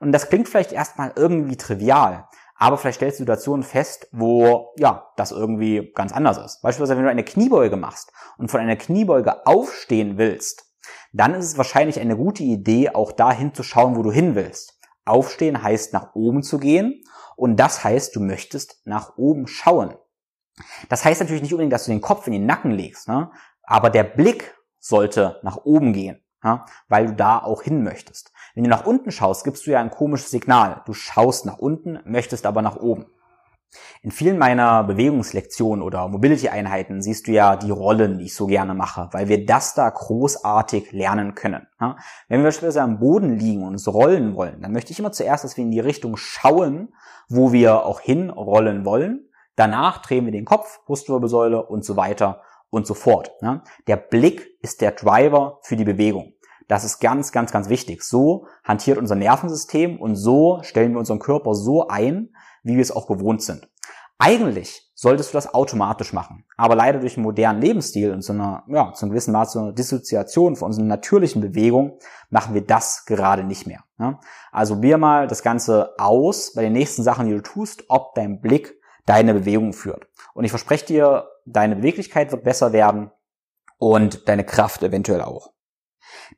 Und 0.00 0.12
das 0.12 0.28
klingt 0.28 0.48
vielleicht 0.48 0.72
erstmal 0.72 1.12
irgendwie 1.16 1.56
trivial, 1.56 2.28
aber 2.56 2.76
vielleicht 2.76 2.96
stellst 2.96 3.18
du 3.18 3.22
Situationen 3.22 3.64
fest, 3.64 4.08
wo 4.12 4.72
ja, 4.76 5.08
das 5.16 5.32
irgendwie 5.32 5.92
ganz 5.94 6.12
anders 6.12 6.38
ist. 6.38 6.62
Beispielsweise, 6.62 6.96
wenn 6.96 7.04
du 7.04 7.10
eine 7.10 7.24
Kniebeuge 7.24 7.76
machst 7.76 8.12
und 8.38 8.50
von 8.50 8.60
einer 8.60 8.76
Kniebeuge 8.76 9.46
aufstehen 9.46 10.18
willst, 10.18 10.71
dann 11.12 11.34
ist 11.34 11.46
es 11.46 11.58
wahrscheinlich 11.58 12.00
eine 12.00 12.16
gute 12.16 12.42
Idee, 12.42 12.90
auch 12.90 13.12
dahin 13.12 13.54
zu 13.54 13.62
schauen, 13.62 13.96
wo 13.96 14.02
du 14.02 14.12
hin 14.12 14.34
willst. 14.34 14.78
Aufstehen 15.04 15.62
heißt 15.62 15.92
nach 15.92 16.14
oben 16.14 16.42
zu 16.42 16.58
gehen 16.58 17.02
und 17.36 17.56
das 17.56 17.82
heißt, 17.84 18.14
du 18.14 18.20
möchtest 18.20 18.80
nach 18.84 19.16
oben 19.16 19.46
schauen. 19.46 19.96
Das 20.88 21.04
heißt 21.04 21.20
natürlich 21.20 21.42
nicht 21.42 21.52
unbedingt, 21.52 21.72
dass 21.72 21.86
du 21.86 21.90
den 21.90 22.00
Kopf 22.00 22.26
in 22.26 22.32
den 22.32 22.46
Nacken 22.46 22.70
legst, 22.70 23.08
ne? 23.08 23.30
aber 23.62 23.90
der 23.90 24.04
Blick 24.04 24.54
sollte 24.78 25.40
nach 25.42 25.58
oben 25.64 25.92
gehen, 25.92 26.22
ja? 26.44 26.66
weil 26.88 27.06
du 27.06 27.14
da 27.14 27.38
auch 27.38 27.62
hin 27.62 27.82
möchtest. 27.82 28.32
Wenn 28.54 28.64
du 28.64 28.70
nach 28.70 28.84
unten 28.84 29.10
schaust, 29.10 29.44
gibst 29.44 29.66
du 29.66 29.70
ja 29.70 29.80
ein 29.80 29.90
komisches 29.90 30.30
Signal. 30.30 30.82
Du 30.84 30.92
schaust 30.92 31.46
nach 31.46 31.58
unten, 31.58 32.00
möchtest 32.04 32.44
aber 32.44 32.60
nach 32.62 32.76
oben. 32.76 33.06
In 34.02 34.10
vielen 34.10 34.38
meiner 34.38 34.84
Bewegungslektionen 34.84 35.82
oder 35.82 36.08
Mobility-Einheiten 36.08 37.02
siehst 37.02 37.26
du 37.26 37.32
ja 37.32 37.56
die 37.56 37.70
Rollen, 37.70 38.18
die 38.18 38.26
ich 38.26 38.34
so 38.34 38.46
gerne 38.46 38.74
mache, 38.74 39.08
weil 39.12 39.28
wir 39.28 39.46
das 39.46 39.74
da 39.74 39.88
großartig 39.88 40.92
lernen 40.92 41.34
können. 41.34 41.66
Wenn 42.28 42.40
wir 42.40 42.44
beispielsweise 42.44 42.82
am 42.82 42.98
Boden 42.98 43.38
liegen 43.38 43.62
und 43.62 43.72
uns 43.72 43.88
rollen 43.88 44.34
wollen, 44.34 44.60
dann 44.60 44.72
möchte 44.72 44.92
ich 44.92 44.98
immer 44.98 45.12
zuerst, 45.12 45.44
dass 45.44 45.56
wir 45.56 45.64
in 45.64 45.70
die 45.70 45.80
Richtung 45.80 46.16
schauen, 46.16 46.92
wo 47.28 47.52
wir 47.52 47.86
auch 47.86 48.00
hinrollen 48.00 48.84
wollen. 48.84 49.28
Danach 49.56 49.98
drehen 49.98 50.24
wir 50.24 50.32
den 50.32 50.44
Kopf, 50.44 50.80
Brustwirbelsäule 50.86 51.64
und 51.64 51.84
so 51.84 51.96
weiter 51.96 52.42
und 52.70 52.86
so 52.86 52.94
fort. 52.94 53.32
Der 53.86 53.96
Blick 53.96 54.58
ist 54.62 54.80
der 54.80 54.92
Driver 54.92 55.58
für 55.62 55.76
die 55.76 55.84
Bewegung. 55.84 56.32
Das 56.68 56.84
ist 56.84 57.00
ganz, 57.00 57.32
ganz, 57.32 57.52
ganz 57.52 57.68
wichtig. 57.68 58.02
So 58.02 58.46
hantiert 58.64 58.96
unser 58.96 59.14
Nervensystem 59.14 60.00
und 60.00 60.16
so 60.16 60.60
stellen 60.62 60.92
wir 60.92 60.98
unseren 60.98 61.18
Körper 61.18 61.54
so 61.54 61.88
ein, 61.88 62.34
wie 62.62 62.74
wir 62.74 62.82
es 62.82 62.92
auch 62.92 63.06
gewohnt 63.06 63.42
sind. 63.42 63.68
Eigentlich 64.18 64.92
solltest 64.94 65.32
du 65.32 65.36
das 65.36 65.52
automatisch 65.52 66.12
machen. 66.12 66.44
Aber 66.56 66.76
leider 66.76 67.00
durch 67.00 67.16
einen 67.16 67.24
modernen 67.24 67.60
Lebensstil 67.60 68.12
und 68.12 68.22
so 68.22 68.32
einer, 68.32 68.62
ja, 68.68 68.92
zu 68.92 69.04
einem 69.04 69.10
gewissen 69.10 69.32
Maß 69.32 69.52
so 69.52 69.58
eine 69.58 69.74
Dissoziation 69.74 70.54
von 70.54 70.66
unseren 70.66 70.86
natürlichen 70.86 71.42
Bewegungen 71.42 71.94
machen 72.30 72.54
wir 72.54 72.64
das 72.64 73.04
gerade 73.04 73.42
nicht 73.42 73.66
mehr. 73.66 73.82
Ja? 73.98 74.20
Also 74.52 74.80
wir 74.80 74.98
mal 74.98 75.26
das 75.26 75.42
Ganze 75.42 75.94
aus 75.98 76.52
bei 76.54 76.62
den 76.62 76.72
nächsten 76.72 77.02
Sachen, 77.02 77.26
die 77.26 77.32
du 77.32 77.42
tust, 77.42 77.84
ob 77.88 78.14
dein 78.14 78.40
Blick 78.40 78.80
deine 79.06 79.34
Bewegung 79.34 79.72
führt. 79.72 80.06
Und 80.34 80.44
ich 80.44 80.52
verspreche 80.52 80.86
dir, 80.86 81.28
deine 81.44 81.74
Beweglichkeit 81.74 82.30
wird 82.30 82.44
besser 82.44 82.72
werden 82.72 83.10
und 83.78 84.28
deine 84.28 84.44
Kraft 84.44 84.84
eventuell 84.84 85.22
auch. 85.22 85.51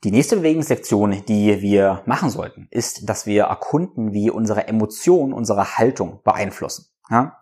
Die 0.03 0.11
nächste 0.11 0.37
Bewegungssektion, 0.37 1.25
die 1.27 1.61
wir 1.61 2.03
machen 2.07 2.31
sollten, 2.31 2.69
ist, 2.71 3.09
dass 3.09 3.27
wir 3.27 3.45
erkunden, 3.45 4.13
wie 4.13 4.31
unsere 4.31 4.69
Emotionen 4.69 5.33
unsere 5.33 5.79
Haltung 5.79 6.21
beeinflussen. 6.25 6.87
Ja? 7.11 7.39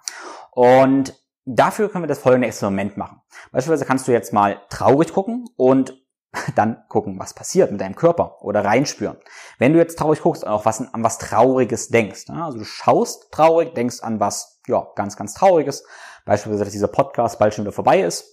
Und 0.51 1.21
dafür 1.45 1.89
können 1.89 2.05
wir 2.05 2.09
das 2.09 2.19
folgende 2.19 2.49
Experiment 2.49 2.97
machen. 2.97 3.21
Beispielsweise 3.51 3.87
kannst 3.87 4.07
du 4.09 4.13
jetzt 4.13 4.33
mal 4.33 4.61
traurig 4.69 5.13
gucken 5.13 5.47
und 5.57 5.99
dann 6.55 6.83
gucken, 6.89 7.19
was 7.19 7.35
passiert 7.35 7.71
mit 7.71 7.81
deinem 7.81 7.95
Körper 7.95 8.43
oder 8.43 8.65
reinspüren. 8.65 9.19
Wenn 9.59 9.73
du 9.73 9.79
jetzt 9.79 9.99
traurig 9.99 10.23
guckst 10.23 10.45
und 10.45 10.51
auch 10.51 10.65
was, 10.65 10.81
an 10.81 11.03
was 11.03 11.19
Trauriges 11.19 11.89
denkst, 11.89 12.31
also 12.31 12.59
du 12.59 12.65
schaust 12.65 13.31
traurig, 13.33 13.75
denkst 13.75 14.01
an 14.03 14.21
was, 14.21 14.61
ja, 14.67 14.87
ganz, 14.95 15.17
ganz 15.17 15.35
Trauriges, 15.35 15.85
beispielsweise, 16.25 16.65
dass 16.65 16.73
dieser 16.73 16.89
Podcast 16.89 17.39
bald 17.39 17.55
schon 17.55 17.65
wieder 17.65 17.73
vorbei 17.73 18.01
ist, 18.01 18.25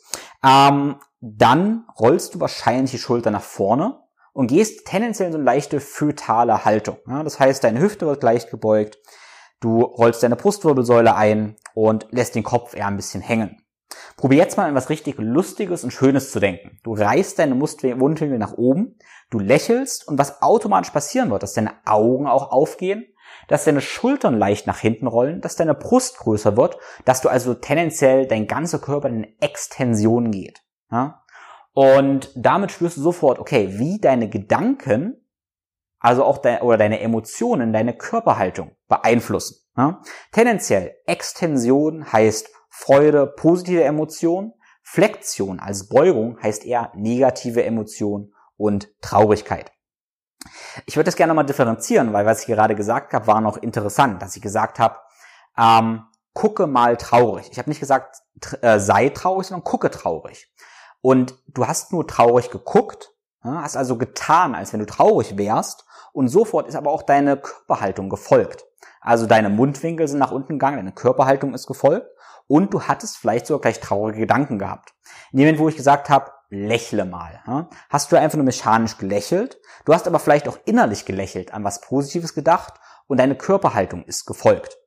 ähm, 0.46 0.96
dann 1.22 1.86
rollst 2.00 2.36
du 2.36 2.40
wahrscheinlich 2.40 2.92
die 2.92 2.98
Schulter 2.98 3.32
nach 3.32 3.42
vorne 3.42 4.00
und 4.34 4.48
gehst 4.48 4.86
tendenziell 4.88 5.28
in 5.28 5.34
so 5.34 5.38
eine 5.38 5.46
leichte 5.46 5.80
fötale 5.80 6.64
Haltung. 6.66 6.98
Ja, 7.08 7.24
das 7.24 7.40
heißt, 7.40 7.64
deine 7.64 7.82
Hüfte 7.82 8.06
wird 8.06 8.24
leicht 8.24 8.50
gebeugt, 8.50 8.98
du 9.60 9.82
rollst 9.82 10.24
deine 10.24 10.36
Brustwirbelsäule 10.36 11.16
ein 11.16 11.56
und 11.74 12.08
lässt 12.12 12.36
den 12.36 12.44
Kopf 12.44 12.76
eher 12.76 12.88
ein 12.88 12.96
bisschen 12.96 13.22
hängen. 13.22 13.62
Probier 14.18 14.40
jetzt 14.40 14.58
mal 14.58 14.68
an 14.68 14.76
was 14.76 14.90
richtig 14.90 15.16
Lustiges 15.18 15.84
und 15.84 15.92
Schönes 15.92 16.32
zu 16.32 16.40
denken. 16.40 16.80
Du 16.84 16.94
reißt 16.94 17.40
deine 17.40 17.56
Mundwinkel 17.56 18.38
nach 18.38 18.54
oben, 18.54 18.98
du 19.30 19.40
lächelst 19.40 20.08
und 20.08 20.18
was 20.18 20.42
automatisch 20.42 20.92
passieren 20.92 21.32
wird, 21.32 21.44
dass 21.44 21.54
deine 21.54 21.74
Augen 21.86 22.28
auch 22.28 22.52
aufgehen, 22.52 23.06
dass 23.48 23.64
deine 23.64 23.82
Schultern 23.82 24.38
leicht 24.38 24.68
nach 24.68 24.80
hinten 24.80 25.08
rollen, 25.08 25.42
dass 25.42 25.56
deine 25.56 25.74
Brust 25.74 26.18
größer 26.18 26.56
wird, 26.56 26.78
dass 27.06 27.22
du 27.22 27.30
also 27.30 27.54
tendenziell 27.54 28.28
dein 28.28 28.48
ganzer 28.48 28.80
Körper 28.80 29.10
in 29.10 29.28
Extension 29.40 30.32
geht. 30.32 30.62
Ja? 30.92 31.19
Und 31.80 32.30
damit 32.36 32.74
spürst 32.74 32.98
du 32.98 33.02
sofort, 33.02 33.40
okay, 33.40 33.80
wie 33.80 34.02
deine 34.02 34.28
Gedanken, 34.28 35.16
also 36.02 36.26
auch 36.26 36.40
de 36.40 36.60
oder 36.60 36.78
deine 36.78 37.00
Emotionen, 37.00 37.72
deine 37.72 37.96
Körperhaltung 37.96 38.76
beeinflussen. 38.90 39.66
Ja? 39.78 40.02
Tendenziell 40.34 40.98
Extension 41.06 42.12
heißt 42.12 42.50
Freude, 42.70 43.28
positive 43.28 43.82
Emotion. 43.82 44.56
Flexion 44.84 45.62
als 45.62 45.88
Beugung 45.88 46.38
heißt 46.44 46.66
eher 46.66 46.92
negative 46.96 47.64
Emotion 47.64 48.34
und 48.58 48.90
Traurigkeit. 49.00 49.72
Ich 50.86 50.98
würde 50.98 51.06
das 51.06 51.16
gerne 51.16 51.34
mal 51.34 51.44
differenzieren, 51.44 52.12
weil 52.12 52.26
was 52.26 52.42
ich 52.42 52.48
gerade 52.48 52.76
gesagt 52.76 53.14
habe, 53.14 53.26
war 53.26 53.40
noch 53.40 53.56
interessant, 53.56 54.22
dass 54.22 54.36
ich 54.36 54.42
gesagt 54.42 54.80
habe, 54.80 54.98
ähm, 55.58 56.04
gucke 56.34 56.68
mal 56.68 56.98
traurig. 56.98 57.48
Ich 57.54 57.58
habe 57.58 57.70
nicht 57.70 57.80
gesagt, 57.80 58.18
äh, 58.60 58.80
sei 58.80 59.08
traurig, 59.12 59.48
sondern 59.48 59.64
gucke 59.64 59.90
traurig. 59.90 60.52
Und 61.02 61.36
du 61.48 61.68
hast 61.68 61.92
nur 61.92 62.08
traurig 62.08 62.50
geguckt, 62.50 63.14
hast 63.42 63.78
also 63.78 63.98
getan, 63.98 64.56
als 64.56 64.74
wenn 64.74 64.80
du 64.80 64.86
traurig 64.86 65.38
wärst. 65.38 65.86
Und 66.12 66.28
sofort 66.28 66.68
ist 66.68 66.76
aber 66.76 66.92
auch 66.92 67.04
deine 67.04 67.38
Körperhaltung 67.38 68.10
gefolgt. 68.10 68.66
Also 69.02 69.26
deine 69.26 69.50
Mundwinkel 69.50 70.08
sind 70.08 70.20
nach 70.20 70.32
unten 70.32 70.54
gegangen, 70.54 70.78
deine 70.78 70.92
Körperhaltung 70.92 71.54
ist 71.54 71.68
gefolgt 71.68 72.08
und 72.48 72.74
du 72.74 72.84
hattest 72.84 73.18
vielleicht 73.18 73.48
sogar 73.48 73.62
gleich 73.62 73.80
traurige 73.80 74.20
Gedanken 74.20 74.60
gehabt. 74.60 74.94
In 75.32 75.38
dem 75.38 75.46
Moment, 75.46 75.60
wo 75.60 75.70
ich 75.70 75.78
gesagt 75.78 76.10
habe, 76.10 76.32
lächle 76.50 77.06
mal, 77.06 77.70
hast 77.90 78.12
du 78.12 78.18
einfach 78.18 78.38
nur 78.38 78.46
mechanisch 78.46 78.98
gelächelt, 78.98 79.60
du 79.86 79.94
hast 79.94 80.08
aber 80.08 80.20
vielleicht 80.20 80.48
auch 80.48 80.58
innerlich 80.66 81.06
gelächelt, 81.06 81.54
an 81.54 81.64
was 81.64 81.80
Positives 81.80 82.34
gedacht 82.34 82.74
und 83.08 83.20
deine 83.20 83.36
Körperhaltung 83.36 84.04
ist 84.04 84.26
gefolgt. 84.26 84.78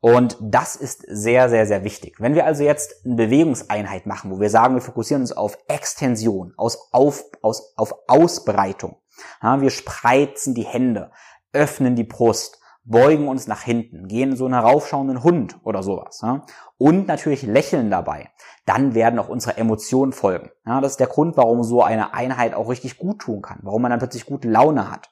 Und 0.00 0.36
das 0.40 0.76
ist 0.76 1.04
sehr, 1.08 1.48
sehr, 1.48 1.66
sehr 1.66 1.84
wichtig. 1.84 2.16
Wenn 2.20 2.34
wir 2.34 2.44
also 2.44 2.62
jetzt 2.62 3.04
eine 3.04 3.14
Bewegungseinheit 3.14 4.06
machen, 4.06 4.30
wo 4.30 4.40
wir 4.40 4.50
sagen, 4.50 4.74
wir 4.74 4.82
fokussieren 4.82 5.22
uns 5.22 5.32
auf 5.32 5.56
Extension, 5.68 6.52
aus, 6.56 6.90
auf, 6.92 7.24
aus, 7.42 7.74
auf 7.76 7.94
Ausbreitung. 8.06 8.96
Ja, 9.42 9.60
wir 9.60 9.70
spreizen 9.70 10.54
die 10.54 10.66
Hände, 10.66 11.10
öffnen 11.52 11.96
die 11.96 12.04
Brust, 12.04 12.60
beugen 12.84 13.28
uns 13.28 13.46
nach 13.46 13.62
hinten, 13.62 14.08
gehen 14.08 14.36
so 14.36 14.44
einen 14.44 14.54
heraufschauenden 14.54 15.22
Hund 15.22 15.58
oder 15.64 15.82
sowas. 15.82 16.20
Ja? 16.22 16.42
Und 16.76 17.06
natürlich 17.06 17.42
lächeln 17.42 17.90
dabei. 17.90 18.30
Dann 18.66 18.94
werden 18.94 19.18
auch 19.18 19.28
unsere 19.28 19.56
Emotionen 19.56 20.12
folgen. 20.12 20.50
Ja, 20.66 20.80
das 20.80 20.92
ist 20.92 21.00
der 21.00 21.06
Grund, 21.06 21.36
warum 21.36 21.62
so 21.62 21.82
eine 21.82 22.14
Einheit 22.14 22.54
auch 22.54 22.68
richtig 22.68 22.98
gut 22.98 23.20
tun 23.20 23.42
kann, 23.42 23.60
warum 23.62 23.82
man 23.82 23.90
dann 23.90 24.00
plötzlich 24.00 24.26
gute 24.26 24.48
Laune 24.48 24.90
hat. 24.90 25.10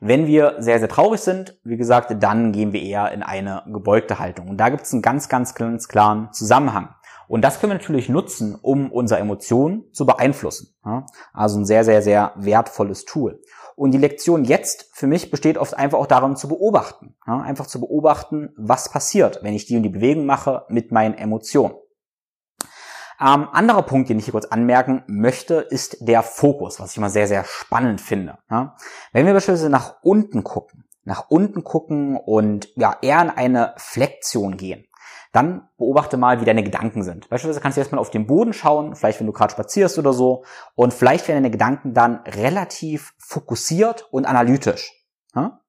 Wenn 0.00 0.26
wir 0.26 0.56
sehr, 0.58 0.78
sehr 0.78 0.88
traurig 0.88 1.20
sind, 1.20 1.58
wie 1.64 1.76
gesagt, 1.76 2.14
dann 2.22 2.52
gehen 2.52 2.72
wir 2.72 2.82
eher 2.82 3.12
in 3.12 3.22
eine 3.22 3.62
gebeugte 3.66 4.18
Haltung. 4.18 4.48
Und 4.48 4.58
da 4.58 4.68
gibt 4.68 4.82
es 4.82 4.92
einen 4.92 5.02
ganz, 5.02 5.28
ganz, 5.28 5.54
ganz 5.54 5.88
klaren 5.88 6.32
Zusammenhang. 6.32 6.90
Und 7.28 7.42
das 7.42 7.58
können 7.58 7.72
wir 7.72 7.78
natürlich 7.78 8.08
nutzen, 8.08 8.56
um 8.60 8.92
unsere 8.92 9.20
Emotionen 9.20 9.84
zu 9.92 10.06
beeinflussen. 10.06 10.76
Also 11.32 11.58
ein 11.58 11.64
sehr, 11.64 11.84
sehr, 11.84 12.02
sehr 12.02 12.32
wertvolles 12.36 13.04
Tool. 13.04 13.40
Und 13.74 13.90
die 13.90 13.98
Lektion 13.98 14.44
jetzt 14.44 14.90
für 14.92 15.06
mich 15.06 15.30
besteht 15.30 15.58
oft 15.58 15.74
einfach 15.74 15.98
auch 15.98 16.06
darin 16.06 16.36
zu 16.36 16.48
beobachten. 16.48 17.16
Einfach 17.24 17.66
zu 17.66 17.80
beobachten, 17.80 18.54
was 18.56 18.90
passiert, 18.90 19.40
wenn 19.42 19.54
ich 19.54 19.66
die 19.66 19.76
und 19.76 19.82
die 19.82 19.88
Bewegung 19.88 20.24
mache 20.24 20.64
mit 20.68 20.92
meinen 20.92 21.14
Emotionen. 21.14 21.74
Ähm, 23.20 23.48
anderer 23.52 23.82
Punkt, 23.82 24.08
den 24.08 24.18
ich 24.18 24.26
hier 24.26 24.32
kurz 24.32 24.46
anmerken 24.46 25.02
möchte, 25.06 25.54
ist 25.54 25.96
der 26.00 26.22
Fokus, 26.22 26.80
was 26.80 26.92
ich 26.92 26.98
immer 26.98 27.10
sehr, 27.10 27.26
sehr 27.26 27.44
spannend 27.44 28.00
finde. 28.00 28.38
Ja? 28.50 28.76
Wenn 29.12 29.26
wir 29.26 29.32
beispielsweise 29.32 29.70
nach 29.70 29.96
unten 30.02 30.44
gucken, 30.44 30.84
nach 31.04 31.30
unten 31.30 31.64
gucken 31.64 32.16
und 32.16 32.68
ja 32.76 32.96
eher 33.00 33.22
in 33.22 33.30
eine 33.30 33.74
Flexion 33.76 34.56
gehen, 34.56 34.86
dann 35.32 35.68
beobachte 35.76 36.16
mal, 36.16 36.40
wie 36.40 36.44
deine 36.44 36.62
Gedanken 36.62 37.02
sind. 37.02 37.28
Beispielsweise 37.28 37.60
kannst 37.60 37.76
du 37.76 37.80
erstmal 37.80 38.00
auf 38.00 38.10
den 38.10 38.26
Boden 38.26 38.52
schauen, 38.52 38.96
vielleicht 38.96 39.20
wenn 39.20 39.26
du 39.26 39.32
gerade 39.32 39.52
spazierst 39.52 39.98
oder 39.98 40.12
so, 40.12 40.44
und 40.74 40.94
vielleicht 40.94 41.28
werden 41.28 41.42
deine 41.42 41.50
Gedanken 41.50 41.94
dann 41.94 42.20
relativ 42.26 43.14
fokussiert 43.18 44.08
und 44.10 44.24
analytisch. 44.24 44.92
Ja? 45.34 45.60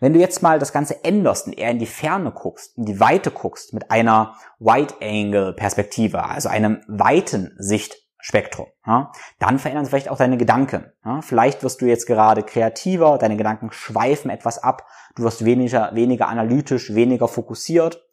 Wenn 0.00 0.12
du 0.12 0.20
jetzt 0.20 0.42
mal 0.42 0.58
das 0.58 0.72
Ganze 0.72 1.04
änderst 1.04 1.46
und 1.46 1.58
eher 1.58 1.70
in 1.70 1.78
die 1.78 1.86
Ferne 1.86 2.30
guckst, 2.30 2.76
in 2.76 2.84
die 2.84 3.00
Weite 3.00 3.30
guckst, 3.30 3.74
mit 3.74 3.90
einer 3.90 4.34
Wide-Angle-Perspektive, 4.58 6.24
also 6.24 6.48
einem 6.48 6.82
weiten 6.86 7.54
Sichtspektrum, 7.58 8.66
ja, 8.86 9.10
dann 9.38 9.58
verändern 9.58 9.84
sich 9.84 9.90
vielleicht 9.90 10.08
auch 10.08 10.18
deine 10.18 10.36
Gedanken. 10.36 10.92
Ja. 11.04 11.20
Vielleicht 11.20 11.62
wirst 11.62 11.80
du 11.80 11.86
jetzt 11.86 12.06
gerade 12.06 12.42
kreativer, 12.42 13.18
deine 13.18 13.36
Gedanken 13.36 13.72
schweifen 13.72 14.30
etwas 14.30 14.62
ab, 14.62 14.86
du 15.16 15.24
wirst 15.24 15.44
weniger, 15.44 15.94
weniger 15.94 16.28
analytisch, 16.28 16.94
weniger 16.94 17.26
fokussiert 17.26 18.04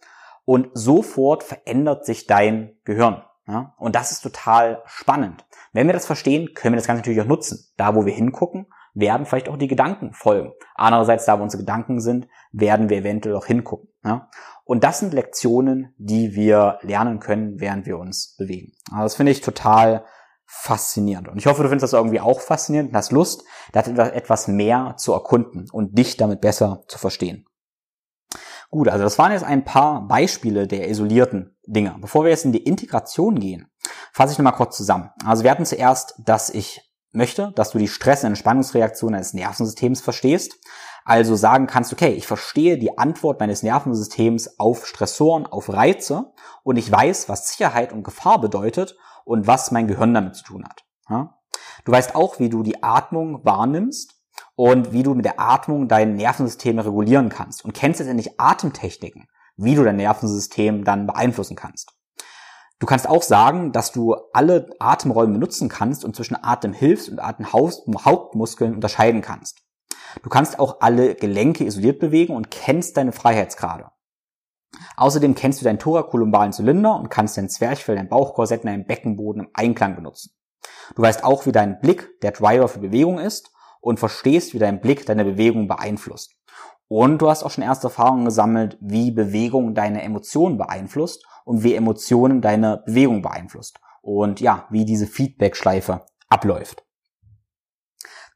und 0.45 0.69
sofort 0.73 1.43
verändert 1.43 2.05
sich 2.05 2.25
dein 2.25 2.77
Gehirn. 2.83 3.23
Ja. 3.47 3.75
Und 3.77 3.95
das 3.95 4.11
ist 4.11 4.21
total 4.21 4.81
spannend. 4.85 5.45
Wenn 5.71 5.87
wir 5.87 5.93
das 5.93 6.07
verstehen, 6.07 6.53
können 6.55 6.73
wir 6.73 6.77
das 6.77 6.87
Ganze 6.87 7.01
natürlich 7.01 7.21
auch 7.21 7.27
nutzen. 7.27 7.67
Da, 7.77 7.95
wo 7.95 8.05
wir 8.05 8.13
hingucken, 8.13 8.65
werden 8.95 9.25
vielleicht 9.25 9.49
auch 9.49 9.57
die 9.57 9.67
Gedanken 9.67 10.13
folgen. 10.13 10.53
Andererseits, 10.73 11.25
da 11.25 11.37
wo 11.37 11.43
unsere 11.43 11.61
Gedanken 11.61 11.99
sind, 11.99 12.27
werden 12.51 12.89
wir 12.89 12.97
eventuell 12.97 13.35
auch 13.35 13.45
hingucken. 13.45 13.89
Ja? 14.03 14.29
Und 14.63 14.83
das 14.83 14.99
sind 14.99 15.13
Lektionen, 15.13 15.93
die 15.97 16.33
wir 16.33 16.79
lernen 16.81 17.19
können, 17.19 17.59
während 17.59 17.85
wir 17.85 17.99
uns 17.99 18.35
bewegen. 18.37 18.71
Also 18.89 19.03
das 19.03 19.15
finde 19.15 19.31
ich 19.31 19.41
total 19.41 20.05
faszinierend. 20.47 21.27
Und 21.27 21.37
ich 21.37 21.45
hoffe, 21.45 21.61
du 21.61 21.69
findest 21.69 21.91
das 21.91 21.99
irgendwie 21.99 22.21
auch 22.21 22.39
faszinierend 22.39 22.91
und 22.91 22.97
hast 22.97 23.11
Lust, 23.11 23.43
da 23.73 23.81
etwas 23.81 24.47
mehr 24.47 24.95
zu 24.97 25.13
erkunden 25.13 25.69
und 25.71 25.97
dich 25.97 26.17
damit 26.17 26.41
besser 26.41 26.83
zu 26.87 26.97
verstehen. 26.97 27.45
Gut, 28.71 28.87
also 28.89 29.03
das 29.03 29.17
waren 29.17 29.31
jetzt 29.31 29.43
ein 29.43 29.63
paar 29.63 30.07
Beispiele 30.07 30.67
der 30.67 30.89
isolierten 30.89 31.55
Dinge. 31.67 31.95
Bevor 31.99 32.23
wir 32.23 32.31
jetzt 32.31 32.45
in 32.45 32.51
die 32.51 32.63
Integration 32.63 33.39
gehen, 33.39 33.71
fasse 34.11 34.33
ich 34.33 34.37
nochmal 34.37 34.53
kurz 34.53 34.77
zusammen. 34.77 35.11
Also 35.23 35.43
wir 35.43 35.51
hatten 35.51 35.65
zuerst, 35.65 36.15
dass 36.25 36.49
ich 36.49 36.84
möchte, 37.15 37.51
dass 37.55 37.71
du 37.71 37.77
die 37.77 37.87
Stress- 37.87 38.23
und 38.23 38.29
Entspannungsreaktion 38.29 39.13
deines 39.13 39.33
Nervensystems 39.33 40.01
verstehst. 40.01 40.59
Also 41.03 41.35
sagen 41.35 41.67
kannst, 41.67 41.93
okay, 41.93 42.13
ich 42.13 42.25
verstehe 42.25 42.77
die 42.77 42.97
Antwort 42.97 43.39
meines 43.39 43.61
Nervensystems 43.61 44.59
auf 44.59 44.87
Stressoren, 44.87 45.45
auf 45.45 45.71
Reize 45.71 46.33
und 46.63 46.77
ich 46.77 46.91
weiß, 46.91 47.29
was 47.29 47.49
Sicherheit 47.49 47.93
und 47.93 48.03
Gefahr 48.03 48.41
bedeutet 48.41 48.95
und 49.23 49.45
was 49.45 49.71
mein 49.71 49.87
Gehirn 49.87 50.13
damit 50.13 50.35
zu 50.35 50.43
tun 50.43 50.65
hat. 50.65 50.83
Du 51.85 51.91
weißt 51.91 52.15
auch, 52.15 52.39
wie 52.39 52.49
du 52.49 52.63
die 52.63 52.81
Atmung 52.81 53.45
wahrnimmst 53.45 54.15
und 54.55 54.93
wie 54.93 55.03
du 55.03 55.13
mit 55.13 55.25
der 55.25 55.39
Atmung 55.39 55.87
dein 55.87 56.15
Nervensystem 56.15 56.79
regulieren 56.79 57.29
kannst 57.29 57.63
und 57.63 57.73
kennst 57.73 57.99
letztendlich 57.99 58.39
Atemtechniken, 58.39 59.27
wie 59.57 59.75
du 59.75 59.83
dein 59.83 59.97
Nervensystem 59.97 60.83
dann 60.83 61.05
beeinflussen 61.05 61.55
kannst. 61.55 61.94
Du 62.79 62.87
kannst 62.87 63.07
auch 63.07 63.23
sagen, 63.23 63.71
dass 63.71 63.91
du 63.91 64.15
alle 64.33 64.69
Atemräume 64.79 65.37
nutzen 65.37 65.69
kannst 65.69 66.03
und 66.03 66.15
zwischen 66.15 66.35
Atemhilfs- 66.35 67.09
und 67.09 67.19
Atemhauptmuskeln 67.19 68.75
unterscheiden 68.75 69.21
kannst. 69.21 69.61
Du 70.23 70.29
kannst 70.29 70.59
auch 70.59 70.81
alle 70.81 71.15
Gelenke 71.15 71.65
isoliert 71.65 71.99
bewegen 71.99 72.35
und 72.35 72.51
kennst 72.51 72.97
deine 72.97 73.11
Freiheitsgrade. 73.11 73.89
Außerdem 74.97 75.35
kennst 75.35 75.61
du 75.61 75.65
deinen 75.65 75.79
thorakolumbalen 75.79 76.51
Zylinder 76.51 76.97
und 76.97 77.09
kannst 77.09 77.37
dein 77.37 77.49
Zwerchfell, 77.49 77.95
dein 77.95 78.09
Bauchkorsett 78.09 78.61
und 78.61 78.67
deinen 78.67 78.85
Beckenboden 78.85 79.43
im 79.43 79.49
Einklang 79.53 79.95
benutzen. 79.95 80.31
Du 80.95 81.01
weißt 81.01 81.23
auch, 81.23 81.45
wie 81.45 81.51
dein 81.51 81.79
Blick 81.79 82.19
der 82.21 82.31
Driver 82.31 82.67
für 82.67 82.79
Bewegung 82.79 83.19
ist 83.19 83.51
und 83.81 83.99
verstehst, 83.99 84.53
wie 84.53 84.59
dein 84.59 84.81
Blick 84.81 85.05
deine 85.05 85.23
Bewegung 85.23 85.67
beeinflusst. 85.67 86.35
Und 86.87 87.21
du 87.21 87.29
hast 87.29 87.43
auch 87.43 87.51
schon 87.51 87.63
erste 87.63 87.87
Erfahrungen 87.87 88.25
gesammelt, 88.25 88.77
wie 88.79 89.11
Bewegung 89.11 89.73
deine 89.73 90.03
Emotionen 90.03 90.57
beeinflusst 90.57 91.25
und 91.43 91.63
wie 91.63 91.75
Emotionen 91.75 92.41
deine 92.41 92.83
Bewegung 92.85 93.21
beeinflusst. 93.21 93.79
Und 94.01 94.39
ja, 94.39 94.67
wie 94.69 94.85
diese 94.85 95.07
Feedback-Schleife 95.07 96.05
abläuft. 96.29 96.85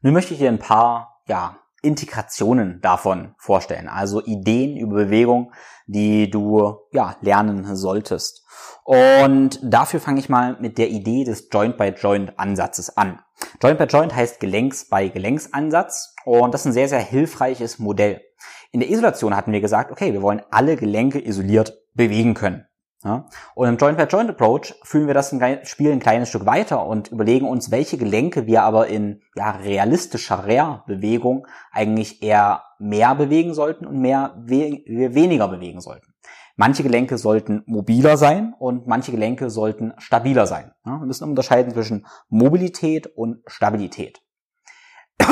Nun 0.02 0.14
möchte 0.14 0.34
ich 0.34 0.40
dir 0.40 0.48
ein 0.48 0.58
paar, 0.58 1.22
ja, 1.28 1.58
Integrationen 1.82 2.80
davon 2.80 3.34
vorstellen, 3.38 3.88
also 3.88 4.22
Ideen 4.24 4.76
über 4.76 4.96
Bewegung, 4.96 5.52
die 5.86 6.30
du 6.30 6.76
ja 6.92 7.16
lernen 7.20 7.76
solltest. 7.76 8.44
Und 8.84 9.60
dafür 9.62 10.00
fange 10.00 10.20
ich 10.20 10.28
mal 10.28 10.56
mit 10.60 10.78
der 10.78 10.90
Idee 10.90 11.24
des 11.24 11.48
Joint 11.52 11.76
by 11.76 11.88
Joint 11.96 12.38
Ansatzes 12.38 12.96
an. 12.96 13.20
Joint 13.62 13.78
by 13.78 13.84
Joint 13.84 14.14
heißt 14.14 14.40
Gelenks 14.40 14.88
by 14.88 15.10
Gelenksansatz 15.10 16.14
und 16.24 16.52
das 16.52 16.62
ist 16.62 16.66
ein 16.66 16.72
sehr 16.72 16.88
sehr 16.88 17.00
hilfreiches 17.00 17.78
Modell. 17.78 18.20
In 18.72 18.80
der 18.80 18.90
Isolation 18.90 19.34
hatten 19.34 19.52
wir 19.52 19.60
gesagt, 19.60 19.90
okay, 19.90 20.12
wir 20.12 20.22
wollen 20.22 20.42
alle 20.50 20.76
Gelenke 20.76 21.24
isoliert 21.24 21.78
bewegen 21.94 22.34
können. 22.34 22.66
Ja? 23.02 23.26
Und 23.54 23.68
im 23.68 23.76
Joint-by-Joint-Approach 23.76 24.74
fühlen 24.82 25.06
wir 25.06 25.14
das 25.14 25.34
Spiel 25.64 25.92
ein 25.92 26.00
kleines 26.00 26.28
Stück 26.28 26.44
weiter 26.46 26.84
und 26.86 27.08
überlegen 27.08 27.48
uns, 27.48 27.70
welche 27.70 27.96
Gelenke 27.96 28.46
wir 28.46 28.62
aber 28.62 28.88
in 28.88 29.22
ja, 29.34 29.50
realistischerer 29.52 30.84
Bewegung 30.86 31.46
eigentlich 31.72 32.22
eher 32.22 32.62
mehr 32.78 33.14
bewegen 33.14 33.54
sollten 33.54 33.86
und 33.86 33.98
mehr 34.00 34.34
we 34.38 34.82
weniger 34.86 35.48
bewegen 35.48 35.80
sollten. 35.80 36.14
Manche 36.56 36.82
Gelenke 36.82 37.16
sollten 37.16 37.62
mobiler 37.64 38.18
sein 38.18 38.54
und 38.58 38.86
manche 38.86 39.12
Gelenke 39.12 39.48
sollten 39.48 39.94
stabiler 39.96 40.46
sein. 40.46 40.72
Ja? 40.84 40.98
Wir 40.98 41.06
müssen 41.06 41.24
unterscheiden 41.24 41.72
zwischen 41.72 42.06
Mobilität 42.28 43.06
und 43.06 43.42
Stabilität. 43.46 44.20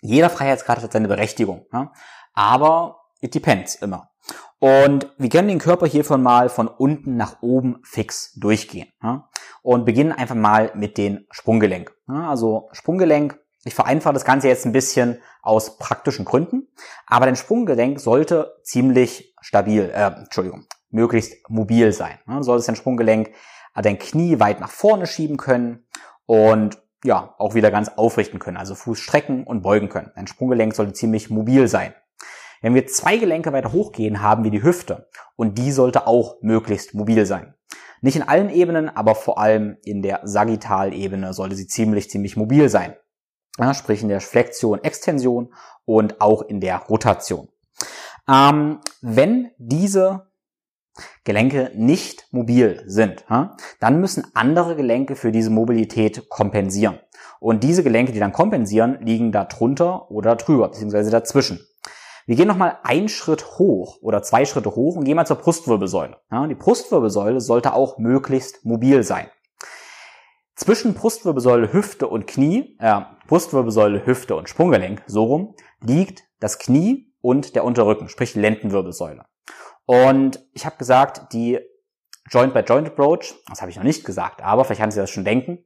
Jeder 0.00 0.30
Freiheitsgrad 0.30 0.80
hat 0.80 0.92
seine 0.92 1.08
Berechtigung, 1.08 1.66
ja? 1.72 1.92
aber 2.34 3.00
it 3.20 3.34
depends 3.34 3.74
immer. 3.74 4.13
Und 4.58 5.12
wir 5.18 5.28
können 5.28 5.48
den 5.48 5.58
Körper 5.58 5.86
hiervon 5.86 6.22
mal 6.22 6.48
von 6.48 6.68
unten 6.68 7.16
nach 7.16 7.42
oben 7.42 7.80
fix 7.84 8.32
durchgehen. 8.34 8.88
Ja? 9.02 9.28
Und 9.62 9.84
beginnen 9.84 10.12
einfach 10.12 10.34
mal 10.34 10.72
mit 10.74 10.96
den 10.96 11.26
Sprunggelenk. 11.30 11.94
Ja, 12.08 12.30
also 12.30 12.68
Sprunggelenk, 12.72 13.38
ich 13.64 13.74
vereinfache 13.74 14.14
das 14.14 14.24
Ganze 14.24 14.48
jetzt 14.48 14.64
ein 14.64 14.72
bisschen 14.72 15.20
aus 15.42 15.78
praktischen 15.78 16.24
Gründen, 16.24 16.68
aber 17.06 17.26
dein 17.26 17.36
Sprunggelenk 17.36 18.00
sollte 18.00 18.54
ziemlich 18.62 19.34
stabil, 19.40 19.90
äh, 19.94 20.06
Entschuldigung, 20.06 20.64
möglichst 20.90 21.48
mobil 21.50 21.92
sein. 21.92 22.18
Ja? 22.26 22.38
Du 22.38 22.42
solltest 22.42 22.68
dein 22.68 22.76
Sprunggelenk, 22.76 23.32
äh, 23.74 23.82
dein 23.82 23.98
Knie 23.98 24.40
weit 24.40 24.60
nach 24.60 24.70
vorne 24.70 25.06
schieben 25.06 25.36
können 25.36 25.86
und 26.26 26.78
ja, 27.04 27.34
auch 27.36 27.54
wieder 27.54 27.70
ganz 27.70 27.90
aufrichten 27.90 28.38
können, 28.38 28.56
also 28.56 28.74
Fuß 28.74 28.98
strecken 28.98 29.44
und 29.44 29.60
beugen 29.60 29.90
können. 29.90 30.10
Dein 30.16 30.26
Sprunggelenk 30.26 30.74
sollte 30.74 30.94
ziemlich 30.94 31.28
mobil 31.28 31.68
sein. 31.68 31.92
Wenn 32.62 32.74
wir 32.74 32.86
zwei 32.86 33.16
Gelenke 33.16 33.52
weiter 33.52 33.72
hochgehen, 33.72 34.22
haben 34.22 34.44
wir 34.44 34.50
die 34.50 34.62
Hüfte 34.62 35.08
und 35.36 35.58
die 35.58 35.72
sollte 35.72 36.06
auch 36.06 36.36
möglichst 36.42 36.94
mobil 36.94 37.26
sein. 37.26 37.54
Nicht 38.00 38.16
in 38.16 38.22
allen 38.22 38.50
Ebenen, 38.50 38.88
aber 38.88 39.14
vor 39.14 39.38
allem 39.38 39.78
in 39.82 40.02
der 40.02 40.20
Sagittalebene 40.24 41.32
sollte 41.32 41.56
sie 41.56 41.66
ziemlich, 41.66 42.10
ziemlich 42.10 42.36
mobil 42.36 42.68
sein. 42.68 42.96
Ja, 43.58 43.72
sprich 43.72 44.02
in 44.02 44.08
der 44.08 44.20
Flexion, 44.20 44.82
Extension 44.82 45.54
und 45.84 46.20
auch 46.20 46.42
in 46.42 46.60
der 46.60 46.78
Rotation. 46.78 47.48
Ähm, 48.28 48.80
wenn 49.00 49.50
diese 49.58 50.26
Gelenke 51.24 51.72
nicht 51.74 52.28
mobil 52.30 52.82
sind, 52.86 53.24
dann 53.28 54.00
müssen 54.00 54.26
andere 54.34 54.76
Gelenke 54.76 55.16
für 55.16 55.32
diese 55.32 55.50
Mobilität 55.50 56.28
kompensieren. 56.28 57.00
Und 57.40 57.64
diese 57.64 57.82
Gelenke, 57.82 58.12
die 58.12 58.20
dann 58.20 58.32
kompensieren, 58.32 58.98
liegen 59.00 59.32
da 59.32 59.44
drunter 59.44 60.10
oder 60.10 60.36
drüber, 60.36 60.68
beziehungsweise 60.68 61.10
dazwischen. 61.10 61.60
Wir 62.26 62.36
gehen 62.36 62.48
nochmal 62.48 62.78
einen 62.82 63.08
Schritt 63.08 63.58
hoch 63.58 63.98
oder 64.00 64.22
zwei 64.22 64.46
Schritte 64.46 64.74
hoch 64.74 64.96
und 64.96 65.04
gehen 65.04 65.16
mal 65.16 65.26
zur 65.26 65.36
Brustwirbelsäule. 65.36 66.16
Ja, 66.30 66.46
die 66.46 66.54
Brustwirbelsäule 66.54 67.40
sollte 67.40 67.74
auch 67.74 67.98
möglichst 67.98 68.64
mobil 68.64 69.02
sein. 69.02 69.28
Zwischen 70.56 70.94
Brustwirbelsäule, 70.94 71.72
Hüfte 71.72 72.06
und 72.06 72.26
Knie, 72.26 72.76
äh, 72.78 73.02
Brustwirbelsäule, 73.26 74.06
Hüfte 74.06 74.36
und 74.36 74.48
Sprunggelenk, 74.48 75.02
so 75.06 75.24
rum, 75.24 75.54
liegt 75.82 76.22
das 76.40 76.58
Knie 76.58 77.12
und 77.20 77.56
der 77.56 77.64
Unterrücken, 77.64 78.08
sprich 78.08 78.34
Lendenwirbelsäule. 78.34 79.24
Und 79.84 80.42
ich 80.52 80.64
habe 80.64 80.76
gesagt, 80.76 81.32
die 81.32 81.58
Joint-by-Joint-Approach, 82.30 83.34
das 83.48 83.60
habe 83.60 83.70
ich 83.70 83.76
noch 83.76 83.84
nicht 83.84 84.04
gesagt, 84.04 84.42
aber 84.42 84.64
vielleicht 84.64 84.80
kann 84.80 84.90
Sie 84.90 85.00
das 85.00 85.10
schon 85.10 85.24
denken, 85.24 85.64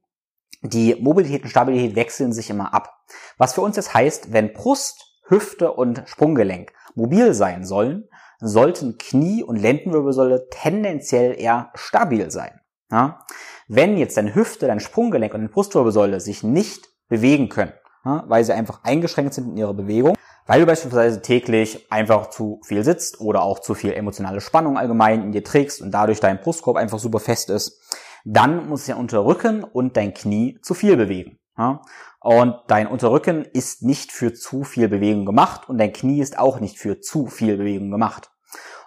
die 0.62 0.96
Mobilität 0.96 1.44
und 1.44 1.50
Stabilität 1.50 1.94
wechseln 1.94 2.32
sich 2.32 2.50
immer 2.50 2.74
ab. 2.74 3.04
Was 3.36 3.54
für 3.54 3.61
uns 3.61 3.76
jetzt 3.76 3.94
heißt, 3.94 4.32
wenn 4.32 4.52
Brust, 4.52 5.07
Hüfte 5.29 5.72
und 5.72 6.03
Sprunggelenk 6.07 6.72
mobil 6.95 7.35
sein 7.35 7.64
sollen, 7.64 8.09
sollten 8.41 8.99
Knie 8.99 9.43
und 9.43 9.57
Lendenwirbelsäule 9.57 10.49
tendenziell 10.51 11.39
eher 11.39 11.70
stabil 11.74 12.31
sein. 12.31 12.61
Ja? 12.91 13.24
Wenn 13.68 13.97
jetzt 13.99 14.16
deine 14.16 14.35
Hüfte, 14.35 14.66
dein 14.66 14.81
Sprunggelenk 14.81 15.35
und 15.35 15.41
deine 15.41 15.51
Brustwirbelsäule 15.51 16.20
sich 16.20 16.43
nicht 16.43 16.89
bewegen 17.09 17.49
können, 17.49 17.72
ja, 18.05 18.24
weil 18.29 18.45
sie 18.45 18.53
einfach 18.53 18.85
eingeschränkt 18.85 19.35
sind 19.35 19.49
in 19.49 19.57
ihrer 19.57 19.74
Bewegung, 19.74 20.16
weil 20.47 20.61
du 20.61 20.66
beispielsweise 20.66 21.20
täglich 21.20 21.91
einfach 21.93 22.31
zu 22.31 22.61
viel 22.64 22.85
sitzt 22.85 23.20
oder 23.20 23.43
auch 23.43 23.59
zu 23.59 23.74
viel 23.74 23.93
emotionale 23.93 24.41
Spannung 24.41 24.79
allgemein 24.79 25.22
in 25.22 25.33
dir 25.33 25.45
trägst 25.45 25.83
und 25.83 25.91
dadurch 25.91 26.20
dein 26.20 26.41
Brustkorb 26.41 26.76
einfach 26.76 26.99
super 26.99 27.20
fest 27.20 27.51
ist, 27.51 27.83
dann 28.24 28.68
muss 28.68 28.87
der 28.87 28.99
Unterrücken 28.99 29.64
und 29.64 29.97
dein 29.97 30.14
Knie 30.14 30.59
zu 30.62 30.74
viel 30.74 30.97
bewegen. 30.97 31.39
Ja? 31.59 31.82
Und 32.20 32.56
dein 32.68 32.86
Unterrücken 32.86 33.44
ist 33.44 33.82
nicht 33.82 34.12
für 34.12 34.32
zu 34.32 34.64
viel 34.64 34.88
Bewegung 34.88 35.26
gemacht 35.26 35.68
und 35.68 35.78
dein 35.78 35.92
Knie 35.92 36.20
ist 36.20 36.38
auch 36.38 36.61
nicht 36.61 36.78
für 36.78 37.00
zu 37.00 37.26
viel 37.26 37.56
Bewegung 37.56 37.90
gemacht. 37.90 38.30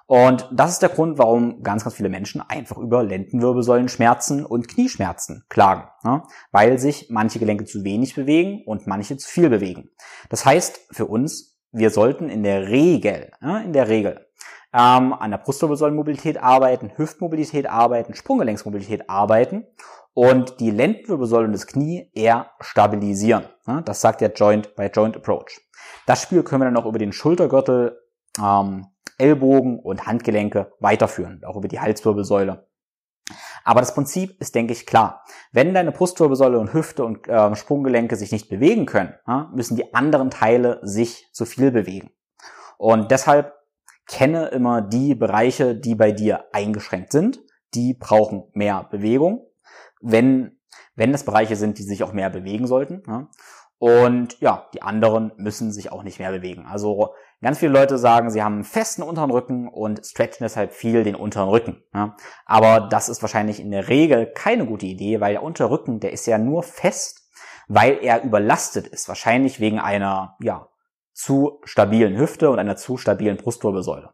Und 0.08 0.50
das 0.52 0.72
ist 0.72 0.82
der 0.82 0.90
Grund, 0.90 1.18
warum 1.18 1.64
ganz, 1.64 1.86
ganz 1.86 1.96
viele 1.96 2.10
Menschen 2.10 2.42
einfach 2.42 2.78
über 2.78 3.02
Lendenwirbelsäulenschmerzen 3.02 4.46
und 4.46 4.68
Knieschmerzen 4.68 5.46
klagen, 5.48 5.88
ja? 6.04 6.24
weil 6.52 6.80
sich 6.80 7.08
manche 7.10 7.40
Gelenke 7.40 7.64
zu 7.64 7.86
wenig 7.86 8.16
bewegen 8.16 8.64
und 8.66 8.88
manche 8.88 9.16
zu 9.16 9.30
viel 9.30 9.50
bewegen. 9.50 9.90
Das 10.30 10.46
heißt 10.46 10.88
für 10.92 11.06
uns, 11.06 11.62
wir 11.72 11.92
sollten 11.92 12.28
in 12.28 12.44
der 12.44 12.68
Regel, 12.68 13.32
ja, 13.42 13.60
in 13.60 13.72
der 13.72 13.88
Regel 13.88 14.28
ähm, 14.74 15.14
an 15.14 15.32
der 15.32 15.38
Brustwirbelsäulenmobilität 15.38 16.38
arbeiten, 16.42 16.92
Hüftmobilität 16.98 17.70
arbeiten, 17.70 18.14
Sprunggelenksmobilität 18.14 19.10
arbeiten 19.10 19.66
und 20.14 20.60
die 20.60 20.72
Lendenwirbelsäule 20.72 21.46
und 21.46 21.54
das 21.54 21.68
Knie 21.68 22.10
eher 22.14 22.52
stabilisieren. 22.60 23.46
Das 23.86 24.02
sagt 24.02 24.22
der 24.22 24.34
Joint 24.34 24.76
by 24.76 24.88
Joint 24.88 25.16
Approach. 25.16 25.62
Das 26.06 26.22
Spiel 26.22 26.44
können 26.44 26.62
wir 26.62 26.66
dann 26.66 26.78
auch 26.78 26.86
über 26.86 27.00
den 27.00 27.14
Schultergürtel, 27.14 27.98
ähm, 28.40 28.88
Ellbogen 29.18 29.80
und 29.80 30.08
Handgelenke 30.08 30.74
weiterführen, 30.80 31.44
auch 31.46 31.56
über 31.56 31.68
die 31.68 31.80
Halswirbelsäule. 31.80 32.68
Aber 33.64 33.80
das 33.80 33.94
Prinzip 33.94 34.42
ist, 34.42 34.56
denke 34.56 34.74
ich, 34.74 34.86
klar. 34.86 35.24
Wenn 35.52 35.74
deine 35.74 35.92
Brustwirbelsäule 35.92 36.58
und 36.60 36.74
Hüfte 36.74 37.06
und 37.06 37.28
äh, 37.28 37.56
Sprunggelenke 37.56 38.16
sich 38.16 38.32
nicht 38.32 38.50
bewegen 38.50 38.86
können, 38.86 39.14
müssen 39.54 39.76
die 39.76 39.94
anderen 39.94 40.32
Teile 40.32 40.80
sich 40.82 41.30
zu 41.32 41.46
viel 41.46 41.72
bewegen. 41.72 42.12
Und 42.78 43.12
deshalb 43.12 43.54
kenne 44.08 44.48
immer 44.48 44.82
die 44.82 45.14
Bereiche, 45.14 45.76
die 45.76 45.96
bei 45.96 46.12
dir 46.12 46.46
eingeschränkt 46.52 47.12
sind. 47.12 47.40
Die 47.76 47.94
brauchen 47.94 48.50
mehr 48.54 48.88
Bewegung 48.90 49.51
wenn, 50.02 50.60
wenn 50.96 51.12
das 51.12 51.26
Bereiche 51.26 51.56
sind, 51.56 51.78
die 51.78 51.84
sich 51.84 52.04
auch 52.04 52.14
mehr 52.14 52.30
bewegen 52.30 52.68
sollten. 52.68 53.04
Ja. 53.08 53.30
Und 53.82 54.40
ja, 54.42 54.70
die 54.76 54.84
anderen 54.84 55.32
müssen 55.38 55.72
sich 55.72 55.92
auch 55.92 56.04
nicht 56.04 56.20
mehr 56.20 56.32
bewegen. 56.32 56.68
Also 56.68 57.16
ganz 57.42 57.58
viele 57.58 57.72
Leute 57.72 57.98
sagen, 57.98 58.30
sie 58.30 58.44
haben 58.44 58.54
einen 58.54 58.64
festen 58.64 59.02
unteren 59.02 59.32
Rücken 59.32 59.68
und 59.68 60.06
stretchen 60.06 60.44
deshalb 60.46 60.72
viel 60.72 61.04
den 61.04 61.16
unteren 61.16 61.50
Rücken. 61.50 61.84
Ja. 61.92 62.16
Aber 62.46 62.82
das 62.82 63.10
ist 63.10 63.24
wahrscheinlich 63.24 63.60
in 63.60 63.72
der 63.72 63.90
Regel 63.90 64.28
keine 64.28 64.68
gute 64.68 64.86
Idee, 64.86 65.20
weil 65.20 65.34
der 65.34 65.42
untere 65.42 65.72
Rücken, 65.72 66.00
der 66.00 66.14
ist 66.14 66.28
ja 66.28 66.38
nur 66.38 66.62
fest, 66.62 67.28
weil 67.68 67.98
er 68.04 68.24
überlastet 68.24 68.86
ist. 68.86 69.08
Wahrscheinlich 69.08 69.60
wegen 69.60 69.80
einer, 69.80 70.38
ja, 70.42 70.68
zu 71.22 71.60
stabilen 71.66 72.18
Hüfte 72.18 72.50
und 72.50 72.58
einer 72.58 72.76
zu 72.76 72.98
stabilen 72.98 73.38
Brustwirbelsäule. 73.38 74.10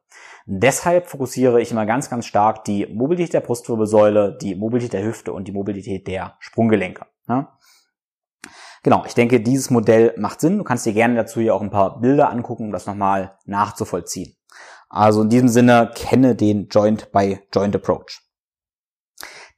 Deshalb 0.45 1.08
fokussiere 1.08 1.62
ich 1.62 1.72
immer 1.72 1.86
ganz, 1.86 2.10
ganz 2.10 2.26
stark 2.26 2.66
die 2.66 2.86
Mobilität 2.88 3.34
der 3.34 3.41
Brustwirbelsäule, 3.41 4.38
die 4.41 4.55
Mobilität 4.55 4.93
der 4.93 5.03
Hüfte 5.03 5.32
und 5.34 5.47
die 5.47 5.51
Mobilität 5.51 6.08
der 6.08 6.36
Sprunggelenke. 6.39 7.05
Ja? 7.28 7.58
Genau, 8.84 9.03
ich 9.05 9.14
denke, 9.14 9.41
dieses 9.41 9.70
Modell 9.70 10.14
macht 10.18 10.41
Sinn. 10.41 10.58
Du 10.58 10.64
kannst 10.64 10.86
dir 10.86 10.93
gerne 10.93 11.16
dazu 11.16 11.39
hier 11.39 11.55
auch 11.55 11.62
ein 11.62 11.72
paar 11.72 11.99
Bilder 11.99 12.30
angucken, 12.30 12.66
um 12.66 12.72
das 12.72 12.86
nochmal 12.86 13.38
nachzuvollziehen. 13.45 14.36
Also 14.89 15.22
in 15.22 15.30
diesem 15.30 15.49
Sinne, 15.49 15.91
kenne 15.95 16.36
den 16.36 16.68
Joint 16.68 17.12
by 17.12 17.39
Joint 17.53 17.76
Approach. 17.76 18.22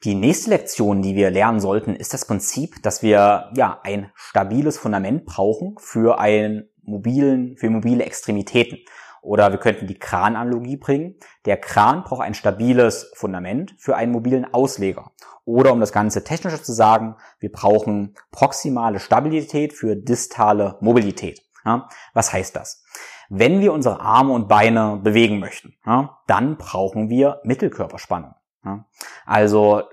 Die 0.04 0.16
nächste 0.16 0.52
Lektion, 0.52 1.02
die 1.02 1.16
wir 1.16 1.30
lernen 1.30 1.60
sollten, 1.60 1.94
ist 1.94 2.14
das 2.14 2.26
Prinzip, 2.26 2.82
dass 2.84 3.04
wir 3.04 3.52
ja 3.56 3.80
ein 3.84 4.12
stabiles 4.16 4.78
Fundament 4.78 5.26
brauchen 5.26 5.76
für 5.78 6.20
einen 6.20 6.70
mobilen, 6.90 7.56
für 7.58 7.70
mobile 7.70 8.04
Extremitäten. 8.04 8.80
Oder 9.22 9.52
wir 9.52 9.60
könnten 9.60 9.88
die 9.88 10.00
Krananalogie 10.00 10.78
bringen. 10.78 11.16
Der 11.46 11.58
Kran 11.58 12.04
braucht 12.04 12.22
ein 12.22 12.34
stabiles 12.34 13.12
Fundament 13.16 13.76
für 13.78 13.96
einen 13.96 14.12
mobilen 14.12 14.54
Ausleger. 14.54 15.12
Oder 15.46 15.74
um 15.74 15.80
das 15.80 15.92
Ganze 15.92 16.24
technischer 16.24 16.62
zu 16.62 16.74
sagen, 16.74 17.16
wir 17.40 17.52
brauchen 17.52 18.16
proximale 18.32 19.00
Stabilität 19.00 19.74
für 19.74 19.96
distale 19.96 20.78
Mobilität. 20.80 21.42
Ja, 21.66 21.90
was 22.14 22.32
heißt 22.32 22.56
das? 22.56 22.84
Wenn 23.30 23.60
wir 23.60 23.74
unsere 23.74 24.00
Arme 24.00 24.34
und 24.34 24.48
Beine 24.48 25.00
bewegen 25.04 25.40
möchten, 25.40 25.76
ja, 25.86 26.20
dann 26.28 26.58
brauchen 26.58 27.10
wir 27.10 27.42
Mittelkörperspannung. 27.44 28.34
Ja. 28.64 28.86
Also 29.26 29.84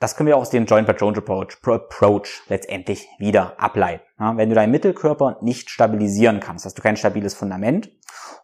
das 0.00 0.16
können 0.16 0.28
wir 0.28 0.36
auch 0.36 0.42
aus 0.42 0.50
dem 0.50 0.66
Joint-by-Joint 0.66 1.18
Approach, 1.18 1.58
Approach 1.64 2.42
letztendlich 2.48 3.08
wieder 3.18 3.60
ableiten. 3.60 4.04
Ja, 4.18 4.36
wenn 4.36 4.48
du 4.48 4.54
deinen 4.54 4.70
Mittelkörper 4.70 5.38
nicht 5.40 5.70
stabilisieren 5.70 6.40
kannst, 6.40 6.64
hast 6.64 6.78
du 6.78 6.82
kein 6.82 6.96
stabiles 6.96 7.34
Fundament 7.34 7.90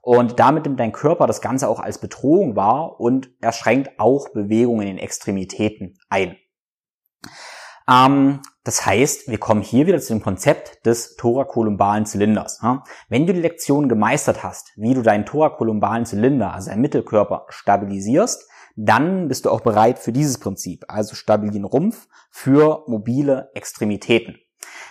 und 0.03 0.41
damit 0.41 0.65
nimmt 0.65 0.81
dein 0.81 0.93
Körper 0.93 1.27
das 1.27 1.41
Ganze 1.41 1.69
auch 1.69 1.81
als 1.81 1.99
Bedrohung 1.99 2.57
wahr 2.57 3.01
und 3.01 3.31
er 3.41 3.53
schränkt 3.53 3.99
auch 3.99 4.29
Bewegungen 4.31 4.83
in 4.83 4.97
den 4.97 4.99
Extremitäten 4.99 5.99
ein. 6.09 6.37
Ähm, 7.89 8.41
das 8.65 8.87
heißt, 8.87 9.29
wir 9.29 9.39
kommen 9.39 9.63
hier 9.63 9.87
wieder 9.87 10.01
zu 10.01 10.15
dem 10.15 10.23
Konzept 10.23 10.87
des 10.87 11.17
thorakolumbalen 11.17 12.07
Zylinders. 12.07 12.61
Ja? 12.63 12.83
Wenn 13.09 13.27
du 13.27 13.35
die 13.35 13.41
Lektion 13.41 13.89
gemeistert 13.89 14.43
hast, 14.43 14.73
wie 14.77 14.95
du 14.95 15.03
deinen 15.03 15.27
thorakolumbalen 15.27 16.07
Zylinder, 16.07 16.55
also 16.55 16.71
deinen 16.71 16.81
Mittelkörper, 16.81 17.47
stabilisierst, 17.51 18.49
dann 18.77 19.29
bist 19.29 19.45
du 19.45 19.51
auch 19.51 19.61
bereit 19.61 19.99
für 19.99 20.13
dieses 20.13 20.39
Prinzip, 20.39 20.85
also 20.89 21.15
stabilen 21.15 21.65
Rumpf 21.65 22.09
für 22.31 22.85
mobile 22.87 23.51
Extremitäten. 23.55 24.39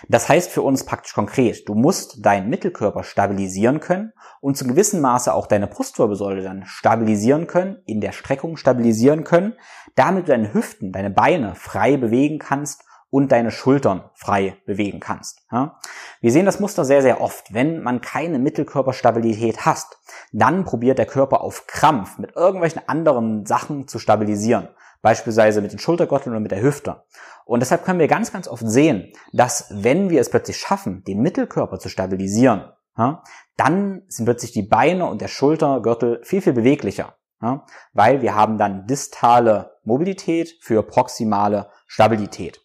Das 0.08 0.28
heißt 0.28 0.50
für 0.50 0.62
uns 0.62 0.84
praktisch 0.84 1.14
konkret, 1.14 1.68
du 1.68 1.74
musst 1.74 2.24
deinen 2.24 2.48
Mittelkörper 2.48 3.02
stabilisieren 3.02 3.80
können 3.80 4.12
und 4.40 4.56
zu 4.56 4.66
gewissem 4.66 5.00
Maße 5.00 5.32
auch 5.32 5.46
deine 5.46 5.66
Brustwirbelsäule 5.66 6.42
dann 6.42 6.64
stabilisieren 6.66 7.46
können, 7.46 7.78
in 7.86 8.00
der 8.00 8.12
Streckung 8.12 8.56
stabilisieren 8.56 9.24
können, 9.24 9.54
damit 9.94 10.24
du 10.24 10.32
deine 10.32 10.52
Hüften, 10.52 10.92
deine 10.92 11.10
Beine 11.10 11.54
frei 11.54 11.96
bewegen 11.96 12.38
kannst 12.38 12.84
und 13.14 13.30
deine 13.30 13.52
Schultern 13.52 14.10
frei 14.14 14.56
bewegen 14.66 14.98
kannst. 14.98 15.46
Ja? 15.52 15.78
Wir 16.20 16.32
sehen 16.32 16.46
das 16.46 16.58
Muster 16.58 16.84
sehr, 16.84 17.00
sehr 17.00 17.20
oft. 17.20 17.54
Wenn 17.54 17.80
man 17.80 18.00
keine 18.00 18.40
Mittelkörperstabilität 18.40 19.64
hat, 19.64 19.86
dann 20.32 20.64
probiert 20.64 20.98
der 20.98 21.06
Körper 21.06 21.42
auf 21.42 21.68
Krampf 21.68 22.18
mit 22.18 22.34
irgendwelchen 22.34 22.82
anderen 22.88 23.46
Sachen 23.46 23.86
zu 23.86 24.00
stabilisieren. 24.00 24.68
Beispielsweise 25.00 25.60
mit 25.60 25.70
den 25.70 25.78
Schultergürteln 25.78 26.32
oder 26.32 26.40
mit 26.40 26.50
der 26.50 26.60
Hüfte. 26.60 27.04
Und 27.44 27.60
deshalb 27.60 27.84
können 27.84 28.00
wir 28.00 28.08
ganz, 28.08 28.32
ganz 28.32 28.48
oft 28.48 28.66
sehen, 28.66 29.12
dass 29.32 29.68
wenn 29.70 30.10
wir 30.10 30.20
es 30.20 30.28
plötzlich 30.28 30.56
schaffen, 30.56 31.04
den 31.04 31.20
Mittelkörper 31.20 31.78
zu 31.78 31.88
stabilisieren, 31.88 32.64
ja, 32.98 33.22
dann 33.56 34.02
sind 34.08 34.24
plötzlich 34.24 34.50
die 34.50 34.62
Beine 34.62 35.06
und 35.06 35.20
der 35.20 35.28
Schultergürtel 35.28 36.20
viel, 36.24 36.42
viel 36.42 36.52
beweglicher. 36.52 37.14
Ja, 37.40 37.64
weil 37.92 38.22
wir 38.22 38.34
haben 38.34 38.58
dann 38.58 38.88
distale 38.88 39.76
Mobilität 39.84 40.56
für 40.60 40.82
proximale 40.82 41.70
Stabilität. 41.86 42.63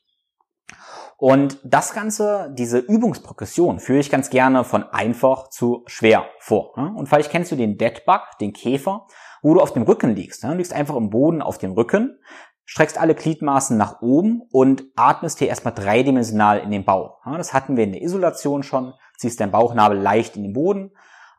Und 1.20 1.60
das 1.66 1.94
Ganze, 1.94 2.50
diese 2.58 2.78
Übungsprogression, 2.80 3.80
führe 3.80 4.00
ich 4.00 4.10
ganz 4.10 4.30
gerne 4.30 4.64
von 4.64 4.84
einfach 4.84 5.50
zu 5.50 5.84
schwer 5.86 6.26
vor. 6.40 6.78
Und 6.78 7.10
vielleicht 7.10 7.30
kennst 7.30 7.52
du 7.52 7.58
den 7.58 7.78
Deadbug, 7.78 8.22
den 8.40 8.54
Käfer, 8.54 9.06
wo 9.42 9.54
du 9.54 9.60
auf 9.60 9.74
dem 9.74 9.84
Rücken 9.84 10.16
liegst. 10.16 10.46
Du 10.46 10.54
liegst 10.54 10.72
einfach 10.72 10.96
im 10.96 11.10
Boden 11.10 11.42
auf 11.42 11.58
dem 11.58 11.74
Rücken, 11.74 12.18
streckst 12.64 12.98
alle 12.98 13.16
Gliedmaßen 13.16 13.76
nach 13.76 14.02
oben 14.02 14.44
und 14.50 14.86
atmest 14.96 15.40
hier 15.40 15.50
erstmal 15.50 15.74
dreidimensional 15.74 16.60
in 16.60 16.72
den 16.72 16.86
Bauch. 16.86 17.18
Das 17.26 17.54
hatten 17.54 17.76
wir 17.76 17.84
in 17.84 17.92
der 17.92 18.02
Isolation 18.02 18.64
schon, 18.64 18.94
ziehst 19.18 19.42
deinen 19.42 19.52
Bauchnabel 19.52 20.00
leicht 20.00 20.38
in 20.38 20.44
den 20.44 20.54
Boden, 20.54 20.92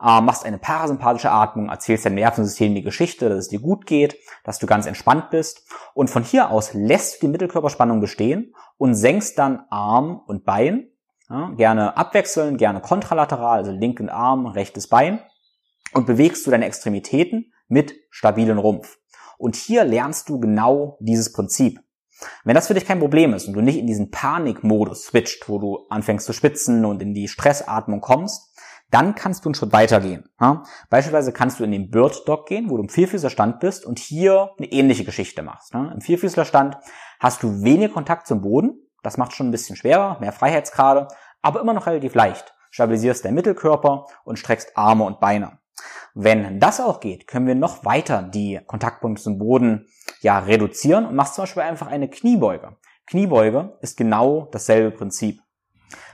äh, 0.02 0.20
machst 0.20 0.44
eine 0.44 0.58
parasympathische 0.58 1.30
Atmung, 1.30 1.68
erzählst 1.68 2.04
deinem 2.04 2.16
Nervensystem 2.16 2.74
die 2.74 2.82
Geschichte, 2.82 3.28
dass 3.28 3.38
es 3.38 3.48
dir 3.48 3.60
gut 3.60 3.86
geht, 3.86 4.16
dass 4.44 4.58
du 4.58 4.66
ganz 4.66 4.86
entspannt 4.86 5.30
bist 5.30 5.68
und 5.94 6.10
von 6.10 6.22
hier 6.22 6.50
aus 6.50 6.72
lässt 6.74 7.16
du 7.16 7.26
die 7.26 7.32
Mittelkörperspannung 7.32 8.00
bestehen 8.00 8.54
und 8.78 8.94
senkst 8.94 9.38
dann 9.38 9.64
Arm 9.70 10.20
und 10.26 10.44
Bein, 10.44 10.88
ja, 11.28 11.50
gerne 11.50 11.96
abwechseln, 11.96 12.56
gerne 12.56 12.80
kontralateral, 12.80 13.58
also 13.58 13.72
linken 13.72 14.08
Arm, 14.08 14.46
rechtes 14.46 14.88
Bein 14.88 15.20
und 15.92 16.06
bewegst 16.06 16.46
du 16.46 16.50
deine 16.50 16.66
Extremitäten 16.66 17.52
mit 17.68 17.94
stabilen 18.10 18.58
Rumpf. 18.58 18.98
Und 19.38 19.56
hier 19.56 19.84
lernst 19.84 20.28
du 20.28 20.38
genau 20.38 20.98
dieses 21.00 21.32
Prinzip. 21.32 21.80
Wenn 22.44 22.54
das 22.54 22.66
für 22.66 22.74
dich 22.74 22.84
kein 22.84 22.98
Problem 22.98 23.32
ist 23.32 23.46
und 23.46 23.54
du 23.54 23.62
nicht 23.62 23.78
in 23.78 23.86
diesen 23.86 24.10
Panikmodus 24.10 25.04
switcht, 25.04 25.48
wo 25.48 25.58
du 25.58 25.86
anfängst 25.88 26.26
zu 26.26 26.34
spitzen 26.34 26.84
und 26.84 27.00
in 27.00 27.14
die 27.14 27.28
Stressatmung 27.28 28.00
kommst, 28.00 28.49
dann 28.90 29.14
kannst 29.14 29.44
du 29.44 29.48
einen 29.48 29.54
Schritt 29.54 29.72
weitergehen. 29.72 30.28
Ja? 30.40 30.64
Beispielsweise 30.88 31.32
kannst 31.32 31.60
du 31.60 31.64
in 31.64 31.72
den 31.72 31.90
Bird 31.90 32.26
Dog 32.26 32.46
gehen, 32.46 32.70
wo 32.70 32.76
du 32.76 32.82
im 32.82 32.88
Vierfüßlerstand 32.88 33.60
bist 33.60 33.86
und 33.86 33.98
hier 33.98 34.50
eine 34.58 34.66
ähnliche 34.68 35.04
Geschichte 35.04 35.42
machst. 35.42 35.74
Ne? 35.74 35.90
Im 35.94 36.00
Vierfüßlerstand 36.00 36.76
hast 37.18 37.42
du 37.42 37.62
wenig 37.62 37.92
Kontakt 37.92 38.26
zum 38.26 38.40
Boden, 38.40 38.86
das 39.02 39.16
macht 39.16 39.32
schon 39.32 39.48
ein 39.48 39.52
bisschen 39.52 39.76
schwerer, 39.76 40.18
mehr 40.20 40.32
Freiheitsgrade, 40.32 41.08
aber 41.42 41.60
immer 41.60 41.72
noch 41.72 41.86
relativ 41.86 42.14
leicht. 42.14 42.54
Stabilisierst 42.70 43.24
deinen 43.24 43.34
Mittelkörper 43.34 44.06
und 44.24 44.38
streckst 44.38 44.76
Arme 44.76 45.04
und 45.04 45.20
Beine. 45.20 45.58
Wenn 46.14 46.58
das 46.60 46.80
auch 46.80 47.00
geht, 47.00 47.26
können 47.26 47.46
wir 47.46 47.54
noch 47.54 47.84
weiter 47.84 48.22
die 48.22 48.60
Kontaktpunkte 48.66 49.22
zum 49.22 49.38
Boden 49.38 49.86
ja 50.20 50.38
reduzieren 50.40 51.06
und 51.06 51.14
machst 51.14 51.34
zum 51.34 51.42
Beispiel 51.42 51.62
einfach 51.62 51.86
eine 51.86 52.08
Kniebeuge. 52.08 52.76
Kniebeuge 53.06 53.78
ist 53.80 53.96
genau 53.96 54.48
dasselbe 54.52 54.96
Prinzip. 54.96 55.40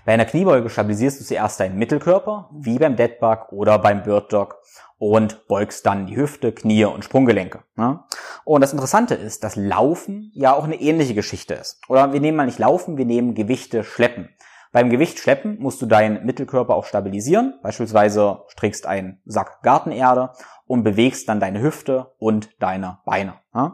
Bei 0.04 0.12
einer 0.12 0.24
Kniebeuge 0.24 0.70
stabilisierst 0.70 1.20
du 1.20 1.24
zuerst 1.24 1.60
deinen 1.60 1.78
Mittelkörper, 1.78 2.50
wie 2.52 2.78
beim 2.78 2.96
Deadbug 2.96 3.52
oder 3.52 3.78
beim 3.78 4.02
Bird 4.02 4.32
Dog 4.32 4.60
und 4.98 5.46
beugst 5.48 5.84
dann 5.84 6.06
die 6.06 6.16
Hüfte, 6.16 6.52
Knie 6.52 6.84
und 6.84 7.04
Sprunggelenke. 7.04 7.62
Ne? 7.76 8.00
Und 8.44 8.60
das 8.60 8.72
Interessante 8.72 9.14
ist, 9.14 9.44
dass 9.44 9.56
Laufen 9.56 10.30
ja 10.34 10.54
auch 10.54 10.64
eine 10.64 10.80
ähnliche 10.80 11.14
Geschichte 11.14 11.54
ist. 11.54 11.80
Oder 11.88 12.12
wir 12.12 12.20
nehmen 12.20 12.36
mal 12.36 12.46
nicht 12.46 12.58
Laufen, 12.58 12.96
wir 12.96 13.04
nehmen 13.04 13.34
Gewichte 13.34 13.84
schleppen. 13.84 14.30
Beim 14.72 14.90
Gewicht 14.90 15.18
schleppen 15.18 15.58
musst 15.58 15.80
du 15.80 15.86
deinen 15.86 16.24
Mittelkörper 16.24 16.74
auch 16.74 16.84
stabilisieren. 16.84 17.58
Beispielsweise 17.62 18.42
strickst 18.48 18.86
einen 18.86 19.20
Sack 19.24 19.62
Gartenerde 19.62 20.32
und 20.66 20.82
bewegst 20.82 21.28
dann 21.28 21.40
deine 21.40 21.60
Hüfte 21.60 22.12
und 22.18 22.50
deine 22.60 22.98
Beine. 23.04 23.34
Ne? 23.54 23.72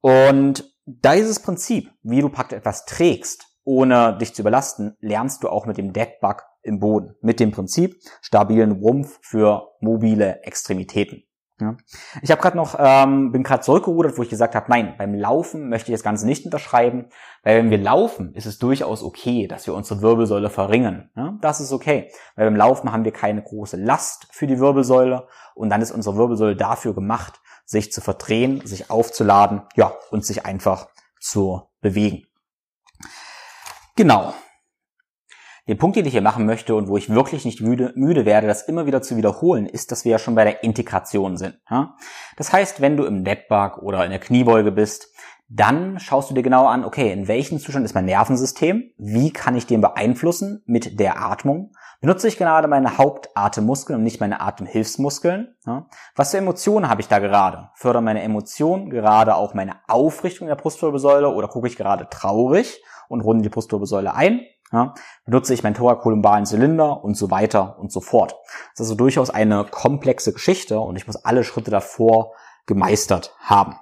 Und 0.00 0.72
dieses 0.86 1.40
Prinzip, 1.40 1.92
wie 2.02 2.20
du 2.20 2.28
praktisch 2.28 2.58
etwas 2.58 2.84
trägst, 2.86 3.51
ohne 3.64 4.16
dich 4.18 4.34
zu 4.34 4.42
überlasten, 4.42 4.96
lernst 5.00 5.42
du 5.42 5.48
auch 5.48 5.66
mit 5.66 5.76
dem 5.76 5.92
Deadbug 5.92 6.44
im 6.62 6.78
Boden. 6.78 7.14
Mit 7.20 7.40
dem 7.40 7.52
Prinzip 7.52 8.00
stabilen 8.20 8.72
Rumpf 8.72 9.18
für 9.22 9.68
mobile 9.80 10.42
Extremitäten. 10.42 11.24
Ich 12.22 12.30
habe 12.30 12.40
gerade 12.40 12.56
noch, 12.56 12.76
ähm, 12.78 13.30
bin 13.30 13.42
gerade 13.42 13.62
zurückgerudert, 13.62 14.18
wo 14.18 14.22
ich 14.22 14.28
gesagt 14.28 14.54
habe, 14.54 14.66
nein, 14.68 14.94
beim 14.98 15.14
Laufen 15.14 15.68
möchte 15.68 15.92
ich 15.92 15.94
das 15.94 16.02
Ganze 16.02 16.26
nicht 16.26 16.44
unterschreiben, 16.44 17.06
weil 17.42 17.58
wenn 17.58 17.70
wir 17.70 17.78
laufen, 17.78 18.34
ist 18.34 18.46
es 18.46 18.58
durchaus 18.58 19.02
okay, 19.02 19.46
dass 19.46 19.66
wir 19.66 19.74
unsere 19.74 20.02
Wirbelsäule 20.02 20.50
verringern. 20.50 21.10
Ja. 21.16 21.38
Das 21.40 21.60
ist 21.60 21.72
okay, 21.72 22.10
weil 22.36 22.46
beim 22.46 22.56
Laufen 22.56 22.92
haben 22.92 23.04
wir 23.04 23.12
keine 23.12 23.42
große 23.42 23.76
Last 23.76 24.26
für 24.32 24.46
die 24.46 24.58
Wirbelsäule 24.58 25.28
und 25.54 25.70
dann 25.70 25.82
ist 25.82 25.92
unsere 25.92 26.16
Wirbelsäule 26.16 26.56
dafür 26.56 26.94
gemacht, 26.94 27.40
sich 27.64 27.92
zu 27.92 28.00
verdrehen, 28.00 28.66
sich 28.66 28.90
aufzuladen, 28.90 29.62
ja, 29.76 29.92
und 30.10 30.24
sich 30.24 30.44
einfach 30.44 30.88
zu 31.20 31.62
bewegen. 31.80 32.26
Genau. 33.96 34.34
Den 35.68 35.78
Punkt, 35.78 35.96
den 35.96 36.06
ich 36.06 36.12
hier 36.12 36.22
machen 36.22 36.44
möchte 36.44 36.74
und 36.74 36.88
wo 36.88 36.96
ich 36.96 37.08
wirklich 37.08 37.44
nicht 37.44 37.60
müde, 37.60 37.92
müde 37.94 38.24
werde, 38.24 38.48
das 38.48 38.62
immer 38.62 38.86
wieder 38.86 39.00
zu 39.00 39.16
wiederholen, 39.16 39.66
ist, 39.66 39.92
dass 39.92 40.04
wir 40.04 40.12
ja 40.12 40.18
schon 40.18 40.34
bei 40.34 40.42
der 40.44 40.64
Integration 40.64 41.36
sind. 41.36 41.60
Ja? 41.70 41.94
Das 42.36 42.52
heißt, 42.52 42.80
wenn 42.80 42.96
du 42.96 43.04
im 43.04 43.22
Netbug 43.22 43.78
oder 43.78 44.04
in 44.04 44.10
der 44.10 44.18
Kniebeuge 44.18 44.72
bist, 44.72 45.06
dann 45.48 46.00
schaust 46.00 46.30
du 46.30 46.34
dir 46.34 46.42
genau 46.42 46.66
an, 46.66 46.84
okay, 46.84 47.12
in 47.12 47.28
welchem 47.28 47.60
Zustand 47.60 47.84
ist 47.84 47.94
mein 47.94 48.06
Nervensystem? 48.06 48.90
Wie 48.96 49.32
kann 49.32 49.54
ich 49.54 49.66
den 49.66 49.82
beeinflussen 49.82 50.62
mit 50.66 50.98
der 50.98 51.22
Atmung? 51.22 51.72
Benutze 52.00 52.26
ich 52.26 52.38
gerade 52.38 52.66
meine 52.66 52.98
Hauptatemmuskeln 52.98 53.98
und 53.98 54.02
nicht 54.02 54.18
meine 54.18 54.40
Atemhilfsmuskeln? 54.40 55.54
Ja? 55.64 55.86
Was 56.16 56.32
für 56.32 56.38
Emotionen 56.38 56.88
habe 56.88 57.02
ich 57.02 57.08
da 57.08 57.20
gerade? 57.20 57.70
Fördern 57.74 58.04
meine 58.04 58.22
Emotionen 58.22 58.90
gerade 58.90 59.36
auch 59.36 59.54
meine 59.54 59.76
Aufrichtung 59.86 60.48
der 60.48 60.56
Brustwirbelsäule 60.56 61.28
oder 61.28 61.46
gucke 61.46 61.68
ich 61.68 61.76
gerade 61.76 62.08
traurig? 62.08 62.82
Und 63.12 63.20
runde 63.20 63.42
die 63.42 63.48
Brustwirbelsäule 63.48 64.14
ein. 64.14 64.40
Ja, 64.72 64.94
benutze 65.26 65.52
ich 65.52 65.62
meinen 65.62 65.74
thorakolumbalen 65.74 66.46
Zylinder 66.46 67.04
und 67.04 67.14
so 67.14 67.30
weiter 67.30 67.78
und 67.78 67.92
so 67.92 68.00
fort. 68.00 68.32
Das 68.72 68.80
ist 68.80 68.80
also 68.80 68.94
durchaus 68.94 69.28
eine 69.28 69.66
komplexe 69.70 70.32
Geschichte 70.32 70.80
und 70.80 70.96
ich 70.96 71.06
muss 71.06 71.16
alle 71.16 71.44
Schritte 71.44 71.70
davor 71.70 72.32
gemeistert 72.64 73.34
haben. 73.38 73.76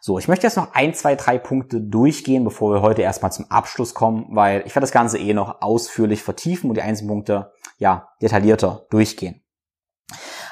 So, 0.00 0.18
ich 0.18 0.26
möchte 0.26 0.48
jetzt 0.48 0.56
noch 0.56 0.74
ein, 0.74 0.94
zwei, 0.94 1.14
drei 1.14 1.38
Punkte 1.38 1.80
durchgehen, 1.80 2.42
bevor 2.42 2.74
wir 2.74 2.82
heute 2.82 3.02
erstmal 3.02 3.30
zum 3.30 3.48
Abschluss 3.52 3.94
kommen, 3.94 4.26
weil 4.30 4.64
ich 4.66 4.74
werde 4.74 4.80
das 4.80 4.90
Ganze 4.90 5.18
eh 5.18 5.32
noch 5.32 5.62
ausführlich 5.62 6.24
vertiefen 6.24 6.68
und 6.68 6.76
die 6.76 6.82
einzelnen 6.82 7.10
Punkte 7.10 7.52
ja 7.78 8.08
detaillierter 8.20 8.86
durchgehen. 8.90 9.44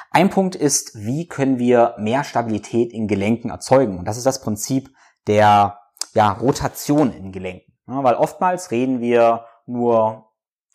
Ein 0.09 0.29
Punkt 0.29 0.55
ist, 0.55 0.95
wie 0.95 1.27
können 1.27 1.59
wir 1.59 1.95
mehr 1.97 2.23
Stabilität 2.23 2.93
in 2.93 3.09
Gelenken 3.09 3.49
erzeugen? 3.49 3.99
Und 3.99 4.05
das 4.05 4.15
ist 4.15 4.25
das 4.25 4.41
Prinzip 4.41 4.89
der 5.27 5.79
ja, 6.13 6.31
Rotation 6.31 7.11
in 7.11 7.33
Gelenken. 7.33 7.70
Ja, 7.87 8.03
weil 8.03 8.15
oftmals 8.15 8.71
reden 8.71 9.01
wir 9.01 9.45
nur 9.65 10.31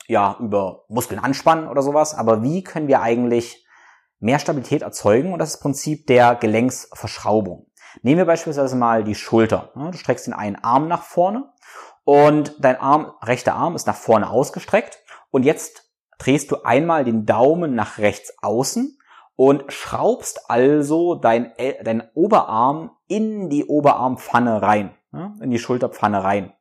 ja 0.09 0.37
über 0.41 0.85
Muskeln 0.89 1.21
anspannen 1.21 1.69
oder 1.69 1.83
sowas, 1.83 2.15
aber 2.15 2.43
wie 2.43 2.63
können 2.63 2.89
wir 2.89 3.03
eigentlich 3.03 3.67
mehr 4.19 4.39
Stabilität 4.39 4.83
erzeugen? 4.83 5.33
Und 5.33 5.39
das 5.39 5.49
ist 5.49 5.57
das 5.57 5.63
Prinzip 5.63 6.07
der 6.07 6.35
Gelenksverschraubung. 6.37 7.67
Nehmen 8.03 8.19
wir 8.19 8.27
beispielsweise 8.27 8.77
mal 8.77 9.05
die 9.05 9.15
Schulter. 9.15 9.73
Du 9.75 9.97
streckst 9.97 10.27
den 10.27 10.35
einen 10.35 10.57
Arm 10.57 10.89
nach 10.89 11.03
vorne 11.03 11.51
und 12.05 12.55
dein 12.59 12.81
Arm, 12.81 13.13
rechter 13.23 13.55
Arm 13.55 13.75
ist 13.75 13.87
nach 13.87 13.97
vorne 13.97 14.31
ausgestreckt 14.31 14.99
und 15.31 15.45
jetzt 15.45 15.91
drehst 16.19 16.51
du 16.51 16.63
einmal 16.63 17.05
den 17.05 17.27
Daumen 17.27 17.75
nach 17.75 17.99
rechts 17.99 18.35
außen 18.43 18.99
und 19.35 19.71
schraubst 19.73 20.51
also 20.51 21.15
dein, 21.15 21.53
dein 21.83 22.09
Oberarm 22.15 22.91
in 23.07 23.51
die 23.51 23.65
Oberarmpfanne 23.67 24.63
rein, 24.63 24.95
in 25.41 25.51
die 25.51 25.59
Schulterpfanne 25.59 26.25
rein. 26.25 26.53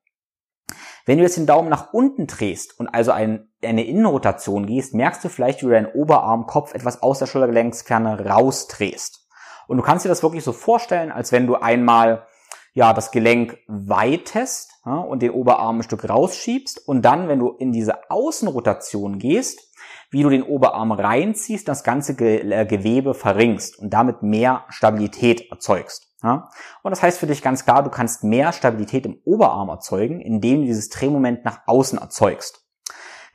Wenn 1.06 1.20
du 1.20 1.24
jetzt 1.24 1.38
den 1.38 1.46
Daumen 1.46 1.70
nach 1.70 1.94
unten 1.94 2.26
drehst 2.26 2.80
und 2.80 2.88
also 2.88 3.12
ein, 3.12 3.48
eine 3.64 3.86
Innenrotation 3.86 4.66
gehst, 4.66 4.96
merkst 4.96 5.24
du 5.24 5.30
vielleicht, 5.30 5.62
wie 5.62 5.66
du 5.66 5.72
deinen 5.72 5.94
Oberarmkopf 5.94 6.74
etwas 6.74 7.04
aus 7.04 7.20
der 7.20 7.28
Schultergelenksferne 7.28 8.26
rausdrehst. 8.26 9.28
Und 9.68 9.78
du 9.78 9.84
kannst 9.84 10.04
dir 10.04 10.10
das 10.10 10.24
wirklich 10.24 10.44
so 10.44 10.52
vorstellen, 10.52 11.12
als 11.12 11.32
wenn 11.32 11.46
du 11.46 11.56
einmal 11.56 12.26
ja 12.74 12.92
das 12.94 13.12
Gelenk 13.12 13.58
weitest 13.68 14.72
ja, 14.86 14.96
und 14.96 15.22
den 15.22 15.32
Oberarm 15.32 15.80
ein 15.80 15.84
Stück 15.84 16.10
rausschiebst 16.10 16.88
und 16.88 17.04
dann, 17.04 17.28
wenn 17.28 17.40
du 17.40 17.50
in 17.50 17.72
diese 17.72 18.10
Außenrotation 18.10 19.20
gehst, 19.20 19.62
wie 20.10 20.24
du 20.24 20.30
den 20.30 20.44
Oberarm 20.44 20.92
reinziehst, 20.92 21.68
das 21.68 21.84
ganze 21.84 22.14
äh, 22.14 22.66
Gewebe 22.66 23.14
verringst 23.14 23.78
und 23.78 23.92
damit 23.92 24.24
mehr 24.24 24.66
Stabilität 24.70 25.52
erzeugst. 25.52 26.08
Ja? 26.26 26.50
Und 26.82 26.92
das 26.92 27.04
heißt 27.04 27.20
für 27.20 27.28
dich 27.28 27.42
ganz 27.42 27.64
klar, 27.64 27.84
du 27.84 27.90
kannst 27.90 28.24
mehr 28.24 28.52
Stabilität 28.52 29.06
im 29.06 29.22
Oberarm 29.24 29.70
erzeugen, 29.70 30.20
indem 30.20 30.62
du 30.62 30.66
dieses 30.66 30.90
Drehmoment 30.90 31.46
nach 31.46 31.60
außen 31.68 32.00
erzeugst. 32.00 32.66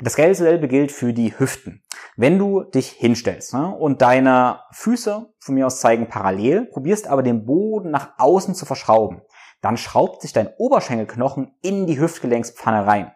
Das 0.02 0.14
selbe 0.14 0.66
gilt 0.66 0.92
für 0.92 1.12
die 1.12 1.38
Hüften. 1.38 1.82
Wenn 2.16 2.38
du 2.38 2.64
dich 2.64 2.88
hinstellst 2.88 3.54
ne, 3.54 3.68
und 3.68 4.02
deine 4.02 4.60
Füße 4.72 5.32
von 5.38 5.54
mir 5.54 5.66
aus 5.66 5.80
zeigen 5.80 6.08
parallel, 6.08 6.66
probierst 6.66 7.06
aber 7.06 7.22
den 7.22 7.44
Boden 7.44 7.90
nach 7.90 8.14
außen 8.18 8.54
zu 8.54 8.64
verschrauben, 8.64 9.22
dann 9.60 9.76
schraubt 9.76 10.22
sich 10.22 10.32
dein 10.32 10.48
Oberschenkelknochen 10.56 11.54
in 11.62 11.86
die 11.86 12.00
Hüftgelenkspfanne 12.00 12.86
rein. 12.86 13.12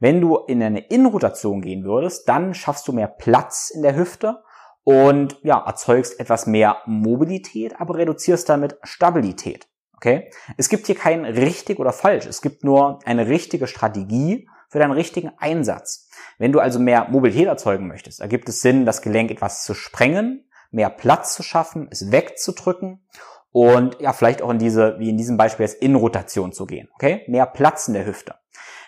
Wenn 0.00 0.20
du 0.20 0.36
in 0.36 0.62
eine 0.62 0.80
Innenrotation 0.88 1.60
gehen 1.60 1.84
würdest, 1.84 2.28
dann 2.28 2.54
schaffst 2.54 2.88
du 2.88 2.92
mehr 2.92 3.08
Platz 3.08 3.70
in 3.70 3.82
der 3.82 3.94
Hüfte 3.94 4.42
und 4.84 5.38
ja, 5.42 5.58
erzeugst 5.66 6.20
etwas 6.20 6.46
mehr 6.46 6.76
Mobilität, 6.86 7.80
aber 7.80 7.96
reduzierst 7.96 8.48
damit 8.48 8.76
Stabilität. 8.82 9.66
Okay? 9.96 10.30
Es 10.56 10.68
gibt 10.68 10.86
hier 10.86 10.94
kein 10.94 11.24
richtig 11.24 11.78
oder 11.78 11.92
falsch. 11.92 12.26
Es 12.26 12.42
gibt 12.42 12.62
nur 12.62 12.98
eine 13.06 13.26
richtige 13.28 13.66
Strategie 13.66 14.48
für 14.68 14.78
deinen 14.78 14.92
richtigen 14.92 15.32
Einsatz. 15.38 16.08
Wenn 16.38 16.52
du 16.52 16.60
also 16.60 16.78
mehr 16.78 17.08
Mobilität 17.08 17.46
erzeugen 17.46 17.86
möchtest, 17.88 18.20
ergibt 18.20 18.48
es 18.48 18.60
Sinn, 18.60 18.84
das 18.84 19.02
Gelenk 19.02 19.30
etwas 19.30 19.64
zu 19.64 19.72
sprengen, 19.72 20.48
mehr 20.70 20.90
Platz 20.90 21.34
zu 21.34 21.42
schaffen, 21.42 21.88
es 21.90 22.10
wegzudrücken 22.10 23.06
und 23.50 24.00
ja, 24.00 24.12
vielleicht 24.12 24.42
auch 24.42 24.50
in 24.50 24.58
diese, 24.58 24.98
wie 24.98 25.08
in 25.08 25.16
diesem 25.16 25.36
Beispiel 25.36 25.64
jetzt 25.64 25.80
in 25.80 25.94
Rotation 25.94 26.52
zu 26.52 26.66
gehen. 26.66 26.88
Okay? 26.94 27.22
Mehr 27.28 27.46
Platz 27.46 27.88
in 27.88 27.94
der 27.94 28.04
Hüfte. 28.04 28.34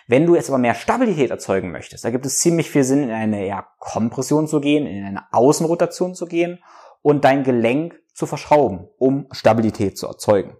Wenn 0.09 0.25
du 0.25 0.35
jetzt 0.35 0.49
aber 0.49 0.57
mehr 0.57 0.73
Stabilität 0.73 1.31
erzeugen 1.31 1.71
möchtest, 1.71 2.05
da 2.05 2.11
gibt 2.11 2.25
es 2.25 2.39
ziemlich 2.39 2.71
viel 2.71 2.85
Sinn, 2.85 3.03
in 3.03 3.11
eine 3.11 3.45
ja, 3.45 3.67
Kompression 3.77 4.47
zu 4.47 4.61
gehen, 4.61 4.87
in 4.87 5.03
eine 5.03 5.25
Außenrotation 5.33 6.15
zu 6.15 6.27
gehen 6.27 6.63
und 7.01 7.25
dein 7.25 7.43
Gelenk 7.43 7.99
zu 8.13 8.25
verschrauben, 8.25 8.87
um 8.97 9.27
Stabilität 9.31 9.97
zu 9.97 10.07
erzeugen. 10.07 10.55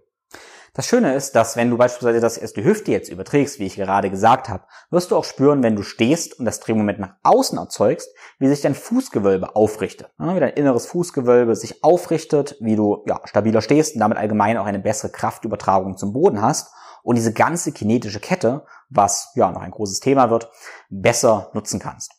Das 0.74 0.86
Schöne 0.86 1.14
ist, 1.14 1.34
dass 1.34 1.56
wenn 1.56 1.70
du 1.70 1.78
beispielsweise 1.78 2.20
das 2.20 2.36
erst 2.36 2.58
die 2.58 2.62
Hüfte 2.62 2.92
jetzt 2.92 3.08
überträgst, 3.08 3.58
wie 3.58 3.64
ich 3.64 3.76
gerade 3.76 4.10
gesagt 4.10 4.50
habe, 4.50 4.64
wirst 4.90 5.10
du 5.10 5.16
auch 5.16 5.24
spüren, 5.24 5.62
wenn 5.62 5.76
du 5.76 5.82
stehst 5.82 6.38
und 6.38 6.44
das 6.44 6.60
Drehmoment 6.60 7.00
nach 7.00 7.14
außen 7.22 7.58
erzeugst, 7.58 8.14
wie 8.38 8.48
sich 8.48 8.60
dein 8.60 8.74
Fußgewölbe 8.74 9.56
aufrichtet. 9.56 10.10
Ja, 10.20 10.36
wie 10.36 10.40
dein 10.40 10.52
inneres 10.52 10.86
Fußgewölbe 10.86 11.56
sich 11.56 11.82
aufrichtet, 11.82 12.56
wie 12.60 12.76
du 12.76 13.02
ja, 13.08 13.20
stabiler 13.24 13.62
stehst 13.62 13.94
und 13.94 14.00
damit 14.00 14.18
allgemein 14.18 14.58
auch 14.58 14.66
eine 14.66 14.78
bessere 14.78 15.10
Kraftübertragung 15.10 15.96
zum 15.96 16.12
Boden 16.12 16.42
hast 16.42 16.70
und 17.08 17.14
diese 17.14 17.32
ganze 17.32 17.72
kinetische 17.72 18.20
Kette, 18.20 18.66
was 18.90 19.32
ja 19.34 19.50
noch 19.50 19.62
ein 19.62 19.70
großes 19.70 20.00
Thema 20.00 20.28
wird, 20.28 20.50
besser 20.90 21.50
nutzen 21.54 21.80
kannst. 21.80 22.12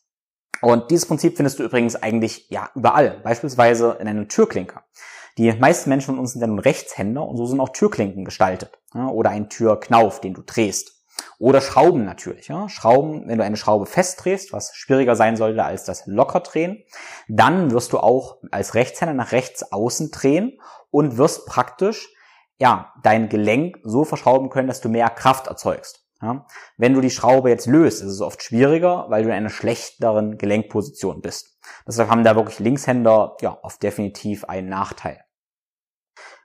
Und 0.63 0.89
dieses 0.89 1.05
Prinzip 1.05 1.37
findest 1.37 1.59
du 1.59 1.63
übrigens 1.63 1.95
eigentlich 1.95 2.49
ja 2.49 2.71
überall, 2.73 3.19
beispielsweise 3.23 3.97
in 3.99 4.07
einer 4.07 4.27
Türklinke. 4.27 4.79
Die 5.37 5.53
meisten 5.53 5.91
Menschen 5.91 6.15
von 6.15 6.17
uns 6.17 6.31
sind 6.31 6.41
ja 6.41 6.47
nun 6.47 6.57
Rechtshänder 6.57 7.23
und 7.23 7.37
so 7.37 7.45
sind 7.45 7.59
auch 7.59 7.69
Türklinken 7.69 8.25
gestaltet. 8.25 8.79
Ja, 8.95 9.09
oder 9.09 9.29
ein 9.29 9.51
Türknauf, 9.51 10.21
den 10.21 10.33
du 10.33 10.41
drehst. 10.41 11.05
Oder 11.37 11.61
Schrauben 11.61 12.03
natürlich. 12.03 12.47
Ja. 12.47 12.67
Schrauben, 12.67 13.27
wenn 13.27 13.37
du 13.37 13.43
eine 13.43 13.57
Schraube 13.57 13.85
festdrehst, 13.85 14.53
was 14.53 14.75
schwieriger 14.75 15.15
sein 15.15 15.37
sollte 15.37 15.63
als 15.63 15.83
das 15.83 16.07
Lockerdrehen, 16.07 16.83
dann 17.27 17.69
wirst 17.69 17.93
du 17.93 17.99
auch 17.99 18.37
als 18.49 18.73
Rechtshänder 18.73 19.13
nach 19.13 19.33
rechts 19.33 19.71
außen 19.71 20.09
drehen 20.09 20.59
und 20.89 21.19
wirst 21.19 21.45
praktisch 21.45 22.09
ja, 22.59 22.93
dein 23.01 23.29
Gelenk 23.29 23.77
so 23.83 24.03
verschrauben 24.03 24.49
können, 24.49 24.67
dass 24.67 24.81
du 24.81 24.89
mehr 24.89 25.09
Kraft 25.09 25.47
erzeugst. 25.47 26.05
Ja. 26.21 26.45
Wenn 26.77 26.93
du 26.93 27.01
die 27.01 27.09
Schraube 27.09 27.49
jetzt 27.49 27.65
löst, 27.65 28.01
ist 28.01 28.11
es 28.11 28.21
oft 28.21 28.43
schwieriger, 28.43 29.05
weil 29.09 29.23
du 29.23 29.29
in 29.29 29.35
einer 29.35 29.49
schlechteren 29.49 30.37
Gelenkposition 30.37 31.21
bist. 31.21 31.57
Deshalb 31.87 32.09
haben 32.09 32.25
da 32.25 32.35
wirklich 32.35 32.59
Linkshänder 32.59 33.37
ja 33.41 33.57
oft 33.63 33.81
definitiv 33.81 34.43
einen 34.43 34.67
Nachteil. 34.67 35.23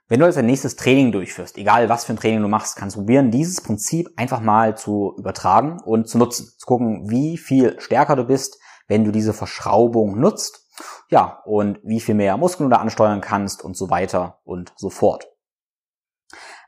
Wenn 0.06 0.20
du 0.20 0.26
als 0.26 0.36
nächstes 0.36 0.76
Training 0.76 1.12
durchführst, 1.12 1.56
egal 1.56 1.88
was 1.88 2.04
für 2.04 2.12
ein 2.12 2.18
Training 2.18 2.42
du 2.42 2.48
machst, 2.48 2.76
kannst 2.76 2.94
du 2.94 3.00
probieren, 3.00 3.30
dieses 3.30 3.62
Prinzip 3.62 4.08
einfach 4.16 4.40
mal 4.40 4.76
zu 4.76 5.14
übertragen 5.18 5.80
und 5.80 6.08
zu 6.08 6.18
nutzen. 6.18 6.52
Zu 6.58 6.66
gucken, 6.66 7.10
wie 7.10 7.38
viel 7.38 7.80
stärker 7.80 8.14
du 8.14 8.24
bist, 8.24 8.60
wenn 8.86 9.04
du 9.04 9.10
diese 9.10 9.32
Verschraubung 9.32 10.20
nutzt. 10.20 10.68
Ja, 11.08 11.40
und 11.46 11.80
wie 11.82 12.00
viel 12.00 12.14
mehr 12.14 12.36
Muskeln 12.36 12.68
du 12.68 12.76
da 12.76 12.82
ansteuern 12.82 13.22
kannst 13.22 13.64
und 13.64 13.76
so 13.76 13.90
weiter 13.90 14.40
und 14.44 14.72
so 14.76 14.90
fort. 14.90 15.33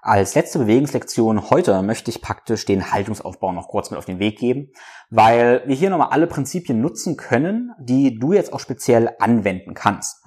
Als 0.09 0.37
letzte 0.37 0.61
Bewegungslektion 0.61 1.51
heute 1.51 1.83
möchte 1.83 2.13
ich 2.13 2.23
praktisch 2.23 2.65
den 2.65 2.93
Haltungsaufbau 2.93 3.51
noch 3.51 3.67
kurz 3.67 3.91
mit 3.91 3.99
auf 3.99 4.05
den 4.05 4.21
Weg 4.21 4.39
geben, 4.39 4.71
weil 5.11 5.65
wir 5.67 5.75
hier 5.75 5.91
nochmal 5.91 6.11
alle 6.11 6.29
Prinzipien 6.29 6.81
nutzen 6.81 7.17
können, 7.17 7.73
die 7.81 8.17
du 8.17 8.33
jetzt 8.33 8.53
auch 8.53 8.61
speziell 8.61 9.11
anwenden 9.19 9.75
kannst. 9.75 10.25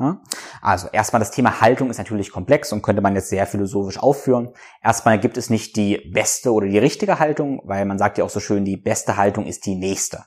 Also 0.61 0.89
erstmal 0.91 1.21
das 1.21 1.31
Thema 1.31 1.61
Haltung 1.61 1.89
ist 1.89 1.97
natürlich 1.97 2.29
komplex 2.29 2.73
und 2.73 2.81
könnte 2.81 3.01
man 3.01 3.15
jetzt 3.15 3.29
sehr 3.29 3.47
philosophisch 3.47 3.99
aufführen. 3.99 4.49
Erstmal 4.83 5.17
gibt 5.17 5.37
es 5.37 5.49
nicht 5.49 5.77
die 5.77 6.11
beste 6.13 6.51
oder 6.51 6.67
die 6.67 6.77
richtige 6.77 7.19
Haltung, 7.19 7.61
weil 7.63 7.85
man 7.85 7.97
sagt 7.97 8.17
ja 8.17 8.25
auch 8.25 8.29
so 8.29 8.41
schön, 8.41 8.65
die 8.65 8.75
beste 8.75 9.15
Haltung 9.15 9.45
ist 9.45 9.65
die 9.65 9.75
nächste. 9.75 10.25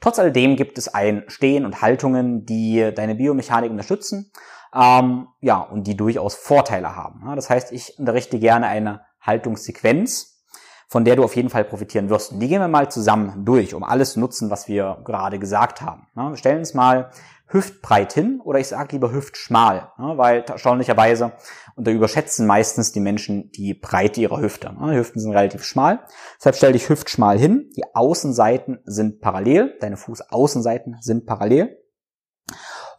Trotz 0.00 0.18
alledem 0.18 0.56
gibt 0.56 0.76
es 0.76 0.92
ein 0.92 1.22
Stehen 1.28 1.66
und 1.66 1.82
Haltungen, 1.82 2.46
die 2.46 2.90
deine 2.92 3.14
Biomechanik 3.14 3.70
unterstützen 3.70 4.32
ähm, 4.74 5.28
ja, 5.40 5.60
und 5.60 5.86
die 5.86 5.96
durchaus 5.96 6.34
Vorteile 6.34 6.96
haben. 6.96 7.22
Ja, 7.26 7.34
das 7.34 7.50
heißt, 7.50 7.72
ich 7.72 7.98
unterrichte 7.98 8.38
gerne 8.38 8.66
eine 8.66 9.02
Haltungssequenz, 9.20 10.44
von 10.88 11.04
der 11.04 11.16
du 11.16 11.24
auf 11.24 11.36
jeden 11.36 11.48
Fall 11.48 11.64
profitieren 11.64 12.10
wirst. 12.10 12.32
Und 12.32 12.40
die 12.40 12.48
gehen 12.48 12.60
wir 12.60 12.68
mal 12.68 12.90
zusammen 12.90 13.44
durch, 13.44 13.74
um 13.74 13.82
alles 13.82 14.12
zu 14.12 14.20
nutzen, 14.20 14.50
was 14.50 14.68
wir 14.68 14.98
gerade 15.04 15.38
gesagt 15.38 15.80
haben. 15.80 16.06
Ja, 16.16 16.30
wir 16.30 16.36
stellen 16.36 16.58
uns 16.58 16.74
mal 16.74 17.10
hüftbreit 17.52 18.12
hin 18.12 18.40
oder 18.42 18.58
ich 18.58 18.68
sage 18.68 18.92
lieber 18.92 19.12
hüftschmal, 19.12 19.92
ja, 19.98 20.16
weil 20.16 20.42
erstaunlicherweise 20.42 21.32
und 21.76 21.86
da 21.86 21.90
überschätzen 21.90 22.46
meistens 22.46 22.92
die 22.92 23.00
Menschen 23.00 23.50
die 23.52 23.74
Breite 23.74 24.20
ihrer 24.20 24.40
Hüfte. 24.40 24.74
Die 24.74 24.96
Hüften 24.96 25.20
sind 25.20 25.32
relativ 25.32 25.64
schmal, 25.64 26.00
deshalb 26.38 26.56
stell 26.56 26.72
dich 26.72 26.88
hüftschmal 26.88 27.38
hin. 27.38 27.70
Die 27.76 27.84
Außenseiten 27.94 28.80
sind 28.84 29.20
parallel, 29.20 29.76
deine 29.80 29.96
Fußaußenseiten 29.96 30.96
sind 31.00 31.26
parallel. 31.26 31.78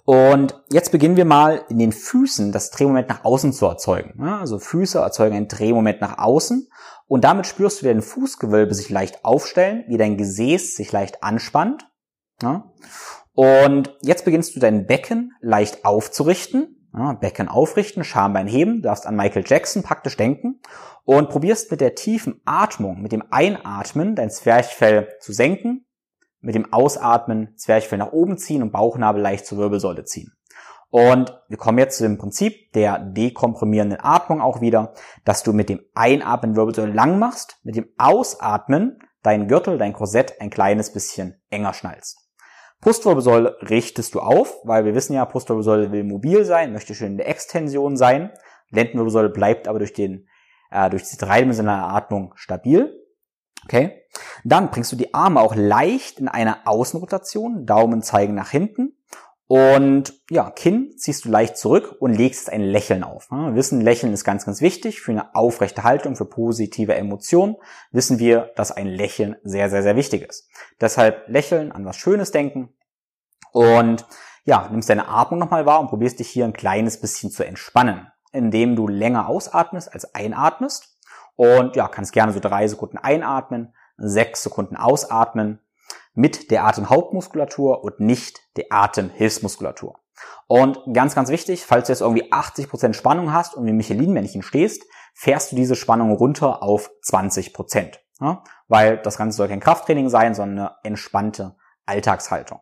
Und 0.06 0.62
jetzt 0.70 0.92
beginnen 0.92 1.16
wir 1.16 1.24
mal 1.26 1.64
in 1.70 1.80
den 1.80 1.94
Füßen 1.94 2.52
das 2.52 2.72
Drehmoment 2.72 3.08
nach 3.08 3.24
außen 3.24 3.54
zu 3.54 3.66
erzeugen. 3.66 4.22
Also 4.22 4.60
Füße 4.60 5.00
erzeugen 5.00 5.36
ein 5.36 5.48
Drehmoment 5.48 6.02
nach 6.02 6.18
außen 6.18 6.68
und 7.08 7.24
damit 7.24 7.48
spürst 7.48 7.82
du, 7.82 7.86
wie 7.86 7.90
dein 7.90 8.02
Fußgewölbe 8.02 8.74
sich 8.74 8.90
leicht 8.90 9.24
aufstellen, 9.24 9.86
wie 9.88 9.98
dein 9.98 10.18
Gesäß 10.18 10.76
sich 10.76 10.92
leicht 10.92 11.24
anspannt. 11.24 11.88
Und 13.34 13.98
jetzt 14.02 14.26
beginnst 14.26 14.56
du 14.56 14.60
dein 14.60 14.88
Becken 14.88 15.32
leicht 15.40 15.86
aufzurichten. 15.86 16.90
Becken 17.22 17.48
aufrichten, 17.48 18.04
Schambein 18.04 18.46
heben, 18.46 18.76
du 18.76 18.82
darfst 18.82 19.08
an 19.08 19.16
Michael 19.16 19.44
Jackson 19.48 19.82
praktisch 19.82 20.16
denken 20.16 20.62
und 21.06 21.30
probierst 21.30 21.72
mit 21.72 21.82
der 21.82 21.96
tiefen 21.96 22.40
Atmung, 22.46 23.02
mit 23.02 23.12
dem 23.12 23.24
Einatmen 23.32 24.16
dein 24.16 24.30
Zwerchfell 24.30 25.08
zu 25.20 25.34
senken 25.34 25.88
mit 26.44 26.56
dem 26.56 26.72
Ausatmen 26.72 27.54
Zwerchfell 27.56 27.98
nach 27.98 28.12
oben 28.12 28.38
ziehen 28.38 28.62
und 28.62 28.72
Bauchnabel 28.72 29.22
leicht 29.22 29.46
zur 29.46 29.58
Wirbelsäule 29.58 30.04
ziehen. 30.04 30.34
Und 30.90 31.42
wir 31.48 31.58
kommen 31.58 31.80
jetzt 31.80 31.98
zu 31.98 32.04
dem 32.04 32.20
Prinzip 32.20 32.72
der 32.74 33.00
dekomprimierenden 33.00 34.00
Atmung 34.00 34.42
auch 34.42 34.62
wieder, 34.62 34.94
dass 35.26 35.42
du 35.42 35.52
mit 35.52 35.70
dem 35.70 35.80
Einatmen 35.96 36.56
Wirbelsäule 36.56 36.94
lang 36.94 37.18
machst, 37.18 37.58
mit 37.64 37.76
dem 37.76 37.88
Ausatmen 37.98 39.00
deinen 39.24 39.48
Gürtel, 39.48 39.80
dein 39.80 39.94
Korsett 39.94 40.40
ein 40.40 40.52
kleines 40.52 40.94
bisschen 40.94 41.42
enger 41.50 41.74
schnallst. 41.74 42.20
Brustwirbelsäule 42.82 43.58
richtest 43.62 44.14
du 44.14 44.20
auf, 44.20 44.60
weil 44.66 44.84
wir 44.84 44.94
wissen 44.94 45.14
ja, 45.14 45.24
Brustwirbelsäule 45.24 45.92
will 45.92 46.04
mobil 46.04 46.44
sein, 46.44 46.74
möchte 46.74 46.94
schön 46.94 47.14
in 47.14 47.18
der 47.18 47.30
Extension 47.30 47.96
sein. 47.96 48.32
Lendenwirbelsäule 48.70 49.30
bleibt 49.30 49.70
aber 49.70 49.80
durch 49.80 49.94
den, 49.94 50.28
äh, 50.70 50.90
durch 50.90 51.04
die 51.04 51.18
dreidimensionale 51.18 51.88
Atmung 51.88 52.34
stabil. 52.36 53.03
Okay? 53.66 54.04
Dann 54.44 54.72
bringst 54.72 54.92
du 54.92 54.96
die 54.96 55.14
Arme 55.14 55.42
auch 55.42 55.56
leicht 55.56 56.20
in 56.20 56.28
eine 56.28 56.68
Außenrotation, 56.68 57.66
Daumen 57.66 58.02
zeigen 58.02 58.36
nach 58.36 58.50
hinten 58.50 58.98
und 59.48 60.14
ja, 60.30 60.50
Kinn 60.50 60.96
ziehst 60.98 61.26
du 61.26 61.30
leicht 61.30 61.58
zurück 61.58 61.96
und 62.00 62.14
legst 62.14 62.50
ein 62.50 62.62
Lächeln 62.62 63.04
auf. 63.04 63.30
Wir 63.30 63.56
wissen, 63.56 63.82
Lächeln 63.82 64.14
ist 64.14 64.24
ganz, 64.24 64.46
ganz 64.46 64.62
wichtig 64.62 65.02
für 65.02 65.12
eine 65.12 65.36
aufrechte 65.36 65.84
Haltung, 65.84 66.16
für 66.16 66.26
positive 66.26 66.96
Emotionen. 66.96 67.58
Wissen 67.92 68.20
wir, 68.20 68.52
dass 68.56 68.72
ein 68.72 68.88
Lächeln 68.88 69.36
sehr, 69.44 69.70
sehr, 69.70 69.84
sehr 69.84 69.96
wichtig 69.96 70.28
ist. 70.28 70.50
Deshalb 70.80 71.28
Lächeln, 71.28 71.72
an 71.72 71.86
was 71.86 71.98
Schönes 71.98 72.32
denken 72.32 72.70
und 73.52 74.06
ja, 74.46 74.68
nimmst 74.72 74.90
deine 74.90 75.08
Atmung 75.08 75.40
nochmal 75.40 75.66
wahr 75.66 75.80
und 75.80 75.90
probierst 75.90 76.20
dich 76.20 76.30
hier 76.30 76.46
ein 76.46 76.54
kleines 76.54 77.00
bisschen 77.00 77.30
zu 77.30 77.46
entspannen, 77.46 78.08
indem 78.32 78.76
du 78.76 78.88
länger 78.88 79.28
ausatmest 79.28 79.94
als 79.94 80.16
einatmest 80.16 80.93
und 81.36 81.76
ja, 81.76 81.88
kannst 81.88 82.14
gerne 82.14 82.32
so 82.32 82.40
drei 82.40 82.68
Sekunden 82.68 82.98
einatmen, 82.98 83.74
sechs 83.98 84.44
Sekunden 84.44 84.76
ausatmen 84.76 85.60
mit 86.14 86.52
der 86.52 86.66
Atemhauptmuskulatur 86.66 87.84
und 87.84 88.00
nicht 88.00 88.40
der 88.56 88.66
Atemhilfsmuskulatur. 88.70 90.00
Und 90.48 90.80
ganz, 90.94 91.16
ganz 91.16 91.30
wichtig, 91.30 91.66
falls 91.66 91.88
du 91.88 91.94
jetzt 91.94 92.02
irgendwie 92.02 92.32
80% 92.32 92.94
Spannung 92.94 93.34
hast 93.34 93.56
und 93.56 93.66
wie 93.66 93.74
Michelin-Männchen 93.74 94.44
stehst, 94.44 94.84
fährst 95.14 95.52
du 95.52 95.56
diese 95.56 95.76
Spannung 95.76 96.12
runter 96.12 96.62
auf 96.62 96.92
20%. 97.04 97.98
Ja? 98.20 98.44
Weil 98.68 98.98
das 98.98 99.18
Ganze 99.18 99.38
soll 99.38 99.48
kein 99.48 99.60
Krafttraining 99.60 100.10
sein, 100.10 100.36
sondern 100.36 100.68
eine 100.68 100.76
entspannte 100.84 101.56
Alltagshaltung. 101.86 102.60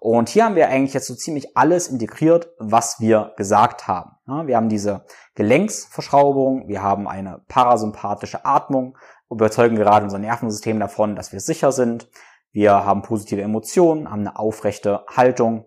Und 0.00 0.28
hier 0.28 0.44
haben 0.44 0.54
wir 0.54 0.68
eigentlich 0.68 0.94
jetzt 0.94 1.06
so 1.06 1.14
ziemlich 1.14 1.56
alles 1.56 1.88
integriert, 1.88 2.50
was 2.58 3.00
wir 3.00 3.32
gesagt 3.36 3.88
haben. 3.88 4.12
Wir 4.46 4.56
haben 4.56 4.68
diese 4.68 5.04
Gelenksverschraubung, 5.34 6.68
wir 6.68 6.82
haben 6.82 7.08
eine 7.08 7.42
parasympathische 7.48 8.44
Atmung, 8.44 8.96
überzeugen 9.30 9.76
gerade 9.76 10.04
unser 10.04 10.18
Nervensystem 10.18 10.78
davon, 10.80 11.16
dass 11.16 11.32
wir 11.32 11.40
sicher 11.40 11.72
sind. 11.72 12.08
Wir 12.52 12.72
haben 12.72 13.02
positive 13.02 13.42
Emotionen, 13.42 14.10
haben 14.10 14.20
eine 14.20 14.38
aufrechte 14.38 15.04
Haltung 15.08 15.66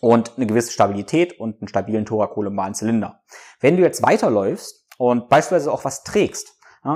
und 0.00 0.32
eine 0.36 0.46
gewisse 0.46 0.72
Stabilität 0.72 1.40
und 1.40 1.60
einen 1.60 1.68
stabilen 1.68 2.04
thorakolumalen 2.04 2.74
Zylinder. 2.74 3.22
Wenn 3.60 3.76
du 3.76 3.82
jetzt 3.82 4.02
weiterläufst 4.02 4.86
und 4.98 5.28
beispielsweise 5.28 5.72
auch 5.72 5.84
was 5.84 6.04
trägst, 6.04 6.52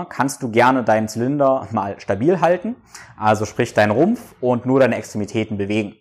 kannst 0.09 0.43
du 0.43 0.51
gerne 0.53 0.85
deinen 0.85 1.09
Zylinder 1.09 1.67
mal 1.73 1.99
stabil 1.99 2.41
halten, 2.41 2.77
also 3.19 3.45
sprich 3.45 3.75
deinen 3.75 3.91
Rumpf 3.91 4.37
und 4.41 4.65
nur 4.65 4.79
deine 4.79 4.95
Extremitäten 4.97 5.59
bewegen. 5.59 5.97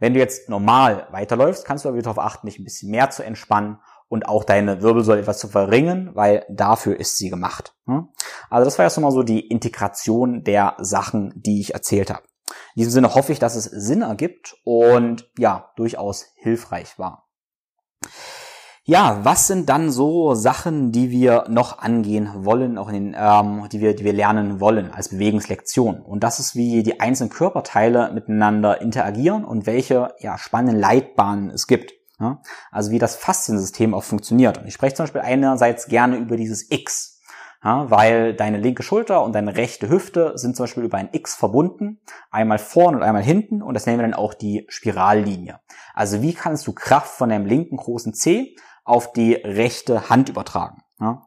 Wenn 0.00 0.14
du 0.14 0.18
jetzt 0.18 0.48
normal 0.48 1.06
weiterläufst, 1.10 1.64
kannst 1.64 1.84
du 1.84 1.88
aber 1.88 2.00
darauf 2.00 2.18
achten, 2.18 2.46
dich 2.46 2.58
ein 2.58 2.64
bisschen 2.64 2.90
mehr 2.90 3.10
zu 3.10 3.22
entspannen 3.22 3.78
und 4.08 4.26
auch 4.28 4.42
deine 4.42 4.82
Wirbelsäule 4.82 5.20
etwas 5.20 5.38
zu 5.38 5.46
verringern, 5.46 6.10
weil 6.14 6.44
dafür 6.48 6.98
ist 6.98 7.16
sie 7.16 7.30
gemacht. 7.30 7.76
Also 8.48 8.64
das 8.64 8.78
war 8.78 8.86
jetzt 8.86 8.96
nochmal 8.96 9.12
so 9.12 9.22
die 9.22 9.46
Integration 9.46 10.42
der 10.42 10.74
Sachen, 10.78 11.32
die 11.36 11.60
ich 11.60 11.74
erzählt 11.74 12.10
habe. 12.10 12.24
In 12.74 12.80
diesem 12.80 12.92
Sinne 12.92 13.14
hoffe 13.14 13.30
ich, 13.32 13.38
dass 13.38 13.54
es 13.54 13.64
Sinn 13.64 14.02
ergibt 14.02 14.56
und 14.64 15.30
ja, 15.38 15.70
durchaus 15.76 16.26
hilfreich 16.34 16.98
war. 16.98 17.29
Ja, 18.84 19.20
was 19.24 19.46
sind 19.46 19.68
dann 19.68 19.90
so 19.90 20.34
Sachen, 20.34 20.90
die 20.90 21.10
wir 21.10 21.44
noch 21.48 21.78
angehen 21.80 22.30
wollen, 22.34 22.78
auch 22.78 22.88
in 22.88 23.12
den, 23.12 23.16
ähm, 23.16 23.68
die 23.70 23.80
wir, 23.80 23.94
die 23.94 24.04
wir 24.04 24.14
lernen 24.14 24.58
wollen 24.58 24.90
als 24.90 25.10
Bewegungslektion? 25.10 26.00
Und 26.00 26.24
das 26.24 26.40
ist, 26.40 26.56
wie 26.56 26.82
die 26.82 26.98
einzelnen 26.98 27.30
Körperteile 27.30 28.10
miteinander 28.12 28.80
interagieren 28.80 29.44
und 29.44 29.66
welche 29.66 30.14
ja, 30.18 30.38
spannenden 30.38 30.80
Leitbahnen 30.80 31.50
es 31.50 31.66
gibt. 31.66 31.92
Ja? 32.18 32.40
Also 32.70 32.90
wie 32.90 32.98
das 32.98 33.16
Fasziensystem 33.16 33.92
auch 33.92 34.02
funktioniert. 34.02 34.58
Und 34.58 34.66
ich 34.66 34.74
spreche 34.74 34.94
zum 34.94 35.04
Beispiel 35.04 35.20
einerseits 35.20 35.86
gerne 35.86 36.16
über 36.16 36.38
dieses 36.38 36.70
X, 36.70 37.20
ja, 37.62 37.90
weil 37.90 38.34
deine 38.34 38.56
linke 38.56 38.82
Schulter 38.82 39.22
und 39.22 39.34
deine 39.34 39.56
rechte 39.56 39.90
Hüfte 39.90 40.32
sind 40.36 40.56
zum 40.56 40.64
Beispiel 40.64 40.84
über 40.84 40.96
ein 40.96 41.10
X 41.12 41.34
verbunden, 41.34 42.00
einmal 42.30 42.58
vorne 42.58 42.96
und 42.96 43.02
einmal 43.02 43.22
hinten 43.22 43.62
und 43.62 43.74
das 43.74 43.84
nennen 43.84 43.98
wir 43.98 44.06
dann 44.06 44.14
auch 44.14 44.32
die 44.32 44.64
Spirallinie. 44.68 45.60
Also 45.92 46.22
wie 46.22 46.32
kannst 46.32 46.66
du 46.66 46.72
Kraft 46.72 47.14
von 47.14 47.28
deinem 47.28 47.44
linken 47.44 47.76
großen 47.76 48.14
C 48.14 48.56
auf 48.90 49.12
die 49.12 49.34
rechte 49.34 50.10
Hand 50.10 50.28
übertragen. 50.28 50.82
Ja. 51.00 51.22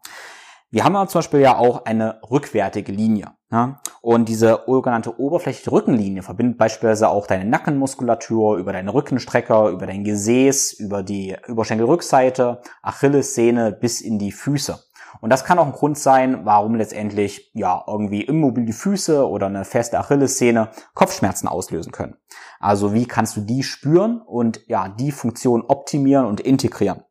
Wir 0.74 0.84
haben 0.84 0.96
aber 0.96 1.08
zum 1.08 1.20
Beispiel 1.20 1.42
ja 1.42 1.58
auch 1.58 1.86
eine 1.86 2.20
rückwärtige 2.32 2.92
Linie. 2.92 3.28
Ja? 3.52 3.80
Und 4.02 4.28
diese 4.28 4.64
sogenannte 4.66 5.20
oberflächliche 5.20 5.72
Rückenlinie 5.72 6.24
verbindet 6.24 6.58
beispielsweise 6.58 7.10
auch 7.10 7.28
deine 7.28 7.46
Nackenmuskulatur 7.46 8.58
über 8.58 8.74
deine 8.74 8.92
Rückenstrecker, 8.92 9.70
über 9.70 9.86
dein 9.86 10.04
Gesäß, 10.04 10.74
über 10.74 11.04
die 11.04 11.38
Überschenkelrückseite, 11.48 12.62
Achillessehne 12.82 13.72
bis 13.72 14.02
in 14.02 14.18
die 14.18 14.32
Füße. 14.32 14.80
Und 15.22 15.30
das 15.30 15.46
kann 15.46 15.60
auch 15.60 15.68
ein 15.68 15.74
Grund 15.74 16.00
sein, 16.00 16.44
warum 16.44 16.74
letztendlich 16.74 17.52
ja 17.54 17.84
irgendwie 17.86 18.24
immobile 18.24 18.74
Füße 18.74 19.30
oder 19.30 19.46
eine 19.46 19.66
feste 19.66 20.00
Achillessehne 20.00 20.72
Kopfschmerzen 20.96 21.48
auslösen 21.48 21.92
können. 21.92 22.16
Also 22.60 22.94
wie 22.96 23.06
kannst 23.06 23.38
du 23.38 23.42
die 23.42 23.62
spüren 23.62 24.22
und 24.22 24.68
ja 24.68 24.90
die 24.90 25.12
Funktion 25.12 25.62
optimieren 25.62 26.26
und 26.26 26.42
integrieren? 26.42 27.04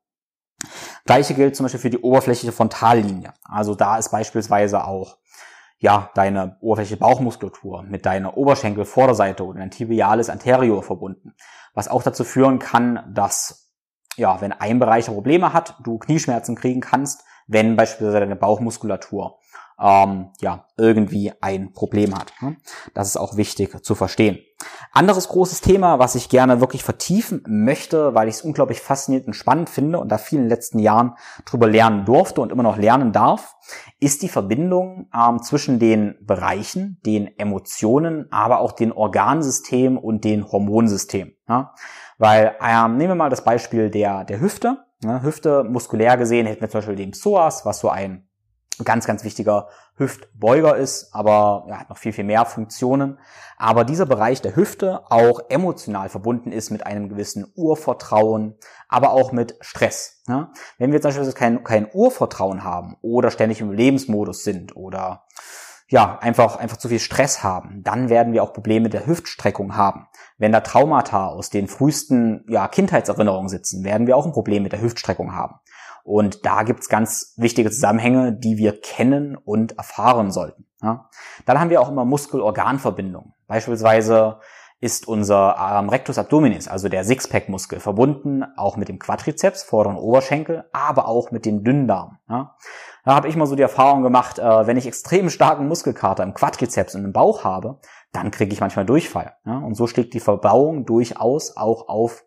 Gleiche 1.04 1.34
gilt 1.34 1.56
zum 1.56 1.64
Beispiel 1.64 1.80
für 1.80 1.90
die 1.90 1.98
oberflächliche 1.98 2.52
Frontallinie. 2.52 3.32
Also 3.44 3.74
da 3.74 3.98
ist 3.98 4.10
beispielsweise 4.10 4.84
auch 4.84 5.18
ja, 5.82 6.10
deine 6.14 6.58
oberflächliche 6.60 7.00
Bauchmuskulatur 7.00 7.82
mit 7.82 8.06
deiner 8.06 8.36
Oberschenkelvorderseite 8.36 9.44
oder 9.44 9.58
dein 9.58 9.72
Tibialis 9.72 10.30
anterior 10.30 10.82
verbunden. 10.82 11.34
Was 11.74 11.88
auch 11.88 12.04
dazu 12.04 12.22
führen 12.22 12.60
kann, 12.60 13.12
dass, 13.12 13.72
ja, 14.16 14.40
wenn 14.40 14.52
ein 14.52 14.78
Bereich 14.78 15.06
Probleme 15.06 15.52
hat, 15.52 15.74
du 15.82 15.98
Knieschmerzen 15.98 16.54
kriegen 16.54 16.80
kannst, 16.80 17.24
wenn 17.48 17.74
beispielsweise 17.74 18.20
deine 18.20 18.36
Bauchmuskulatur 18.36 19.40
ähm, 19.82 20.30
ja, 20.40 20.66
irgendwie 20.76 21.32
ein 21.40 21.72
Problem 21.72 22.14
hat. 22.14 22.32
Ne? 22.40 22.56
Das 22.94 23.08
ist 23.08 23.16
auch 23.16 23.36
wichtig 23.36 23.84
zu 23.84 23.94
verstehen. 23.94 24.38
Anderes 24.92 25.28
großes 25.28 25.60
Thema, 25.60 25.98
was 25.98 26.14
ich 26.14 26.28
gerne 26.28 26.60
wirklich 26.60 26.84
vertiefen 26.84 27.42
möchte, 27.48 28.14
weil 28.14 28.28
ich 28.28 28.36
es 28.36 28.42
unglaublich 28.42 28.80
faszinierend 28.80 29.26
und 29.26 29.34
spannend 29.34 29.68
finde 29.68 29.98
und 29.98 30.10
da 30.10 30.18
vielen 30.18 30.48
letzten 30.48 30.78
Jahren 30.78 31.14
drüber 31.44 31.66
lernen 31.66 32.04
durfte 32.04 32.40
und 32.40 32.52
immer 32.52 32.62
noch 32.62 32.76
lernen 32.76 33.12
darf, 33.12 33.56
ist 33.98 34.22
die 34.22 34.28
Verbindung 34.28 35.08
ähm, 35.14 35.42
zwischen 35.42 35.80
den 35.80 36.14
Bereichen, 36.20 37.00
den 37.04 37.36
Emotionen, 37.38 38.30
aber 38.30 38.60
auch 38.60 38.72
den 38.72 38.92
Organsystemen 38.92 39.98
und 39.98 40.22
den 40.24 40.46
Hormonsystemen. 40.50 41.34
Ja? 41.48 41.74
Weil 42.18 42.54
ähm, 42.62 42.98
nehmen 42.98 43.10
wir 43.10 43.16
mal 43.16 43.30
das 43.30 43.42
Beispiel 43.42 43.90
der, 43.90 44.24
der 44.24 44.40
Hüfte. 44.40 44.84
Ja, 45.02 45.22
Hüfte 45.22 45.64
muskulär 45.64 46.16
gesehen 46.16 46.46
hätten 46.46 46.60
wir 46.60 46.70
zum 46.70 46.78
Beispiel 46.78 46.94
den 46.94 47.10
Psoas, 47.10 47.66
was 47.66 47.80
so 47.80 47.88
ein 47.88 48.28
ganz, 48.84 49.06
ganz 49.06 49.24
wichtiger 49.24 49.68
Hüftbeuger 49.96 50.76
ist, 50.76 51.14
aber 51.14 51.66
ja, 51.68 51.78
hat 51.78 51.90
noch 51.90 51.98
viel, 51.98 52.12
viel 52.12 52.24
mehr 52.24 52.44
Funktionen. 52.46 53.18
Aber 53.56 53.84
dieser 53.84 54.06
Bereich 54.06 54.42
der 54.42 54.56
Hüfte 54.56 55.02
auch 55.10 55.40
emotional 55.48 56.08
verbunden 56.08 56.50
ist 56.50 56.70
mit 56.70 56.86
einem 56.86 57.08
gewissen 57.08 57.52
Urvertrauen, 57.54 58.56
aber 58.88 59.12
auch 59.12 59.32
mit 59.32 59.56
Stress. 59.60 60.22
Ne? 60.26 60.50
Wenn 60.78 60.92
wir 60.92 61.00
zum 61.00 61.10
Beispiel 61.10 61.32
kein, 61.32 61.62
kein 61.62 61.88
Urvertrauen 61.92 62.64
haben 62.64 62.96
oder 63.02 63.30
ständig 63.30 63.60
im 63.60 63.72
Lebensmodus 63.72 64.42
sind 64.42 64.74
oder 64.74 65.26
ja, 65.88 66.18
einfach, 66.20 66.56
einfach 66.56 66.78
zu 66.78 66.88
viel 66.88 66.98
Stress 66.98 67.44
haben, 67.44 67.82
dann 67.84 68.08
werden 68.08 68.32
wir 68.32 68.42
auch 68.42 68.54
Probleme 68.54 68.88
der 68.88 69.06
Hüftstreckung 69.06 69.76
haben. 69.76 70.08
Wenn 70.38 70.50
da 70.50 70.60
Traumata 70.60 71.26
aus 71.26 71.50
den 71.50 71.68
frühesten 71.68 72.46
ja, 72.48 72.66
Kindheitserinnerungen 72.66 73.50
sitzen, 73.50 73.84
werden 73.84 74.06
wir 74.06 74.16
auch 74.16 74.24
ein 74.24 74.32
Problem 74.32 74.62
mit 74.62 74.72
der 74.72 74.80
Hüftstreckung 74.80 75.34
haben. 75.34 75.56
Und 76.04 76.44
da 76.44 76.62
gibt's 76.62 76.88
ganz 76.88 77.34
wichtige 77.36 77.70
Zusammenhänge, 77.70 78.32
die 78.32 78.56
wir 78.56 78.80
kennen 78.80 79.36
und 79.36 79.78
erfahren 79.78 80.30
sollten. 80.30 80.66
Ja. 80.82 81.08
Dann 81.46 81.60
haben 81.60 81.70
wir 81.70 81.80
auch 81.80 81.88
immer 81.88 82.04
Muskel-Organ-Verbindungen. 82.04 83.34
Beispielsweise 83.46 84.40
ist 84.82 85.06
unser 85.06 85.56
ähm, 85.56 85.88
Rectus 85.88 86.18
abdominis, 86.18 86.66
also 86.66 86.88
der 86.88 87.04
Sixpack-Muskel, 87.04 87.78
verbunden 87.78 88.44
auch 88.56 88.76
mit 88.76 88.88
dem 88.88 88.98
Quadrizeps, 88.98 89.62
vorderen 89.62 89.96
Oberschenkel, 89.96 90.64
aber 90.72 91.06
auch 91.06 91.30
mit 91.30 91.46
dem 91.46 91.62
Dünndarm. 91.62 92.18
Ja. 92.28 92.56
Da 93.04 93.14
habe 93.14 93.28
ich 93.28 93.36
mal 93.36 93.46
so 93.46 93.54
die 93.54 93.62
Erfahrung 93.62 94.02
gemacht, 94.02 94.40
äh, 94.40 94.66
wenn 94.66 94.76
ich 94.76 94.88
extrem 94.88 95.30
starken 95.30 95.68
Muskelkater 95.68 96.24
im 96.24 96.34
Quadrizeps 96.34 96.96
und 96.96 97.04
im 97.04 97.12
Bauch 97.12 97.44
habe, 97.44 97.78
dann 98.12 98.32
kriege 98.32 98.52
ich 98.52 98.60
manchmal 98.60 98.84
Durchfall. 98.84 99.36
Ja. 99.46 99.58
Und 99.58 99.76
so 99.76 99.86
schlägt 99.86 100.14
die 100.14 100.20
Verbauung 100.20 100.84
durchaus 100.84 101.56
auch 101.56 101.88
auf 101.88 102.24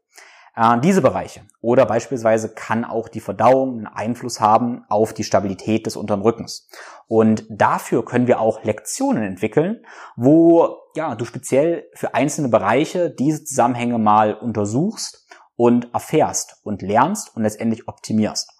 äh, 0.56 0.80
diese 0.80 1.02
Bereiche. 1.02 1.42
Oder 1.62 1.86
beispielsweise 1.86 2.54
kann 2.54 2.86
auch 2.86 3.10
die 3.10 3.20
Verdauung 3.20 3.78
einen 3.78 3.88
Einfluss 3.88 4.40
haben 4.40 4.86
auf 4.90 5.14
die 5.14 5.24
Stabilität 5.24 5.86
des 5.86 5.96
unteren 5.96 6.22
Rückens. 6.22 6.68
Und 7.08 7.46
dafür 7.50 8.04
können 8.06 8.28
wir 8.28 8.40
auch 8.40 8.64
Lektionen 8.64 9.24
entwickeln, 9.24 9.86
wo 10.16 10.78
ja, 10.96 11.16
du 11.16 11.26
speziell 11.26 11.90
für 11.94 12.14
einzelne 12.14 12.50
Bereiche 12.50 13.10
diese 13.10 13.44
Zusammenhänge 13.44 13.98
mal 14.00 14.34
untersuchst 14.34 15.28
und 15.56 15.94
erfährst 15.94 16.60
und 16.64 16.82
lernst 16.82 17.36
und 17.36 17.44
letztendlich 17.44 17.88
optimierst. 17.88 18.52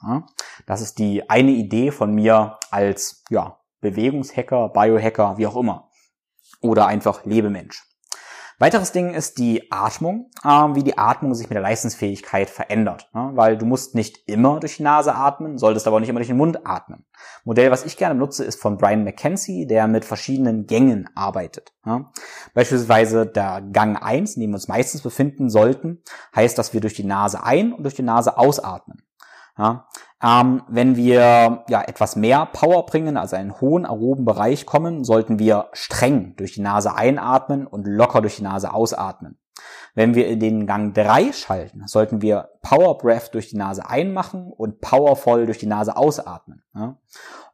Das 0.66 0.82
ist 0.82 1.00
die 1.00 1.30
eine 1.30 1.52
Idee 1.52 1.92
von 1.92 2.14
mir 2.14 2.58
als 2.72 3.24
ja, 3.30 3.60
Bewegungshacker, 3.82 4.70
Biohacker, 4.70 5.38
wie 5.38 5.48
auch 5.48 5.56
immer. 5.56 5.90
Oder 6.62 6.88
einfach 6.88 7.26
Lebemensch. 7.26 7.84
Weiteres 8.58 8.94
Ding 8.94 9.14
ist 9.14 9.38
die 9.38 9.70
Atmung, 9.72 10.32
äh, 10.44 10.48
wie 10.48 10.84
die 10.84 10.98
Atmung 10.98 11.36
sich 11.36 11.50
mit 11.50 11.56
der 11.56 11.62
Leistungsfähigkeit 11.62 12.50
verändert. 12.50 13.10
Ne? 13.14 13.32
Weil 13.34 13.58
du 13.58 13.66
musst 13.66 13.96
nicht 13.96 14.28
immer 14.28 14.60
durch 14.60 14.78
die 14.78 14.84
Nase 14.84 15.14
atmen, 15.14 15.58
solltest 15.58 15.88
aber 15.88 15.98
auch 15.98 16.00
nicht 16.00 16.10
immer 16.10 16.20
durch 16.20 16.30
den 16.30 16.38
Mund 16.38 16.66
atmen. 16.66 17.06
Modell, 17.44 17.72
was 17.72 17.86
ich 17.86 17.98
gerne 17.98 18.16
benutze, 18.16 18.46
ist 18.46 18.62
von 18.62 18.78
Brian 18.78 19.04
McKenzie, 19.04 19.68
der 19.68 19.88
mit 19.88 20.06
verschiedenen 20.06 20.68
Gängen 20.68 21.10
arbeitet. 21.16 21.74
Ne? 21.84 22.06
Beispielsweise 22.54 23.26
der 23.26 23.62
Gang 23.62 24.02
1, 24.02 24.36
in 24.36 24.42
dem 24.42 24.52
wir 24.52 24.56
uns 24.56 24.68
meistens 24.68 25.02
befinden 25.02 25.50
sollten, 25.50 26.02
heißt, 26.36 26.58
dass 26.58 26.74
wir 26.74 26.82
durch 26.82 26.94
die 26.94 27.04
Nase 27.04 27.44
ein- 27.44 27.74
und 27.74 27.84
durch 27.84 27.96
die 27.96 28.04
Nase 28.04 28.38
ausatmen. 28.38 29.02
Ja, 29.58 29.88
ähm, 30.26 30.64
wenn 30.68 30.96
wir 30.96 31.64
ja 31.70 31.82
etwas 31.84 32.16
mehr 32.16 32.48
Power 32.52 32.86
bringen, 32.88 33.16
also 33.16 33.36
einen 33.36 33.62
hohen 33.62 33.86
aeroben 33.86 34.26
Bereich 34.26 34.66
kommen, 34.66 35.04
sollten 35.04 35.38
wir 35.38 35.70
streng 35.74 36.36
durch 36.38 36.54
die 36.54 36.62
Nase 36.62 36.96
einatmen 36.96 37.68
und 37.68 37.86
locker 37.86 38.22
durch 38.22 38.38
die 38.38 38.44
Nase 38.44 38.74
ausatmen. 38.74 39.38
Wenn 39.94 40.16
wir 40.16 40.28
in 40.28 40.40
den 40.40 40.68
Gang 40.68 40.94
3 40.94 41.32
schalten, 41.32 41.88
sollten 41.88 42.22
wir 42.22 42.50
Power 42.62 42.98
Breath 42.98 43.34
durch 43.34 43.50
die 43.50 43.58
Nase 43.58 43.88
einmachen 43.88 44.52
und 44.52 44.82
powervoll 44.82 45.46
durch 45.46 45.60
die 45.60 45.68
Nase 45.68 45.96
ausatmen. 45.96 46.64
Ja? 46.74 46.98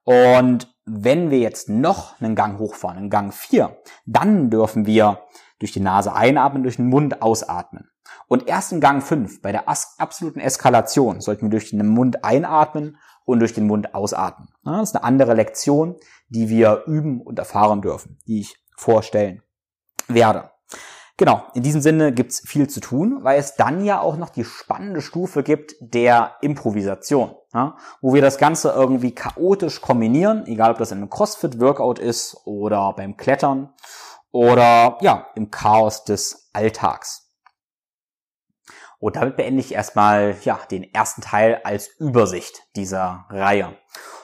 Und 0.04 0.74
wenn 0.86 1.30
wir 1.30 1.40
jetzt 1.40 1.70
noch 1.70 2.20
einen 2.22 2.36
Gang 2.36 2.58
hochfahren, 2.58 2.98
einen 2.98 3.10
Gang 3.10 3.34
4, 3.34 3.78
dann 4.06 4.50
dürfen 4.50 4.86
wir 4.86 5.20
durch 5.60 5.74
die 5.74 5.80
Nase 5.80 6.14
einatmen, 6.14 6.64
durch 6.64 6.78
den 6.78 6.88
Mund 6.88 7.22
ausatmen. 7.22 7.91
Und 8.32 8.48
erst 8.48 8.72
in 8.72 8.80
Gang 8.80 9.04
5, 9.04 9.42
bei 9.42 9.52
der 9.52 9.68
absoluten 9.68 10.40
Eskalation, 10.40 11.20
sollten 11.20 11.48
wir 11.48 11.50
durch 11.50 11.72
den 11.72 11.86
Mund 11.86 12.24
einatmen 12.24 12.98
und 13.26 13.42
durch 13.42 13.54
den 13.54 13.68
Mund 13.68 13.94
ausatmen. 13.94 14.48
Das 14.64 14.84
ist 14.84 14.96
eine 14.96 15.04
andere 15.04 15.34
Lektion, 15.34 15.98
die 16.30 16.48
wir 16.48 16.84
üben 16.88 17.20
und 17.20 17.40
erfahren 17.40 17.82
dürfen, 17.82 18.20
die 18.28 18.40
ich 18.40 18.56
vorstellen 18.78 19.42
werde. 20.08 20.50
Genau, 21.18 21.44
in 21.56 21.64
diesem 21.64 21.82
Sinne 21.82 22.14
gibt's 22.14 22.42
viel 22.48 22.70
zu 22.70 22.80
tun, 22.80 23.20
weil 23.22 23.38
es 23.38 23.56
dann 23.56 23.84
ja 23.84 24.00
auch 24.00 24.16
noch 24.16 24.30
die 24.30 24.46
spannende 24.46 25.02
Stufe 25.02 25.44
gibt 25.44 25.76
der 25.82 26.38
Improvisation, 26.40 27.36
ja, 27.54 27.76
wo 28.00 28.14
wir 28.14 28.22
das 28.22 28.38
Ganze 28.38 28.70
irgendwie 28.70 29.14
chaotisch 29.14 29.82
kombinieren, 29.82 30.46
egal 30.46 30.72
ob 30.72 30.78
das 30.78 30.94
in 30.94 31.00
einem 31.00 31.10
CrossFit-Workout 31.10 32.00
ist 32.00 32.38
oder 32.46 32.94
beim 32.94 33.18
Klettern 33.18 33.74
oder 34.32 35.00
ja, 35.02 35.28
im 35.36 35.52
Chaos 35.52 36.06
des 36.06 36.50
Alltags. 36.54 37.28
Und 39.02 39.16
damit 39.16 39.36
beende 39.36 39.60
ich 39.60 39.74
erstmal 39.74 40.36
ja, 40.44 40.60
den 40.70 40.84
ersten 40.94 41.22
Teil 41.22 41.60
als 41.64 41.90
Übersicht 42.00 42.62
dieser 42.76 43.26
Reihe. 43.30 43.76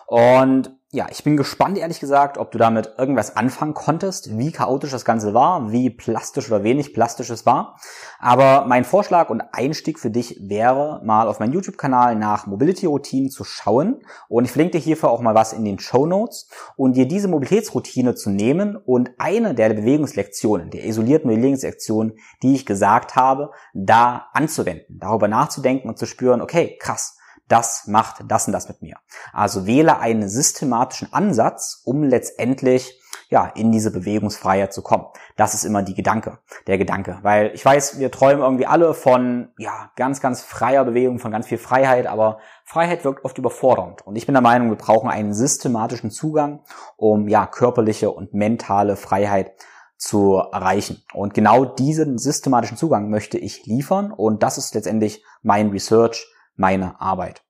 Und 0.05 0.76
ja, 0.91 1.07
ich 1.11 1.21
bin 1.25 1.35
gespannt, 1.35 1.77
ehrlich 1.77 1.99
gesagt, 1.99 2.37
ob 2.37 2.51
du 2.51 2.57
damit 2.57 2.93
irgendwas 2.97 3.35
anfangen 3.35 3.73
konntest, 3.73 4.37
wie 4.37 4.53
chaotisch 4.53 4.91
das 4.91 5.03
Ganze 5.03 5.33
war, 5.33 5.69
wie 5.69 5.89
plastisch 5.89 6.49
oder 6.49 6.63
wenig 6.63 6.93
plastisch 6.93 7.29
es 7.29 7.45
war. 7.45 7.77
Aber 8.19 8.65
mein 8.67 8.85
Vorschlag 8.85 9.29
und 9.29 9.41
Einstieg 9.51 9.99
für 9.99 10.09
dich 10.09 10.39
wäre, 10.39 11.01
mal 11.03 11.27
auf 11.27 11.41
meinen 11.41 11.51
YouTube-Kanal 11.51 12.15
nach 12.15 12.47
Mobility-Routinen 12.47 13.29
zu 13.29 13.43
schauen. 13.43 14.01
Und 14.29 14.45
ich 14.45 14.51
verlinke 14.51 14.77
dir 14.77 14.83
hierfür 14.83 15.11
auch 15.11 15.19
mal 15.19 15.35
was 15.35 15.51
in 15.51 15.65
den 15.65 15.77
Show 15.77 16.05
Notes 16.05 16.47
und 16.77 16.95
dir 16.95 17.05
diese 17.05 17.27
Mobilitätsroutine 17.27 18.15
zu 18.15 18.29
nehmen 18.29 18.77
und 18.77 19.11
eine 19.17 19.55
der 19.55 19.73
Bewegungslektionen, 19.73 20.69
der 20.69 20.85
isolierten 20.85 21.29
Bewegungslektionen, 21.29 22.17
die 22.43 22.55
ich 22.55 22.65
gesagt 22.65 23.17
habe, 23.17 23.51
da 23.73 24.29
anzuwenden, 24.31 24.99
darüber 25.01 25.27
nachzudenken 25.27 25.89
und 25.89 25.99
zu 25.99 26.05
spüren, 26.05 26.39
okay, 26.39 26.77
krass, 26.79 27.16
das 27.47 27.87
macht 27.87 28.23
das 28.27 28.47
und 28.47 28.53
das 28.53 28.67
mit 28.67 28.81
mir. 28.81 28.97
Also 29.33 29.65
wähle 29.65 29.99
einen 29.99 30.27
systematischen 30.29 31.13
Ansatz, 31.13 31.81
um 31.85 32.03
letztendlich 32.03 32.99
ja, 33.29 33.45
in 33.55 33.71
diese 33.71 33.91
Bewegungsfreiheit 33.91 34.73
zu 34.73 34.81
kommen. 34.81 35.05
Das 35.35 35.53
ist 35.53 35.65
immer 35.65 35.83
die 35.83 35.95
Gedanke, 35.95 36.39
der 36.65 36.77
Gedanke. 36.77 37.19
Weil 37.23 37.51
ich 37.53 37.63
weiß, 37.63 37.99
wir 37.99 38.09
träumen 38.09 38.41
irgendwie 38.41 38.65
alle 38.65 38.93
von, 38.93 39.49
ja, 39.57 39.91
ganz, 39.95 40.21
ganz 40.21 40.41
freier 40.41 40.85
Bewegung, 40.85 41.19
von 41.19 41.31
ganz 41.31 41.47
viel 41.47 41.57
Freiheit, 41.57 42.07
aber 42.07 42.39
Freiheit 42.63 43.03
wirkt 43.03 43.25
oft 43.25 43.37
überfordernd. 43.37 44.05
Und 44.07 44.15
ich 44.15 44.25
bin 44.25 44.33
der 44.33 44.41
Meinung, 44.41 44.69
wir 44.69 44.77
brauchen 44.77 45.09
einen 45.09 45.33
systematischen 45.33 46.09
Zugang, 46.09 46.61
um, 46.95 47.27
ja, 47.27 47.45
körperliche 47.45 48.11
und 48.11 48.33
mentale 48.33 48.95
Freiheit 48.95 49.51
zu 49.97 50.35
erreichen. 50.35 51.03
Und 51.13 51.33
genau 51.33 51.65
diesen 51.65 52.17
systematischen 52.17 52.77
Zugang 52.77 53.09
möchte 53.09 53.37
ich 53.37 53.65
liefern 53.65 54.11
und 54.11 54.43
das 54.43 54.57
ist 54.57 54.75
letztendlich 54.75 55.23
mein 55.41 55.71
Research, 55.71 56.27
meine 56.57 56.99
Arbeit. 56.99 57.43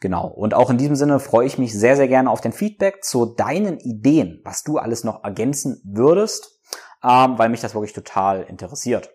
Genau. 0.00 0.26
Und 0.26 0.54
auch 0.54 0.70
in 0.70 0.78
diesem 0.78 0.96
Sinne 0.96 1.20
freue 1.20 1.46
ich 1.46 1.58
mich 1.58 1.72
sehr, 1.72 1.96
sehr 1.96 2.08
gerne 2.08 2.30
auf 2.30 2.40
den 2.40 2.52
Feedback 2.52 3.04
zu 3.04 3.26
deinen 3.26 3.78
Ideen, 3.78 4.40
was 4.44 4.62
du 4.62 4.78
alles 4.78 5.04
noch 5.04 5.24
ergänzen 5.24 5.80
würdest, 5.84 6.60
ähm, 7.02 7.38
weil 7.38 7.48
mich 7.48 7.60
das 7.60 7.74
wirklich 7.74 7.92
total 7.92 8.42
interessiert. 8.42 9.10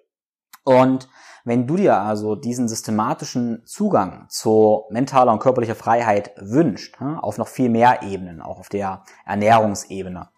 Und 0.64 1.10
wenn 1.44 1.66
du 1.66 1.76
dir 1.76 1.98
also 1.98 2.36
diesen 2.36 2.68
systematischen 2.68 3.64
Zugang 3.66 4.26
zu 4.30 4.86
mentaler 4.92 5.32
und 5.32 5.40
körperlicher 5.40 5.76
Freiheit 5.76 6.32
wünscht, 6.38 6.98
auf 7.02 7.38
noch 7.38 7.48
viel 7.48 7.70
mehr 7.70 8.04
Ebenen, 8.04 8.42
auch 8.42 8.60
auf 8.60 8.70
der 8.70 9.04
Ernährungsebene 9.26 10.30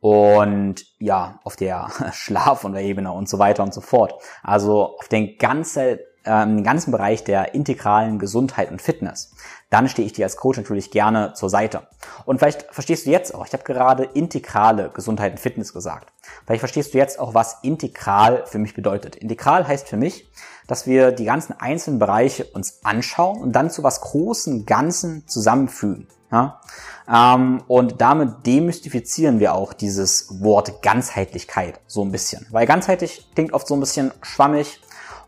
und 0.00 0.84
ja, 0.98 1.40
auf 1.44 1.56
der 1.56 1.88
Schlaf- 2.12 2.64
und 2.64 2.74
Ebene 2.76 3.12
und 3.12 3.28
so 3.28 3.38
weiter 3.38 3.62
und 3.62 3.74
so 3.74 3.80
fort. 3.80 4.14
Also 4.42 4.96
auf 4.98 5.08
den 5.08 5.36
ganzen 5.36 5.98
ähm, 6.26 6.56
den 6.56 6.64
ganzen 6.64 6.90
Bereich 6.90 7.24
der 7.24 7.54
integralen 7.54 8.18
Gesundheit 8.18 8.70
und 8.70 8.82
Fitness, 8.82 9.32
dann 9.70 9.88
stehe 9.88 10.06
ich 10.06 10.12
dir 10.12 10.26
als 10.26 10.36
Coach 10.36 10.58
natürlich 10.58 10.90
gerne 10.90 11.32
zur 11.34 11.50
Seite. 11.50 11.86
Und 12.24 12.38
vielleicht 12.38 12.62
verstehst 12.70 13.06
du 13.06 13.10
jetzt 13.10 13.34
auch, 13.34 13.46
ich 13.46 13.52
habe 13.52 13.64
gerade 13.64 14.04
integrale 14.04 14.90
Gesundheit 14.90 15.32
und 15.32 15.38
Fitness 15.38 15.72
gesagt. 15.72 16.12
Vielleicht 16.44 16.60
verstehst 16.60 16.94
du 16.94 16.98
jetzt 16.98 17.18
auch, 17.18 17.34
was 17.34 17.58
integral 17.62 18.44
für 18.46 18.58
mich 18.58 18.74
bedeutet. 18.74 19.16
Integral 19.16 19.66
heißt 19.66 19.88
für 19.88 19.96
mich, 19.96 20.30
dass 20.66 20.86
wir 20.86 21.12
die 21.12 21.24
ganzen 21.24 21.52
einzelnen 21.58 21.98
Bereiche 21.98 22.44
uns 22.44 22.80
anschauen 22.84 23.40
und 23.40 23.52
dann 23.52 23.70
zu 23.70 23.82
was 23.82 24.00
großen 24.00 24.66
Ganzen 24.66 25.26
zusammenfügen. 25.26 26.08
Ja? 26.30 26.60
Ähm, 27.08 27.62
und 27.68 28.00
damit 28.00 28.46
demystifizieren 28.46 29.40
wir 29.40 29.54
auch 29.54 29.72
dieses 29.72 30.42
Wort 30.42 30.82
Ganzheitlichkeit 30.82 31.80
so 31.86 32.04
ein 32.04 32.12
bisschen. 32.12 32.46
Weil 32.50 32.66
ganzheitlich 32.66 33.30
klingt 33.34 33.52
oft 33.52 33.66
so 33.66 33.74
ein 33.74 33.80
bisschen 33.80 34.12
schwammig 34.22 34.80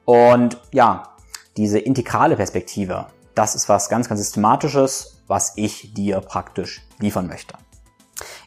und 0.09 0.57
ja, 0.73 1.03
diese 1.59 1.79
integrale 1.79 2.35
Perspektive, 2.35 3.09
das 3.35 3.55
ist 3.55 3.69
was 3.69 3.91
ganz, 3.91 4.09
ganz 4.09 4.21
Systematisches, 4.23 5.21
was 5.27 5.53
ich 5.57 5.93
dir 5.93 6.23
praktisch 6.23 6.83
liefern 6.99 7.27
möchte. 7.27 7.53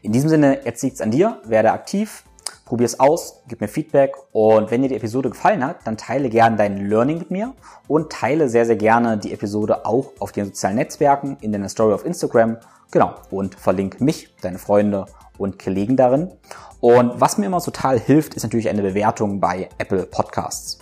In 0.01 0.11
diesem 0.11 0.27
Sinne, 0.27 0.65
jetzt 0.65 0.81
liegt's 0.81 1.01
an 1.01 1.11
dir, 1.11 1.39
werde 1.45 1.71
aktiv, 1.71 2.23
probier's 2.65 2.99
aus, 2.99 3.43
gib 3.47 3.61
mir 3.61 3.67
Feedback 3.67 4.15
und 4.31 4.71
wenn 4.71 4.81
dir 4.81 4.87
die 4.87 4.95
Episode 4.95 5.29
gefallen 5.29 5.63
hat, 5.63 5.85
dann 5.85 5.97
teile 5.97 6.31
gerne 6.31 6.55
dein 6.55 6.89
Learning 6.89 7.19
mit 7.19 7.29
mir 7.29 7.53
und 7.87 8.11
teile 8.11 8.49
sehr, 8.49 8.65
sehr 8.65 8.75
gerne 8.75 9.19
die 9.19 9.31
Episode 9.31 9.85
auch 9.85 10.13
auf 10.17 10.31
den 10.31 10.45
sozialen 10.45 10.77
Netzwerken, 10.77 11.37
in 11.41 11.51
deiner 11.51 11.69
Story 11.69 11.93
auf 11.93 12.05
Instagram, 12.05 12.57
genau, 12.89 13.13
und 13.29 13.53
verlinke 13.53 14.03
mich, 14.03 14.35
deine 14.41 14.57
Freunde 14.57 15.05
und 15.37 15.63
Kollegen 15.63 15.95
darin. 15.95 16.31
Und 16.79 17.21
was 17.21 17.37
mir 17.37 17.45
immer 17.45 17.61
total 17.61 17.99
hilft, 17.99 18.33
ist 18.33 18.41
natürlich 18.41 18.67
eine 18.67 18.81
Bewertung 18.81 19.39
bei 19.39 19.69
Apple 19.77 20.07
Podcasts. 20.07 20.80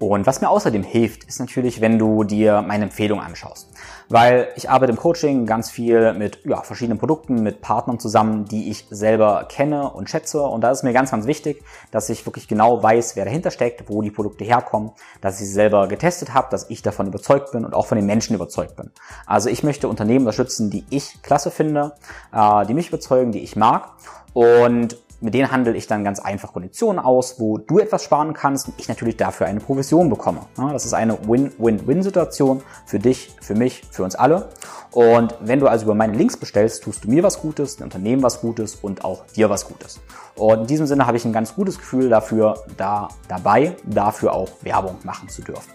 Und 0.00 0.26
was 0.26 0.40
mir 0.40 0.48
außerdem 0.48 0.82
hilft, 0.82 1.24
ist 1.24 1.40
natürlich, 1.40 1.82
wenn 1.82 1.98
du 1.98 2.24
dir 2.24 2.62
meine 2.62 2.84
Empfehlung 2.84 3.20
anschaust. 3.20 3.68
Weil 4.08 4.48
ich 4.56 4.70
arbeite 4.70 4.92
im 4.92 4.98
Coaching 4.98 5.44
ganz 5.44 5.70
viel 5.70 6.14
mit 6.14 6.38
ja, 6.46 6.62
verschiedenen 6.62 6.98
Produkten, 6.98 7.42
mit 7.42 7.60
Partnern 7.60 7.98
zusammen, 7.98 8.46
die 8.46 8.70
ich 8.70 8.86
selber 8.88 9.44
kenne 9.46 9.90
und 9.90 10.08
schätze. 10.08 10.40
Und 10.40 10.62
da 10.62 10.70
ist 10.70 10.84
mir 10.84 10.94
ganz, 10.94 11.10
ganz 11.10 11.26
wichtig, 11.26 11.62
dass 11.90 12.08
ich 12.08 12.24
wirklich 12.24 12.48
genau 12.48 12.82
weiß, 12.82 13.14
wer 13.14 13.26
dahinter 13.26 13.50
steckt, 13.50 13.90
wo 13.90 14.00
die 14.00 14.10
Produkte 14.10 14.42
herkommen, 14.42 14.92
dass 15.20 15.38
ich 15.38 15.48
sie 15.48 15.52
selber 15.52 15.86
getestet 15.86 16.32
habe, 16.32 16.48
dass 16.50 16.70
ich 16.70 16.80
davon 16.80 17.06
überzeugt 17.06 17.52
bin 17.52 17.66
und 17.66 17.74
auch 17.74 17.84
von 17.84 17.96
den 17.96 18.06
Menschen 18.06 18.34
überzeugt 18.34 18.76
bin. 18.76 18.90
Also 19.26 19.50
ich 19.50 19.62
möchte 19.62 19.86
Unternehmen 19.86 20.20
unterstützen, 20.20 20.70
die 20.70 20.86
ich 20.88 21.20
klasse 21.22 21.50
finde, 21.50 21.92
äh, 22.32 22.64
die 22.64 22.72
mich 22.72 22.88
überzeugen, 22.88 23.32
die 23.32 23.40
ich 23.40 23.54
mag. 23.54 23.90
Und 24.32 24.96
mit 25.20 25.34
denen 25.34 25.50
handle 25.50 25.76
ich 25.76 25.86
dann 25.86 26.04
ganz 26.04 26.18
einfach 26.20 26.52
Konditionen 26.52 26.98
aus, 26.98 27.38
wo 27.38 27.58
du 27.58 27.78
etwas 27.78 28.02
sparen 28.02 28.32
kannst 28.32 28.68
und 28.68 28.74
ich 28.78 28.88
natürlich 28.88 29.16
dafür 29.16 29.46
eine 29.46 29.60
Provision 29.60 30.08
bekomme. 30.08 30.40
Das 30.56 30.84
ist 30.84 30.94
eine 30.94 31.18
Win-Win-Win-Situation 31.28 32.62
für 32.86 32.98
dich, 32.98 33.34
für 33.40 33.54
mich, 33.54 33.82
für 33.90 34.04
uns 34.04 34.14
alle. 34.14 34.48
Und 34.92 35.36
wenn 35.40 35.60
du 35.60 35.68
also 35.68 35.84
über 35.84 35.94
meine 35.94 36.16
Links 36.16 36.36
bestellst, 36.36 36.82
tust 36.82 37.04
du 37.04 37.10
mir 37.10 37.22
was 37.22 37.40
Gutes, 37.40 37.76
dem 37.76 37.84
Unternehmen 37.84 38.22
was 38.22 38.40
Gutes 38.40 38.76
und 38.76 39.04
auch 39.04 39.26
dir 39.26 39.50
was 39.50 39.68
Gutes. 39.68 40.00
Und 40.36 40.62
in 40.62 40.66
diesem 40.66 40.86
Sinne 40.86 41.06
habe 41.06 41.16
ich 41.16 41.24
ein 41.24 41.32
ganz 41.32 41.54
gutes 41.54 41.78
Gefühl 41.78 42.08
dafür, 42.08 42.54
da 42.76 43.08
dabei, 43.28 43.76
dafür 43.84 44.32
auch 44.32 44.48
Werbung 44.62 44.96
machen 45.04 45.28
zu 45.28 45.42
dürfen. 45.42 45.70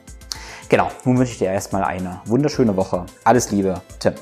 Genau, 0.68 0.90
nun 1.04 1.18
wünsche 1.20 1.34
ich 1.34 1.38
dir 1.38 1.52
erstmal 1.52 1.84
eine 1.84 2.22
wunderschöne 2.26 2.76
Woche. 2.76 3.06
Alles 3.24 3.52
Liebe, 3.52 3.82
Tim. 4.00 4.16